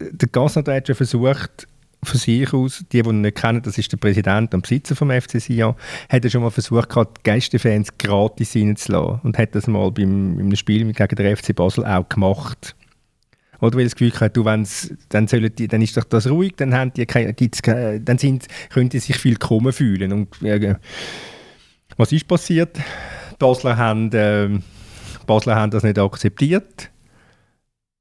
Der 0.00 0.28
Gassner 0.28 0.62
hat 0.74 0.86
schon 0.86 0.96
versucht, 0.96 1.66
von 2.02 2.18
sich 2.18 2.52
aus, 2.52 2.84
die, 2.92 3.02
die 3.02 3.08
ihn 3.08 3.22
nicht 3.22 3.36
kennen, 3.36 3.62
das 3.62 3.76
ist 3.78 3.90
der 3.90 3.96
Präsident 3.96 4.54
und 4.54 4.62
Besitzer 4.62 4.94
vom 4.94 5.10
FC 5.10 5.40
Sion, 5.40 5.74
hat 6.08 6.24
er 6.24 6.30
schon 6.30 6.42
mal 6.42 6.50
versucht, 6.50 6.94
die 6.94 7.22
Gästefans 7.24 7.96
gratis 7.98 8.54
reinzulassen 8.54 9.20
und 9.24 9.36
hat 9.38 9.54
das 9.54 9.66
mal 9.66 9.90
beim, 9.90 10.38
einem 10.38 10.54
Spiel 10.56 10.92
gegen 10.92 11.16
den 11.16 11.36
FC 11.36 11.54
Basel 11.54 11.84
auch 11.84 12.08
gemacht. 12.08 12.76
Oder 13.60 13.78
weil 13.78 13.84
das 13.84 13.96
Gefühl 13.96 14.12
hat, 14.20 14.36
du, 14.36 14.44
wenn's, 14.44 14.94
dann, 15.08 15.26
sollen 15.26 15.50
die, 15.54 15.66
dann 15.68 15.82
ist 15.82 15.96
doch 15.96 16.04
das 16.04 16.28
ruhig, 16.28 16.54
dann, 16.56 16.74
haben 16.74 16.92
die, 16.92 17.06
gibt's, 17.06 17.60
dann 17.62 18.18
sind, 18.18 18.46
können 18.70 18.88
die 18.88 19.00
sich 19.00 19.16
viel 19.16 19.32
willkommen 19.32 19.72
fühlen. 19.72 20.12
Und, 20.12 20.42
äh, 20.42 20.76
was 21.96 22.12
ist 22.12 22.28
passiert? 22.28 22.76
Die 22.76 23.36
Basler 23.38 23.76
haben, 23.76 24.12
äh, 24.12 24.48
Basler 25.26 25.56
haben 25.56 25.70
das 25.70 25.82
nicht 25.82 25.98
akzeptiert 25.98 26.90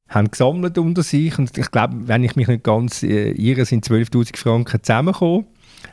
haben 0.09 0.31
gesammelt 0.31 0.77
unter 0.77 1.03
sich 1.03 1.37
und 1.37 1.57
ich 1.57 1.71
glaube, 1.71 2.07
wenn 2.07 2.23
ich 2.23 2.35
mich 2.35 2.47
nicht 2.47 2.63
ganz 2.63 3.03
äh, 3.03 3.31
irre, 3.31 3.65
sind 3.65 3.85
12'000 3.85 4.37
Franken 4.37 4.81
zusammengekommen, 4.81 5.45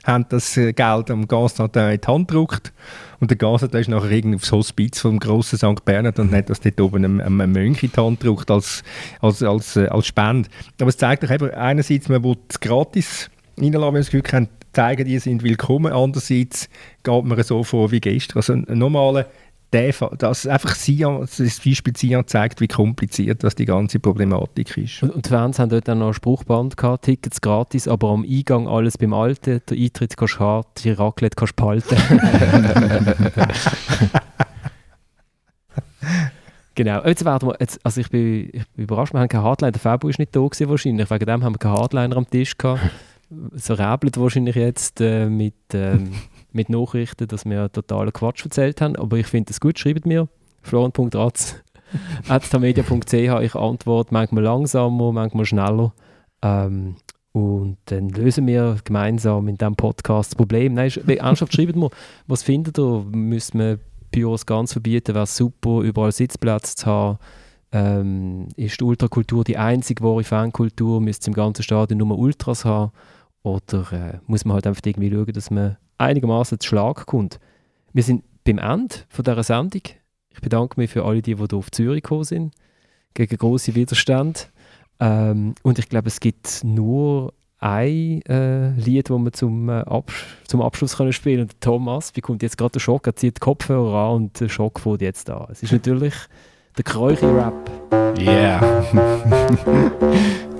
haben 0.04 0.26
das 0.28 0.56
äh, 0.56 0.72
Geld 0.72 1.10
am 1.10 1.28
Gasnatin 1.28 1.90
in 1.90 2.00
die 2.00 2.06
Hand 2.06 2.28
gedruckt 2.28 2.72
und 3.20 3.30
der 3.30 3.38
Gasnatin 3.38 3.80
ist 3.80 3.88
nachher 3.88 4.10
irgendwie 4.10 4.36
aufs 4.36 4.52
Hospiz 4.52 5.00
vom 5.00 5.18
grossen 5.18 5.58
St. 5.58 5.84
Bernhard 5.84 6.18
und 6.18 6.32
hat 6.32 6.50
das 6.50 6.60
dort 6.60 6.80
oben 6.80 7.04
einem, 7.04 7.20
einem 7.20 7.52
Mönch 7.52 7.82
in 7.82 7.92
die 7.92 8.00
Hand 8.00 8.20
gedruckt 8.20 8.50
als, 8.50 8.82
als, 9.20 9.42
als, 9.42 9.76
äh, 9.76 9.86
als 9.86 10.06
Spende. 10.06 10.48
Aber 10.80 10.88
es 10.88 10.96
zeigt 10.96 11.22
doch 11.22 11.30
eben, 11.30 11.50
einerseits, 11.50 12.08
man 12.08 12.22
will 12.22 12.36
es 12.48 12.60
gratis 12.60 13.30
reinlassen, 13.58 13.94
wenn 13.94 14.00
das 14.00 14.10
Gefühl 14.10 14.32
hat, 14.32 14.48
zeigen, 14.72 15.04
die 15.06 15.18
sind 15.18 15.42
willkommen, 15.42 15.92
andererseits 15.92 16.68
geht 17.02 17.24
man 17.24 17.42
so 17.42 17.62
vor 17.62 17.90
wie 17.92 18.00
gestern. 18.00 18.38
Also 18.38 18.54
normaler 18.54 19.26
der, 19.74 19.92
dass 20.16 20.46
einfach 20.46 20.74
Sion, 20.76 21.20
das 21.20 21.38
Beispiel 21.38 21.96
Sion 21.96 22.26
zeigt, 22.26 22.60
wie 22.60 22.68
kompliziert 22.68 23.42
das 23.42 23.56
die 23.56 23.64
ganze 23.64 23.98
Problematik 23.98 24.76
ist. 24.76 25.02
Und, 25.02 25.10
und 25.10 25.26
die 25.26 25.30
Fans 25.30 25.58
haben 25.58 25.68
dort 25.68 25.88
dann 25.88 25.98
noch 25.98 26.08
ein 26.08 26.14
Spruchband 26.14 26.76
gehabt, 26.76 27.04
Tickets 27.04 27.40
gratis, 27.40 27.88
aber 27.88 28.10
am 28.10 28.22
Eingang 28.22 28.68
alles 28.68 28.96
beim 28.96 29.12
Alten, 29.12 29.60
der 29.68 29.76
Eintritt 29.76 30.16
kannst 30.16 30.36
du 30.36 30.40
haben, 30.40 30.66
die 30.78 30.90
Raclette 30.90 31.34
kannst 31.36 31.58
du 31.58 31.62
behalten. 31.62 31.96
Genau, 36.76 37.04
jetzt 37.04 37.24
werden 37.24 37.48
wir, 37.48 37.56
jetzt, 37.60 37.78
also 37.84 38.00
ich 38.00 38.10
bin, 38.10 38.50
ich 38.52 38.66
bin 38.70 38.84
überrascht, 38.84 39.12
wir 39.12 39.20
haben 39.20 39.28
keine 39.28 39.44
Hardline, 39.44 39.70
der 39.70 39.80
Fabio 39.80 40.10
ist 40.10 40.18
nicht 40.18 40.34
da 40.34 40.40
gewesen 40.40 40.68
wahrscheinlich, 40.68 41.08
wegen 41.08 41.26
dem 41.26 41.44
haben 41.44 41.54
wir 41.54 41.58
keine 41.58 41.76
Hardliner 41.76 42.16
am 42.16 42.28
Tisch 42.28 42.58
gehabt. 42.58 42.80
So 43.52 43.74
räbelt 43.74 44.18
wahrscheinlich 44.18 44.56
jetzt 44.56 45.00
äh, 45.00 45.26
mit 45.26 45.54
ähm, 45.72 46.10
mit 46.54 46.70
Nachrichten, 46.70 47.28
dass 47.28 47.44
wir 47.44 47.70
totalen 47.70 48.12
Quatsch 48.12 48.44
erzählt 48.44 48.80
haben. 48.80 48.96
Aber 48.96 49.18
ich 49.18 49.26
finde 49.26 49.50
es 49.50 49.60
gut, 49.60 49.78
schreibt 49.78 50.06
mir 50.06 50.28
florian.ratz.tamedia.ch 50.62 53.12
Ich 53.42 53.54
antworte 53.54 54.14
manchmal 54.14 54.44
langsamer, 54.44 55.12
manchmal 55.12 55.44
schneller. 55.44 55.92
Ähm, 56.42 56.96
und 57.32 57.76
dann 57.86 58.10
lösen 58.10 58.46
wir 58.46 58.76
gemeinsam 58.84 59.48
in 59.48 59.56
diesem 59.56 59.74
Podcast 59.74 60.30
das 60.30 60.36
Problem. 60.36 60.74
Nein, 60.74 60.92
ernsthaft 61.06 61.52
schreibt 61.52 61.74
mir, 61.74 61.90
was 62.28 62.44
findet 62.44 62.78
ihr? 62.78 63.04
Müssen 63.10 63.58
wir 63.58 63.80
Büros 64.12 64.46
ganz 64.46 64.72
verbieten? 64.72 65.16
Wäre 65.16 65.26
super, 65.26 65.80
überall 65.80 66.12
Sitzplätze 66.12 66.76
zu 66.76 66.86
haben? 66.86 67.18
Ähm, 67.72 68.46
ist 68.54 68.80
die 68.80 68.84
Ultrakultur 68.84 69.42
die 69.42 69.56
einzige 69.56 70.04
wahre 70.04 70.22
Fankultur? 70.22 71.00
Müsste 71.00 71.22
es 71.22 71.26
im 71.26 71.34
ganzen 71.34 71.64
Stadion 71.64 71.98
nur 71.98 72.16
Ultras 72.16 72.64
haben? 72.64 72.92
Oder 73.42 73.92
äh, 73.92 74.18
muss 74.28 74.44
man 74.44 74.54
halt 74.54 74.68
einfach 74.68 74.82
irgendwie 74.86 75.10
schauen, 75.10 75.32
dass 75.32 75.50
man 75.50 75.76
einigermaßen 75.98 76.60
zu 76.60 76.68
Schlag 76.68 77.06
kommt. 77.06 77.38
Wir 77.92 78.02
sind 78.02 78.24
beim 78.44 78.58
Ende 78.58 78.94
von 79.08 79.24
dieser 79.24 79.42
Sendung. 79.42 79.82
Ich 80.30 80.40
bedanke 80.40 80.80
mich 80.80 80.90
für 80.90 81.04
alle, 81.04 81.22
die, 81.22 81.34
die 81.34 81.44
hier 81.46 81.58
auf 81.58 81.70
Zürich 81.70 82.02
gekommen 82.02 82.24
sind, 82.24 82.54
gegen 83.14 83.36
große 83.36 83.74
Widerstand. 83.74 84.50
Ähm, 85.00 85.54
und 85.62 85.78
ich 85.78 85.88
glaube, 85.88 86.08
es 86.08 86.20
gibt 86.20 86.62
nur 86.64 87.32
ein 87.58 88.20
äh, 88.26 88.70
Lied, 88.72 89.08
das 89.08 89.18
wir 89.18 89.32
zum, 89.32 89.68
äh, 89.68 89.80
Absch 89.80 90.26
zum 90.46 90.60
Abschluss 90.60 90.96
können 90.96 91.12
spielen 91.12 91.48
können. 91.48 91.60
Thomas 91.60 92.12
bekommt 92.12 92.42
jetzt 92.42 92.58
gerade 92.58 92.72
den 92.72 92.80
Schock, 92.80 93.06
er 93.06 93.16
zieht 93.16 93.36
die 93.36 93.40
Kopfhörer 93.40 94.10
an 94.10 94.16
und 94.16 94.40
der 94.40 94.48
Schock 94.48 94.80
fährt 94.80 95.00
jetzt 95.00 95.30
an. 95.30 95.46
Es 95.50 95.62
ist 95.62 95.72
natürlich 95.72 96.14
der 96.76 96.84
Kräuchi-Rap. 96.84 97.54
Yeah. 98.18 98.84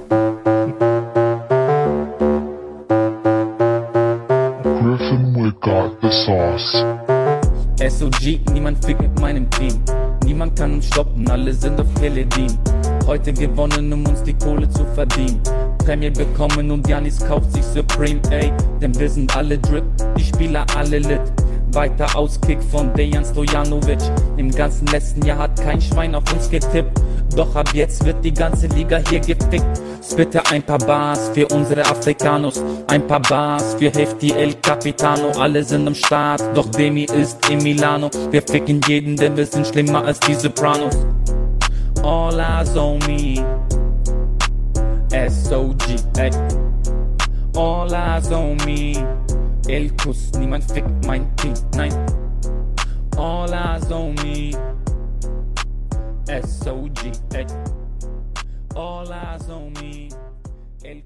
the 6.05 6.11
sauce. 6.11 6.85
SOG, 7.81 8.39
niemand 8.53 8.85
fickt 8.85 9.01
mit 9.01 9.19
meinem 9.21 9.49
Team. 9.51 9.83
Niemand 10.25 10.59
kann 10.59 10.75
uns 10.75 10.87
stoppen, 10.87 11.27
alle 11.31 11.53
sind 11.55 11.81
auf 11.81 11.87
Teledin. 11.99 12.59
Heute 13.07 13.33
gewonnen, 13.33 13.91
um 13.91 14.07
uns 14.07 14.23
die 14.23 14.35
Kohle 14.35 14.69
zu 14.69 14.85
verdienen. 14.95 15.41
Prämie 15.79 16.11
bekommen 16.11 16.71
und 16.71 16.87
Janis 16.87 17.19
kauft 17.27 17.51
sich 17.53 17.65
Supreme, 17.65 18.21
ey. 18.31 18.53
Denn 18.83 18.99
wir 18.99 19.09
sind 19.09 19.35
alle 19.35 19.59
Drip, 19.59 19.85
die 20.19 20.25
Spieler 20.25 20.67
alle 20.77 20.99
lit. 20.99 21.23
Weiter 21.73 22.15
Auskick 22.15 22.63
von 22.63 22.93
Dejan 22.93 23.25
Stojanovic. 23.25 23.99
Im 24.37 24.51
ganzen 24.51 24.87
letzten 24.89 25.25
Jahr 25.25 25.39
hat 25.39 25.57
kein 25.63 25.81
Schwein 25.81 26.15
auf 26.15 26.31
uns 26.33 26.51
getippt. 26.51 27.01
Doch 27.37 27.57
ab 27.57 27.70
jetzt 27.74 28.05
wird 28.05 28.24
die 28.24 28.32
ganze 28.32 28.68
Liga 28.68 29.01
hier 29.09 29.20
gefickt. 29.20 29.80
Spitte 30.09 30.41
ein 30.51 30.62
paar 30.62 30.78
Bars 30.78 31.30
für 31.32 31.49
unsere 31.49 31.85
Afrikanos, 31.85 32.62
ein 32.89 33.07
paar 33.07 33.22
Bars 33.22 33.74
für 33.74 33.91
Hefti 33.91 34.30
El 34.32 34.55
Capitano. 34.55 35.30
Alle 35.39 35.64
sind 35.64 35.87
am 35.89 35.95
Start, 35.95 36.43
doch 36.55 36.66
Demi 36.66 37.05
ist 37.05 37.49
in 37.49 37.62
Milano. 37.62 38.11
Wir 38.30 38.43
ficken 38.43 38.80
jeden, 38.87 39.16
denn 39.16 39.37
wir 39.37 39.47
sind 39.47 39.66
schlimmer 39.66 40.05
als 40.05 40.20
die 40.20 40.35
Sopranos. 40.35 40.97
All 42.03 42.39
eyes 42.39 42.76
on 42.76 42.99
me. 43.07 43.43
SOG, 45.11 45.97
ey. 46.18 46.30
All 47.57 47.93
eyes 47.93 48.30
on 48.30 48.57
me. 48.66 49.05
El 49.66 49.91
Kuss, 49.97 50.30
niemand 50.39 50.70
fickt 50.70 51.07
mein 51.07 51.35
Team, 51.37 51.55
nein. 51.74 51.95
All 53.16 53.51
eyes 53.53 53.91
on 53.91 54.14
me. 54.22 54.53
SOG, 56.27 57.35
ey. 57.35 57.47
All 58.75 59.12
eyes 59.12 59.49
on 59.51 59.72
me. 59.75 60.11
El. 60.85 61.03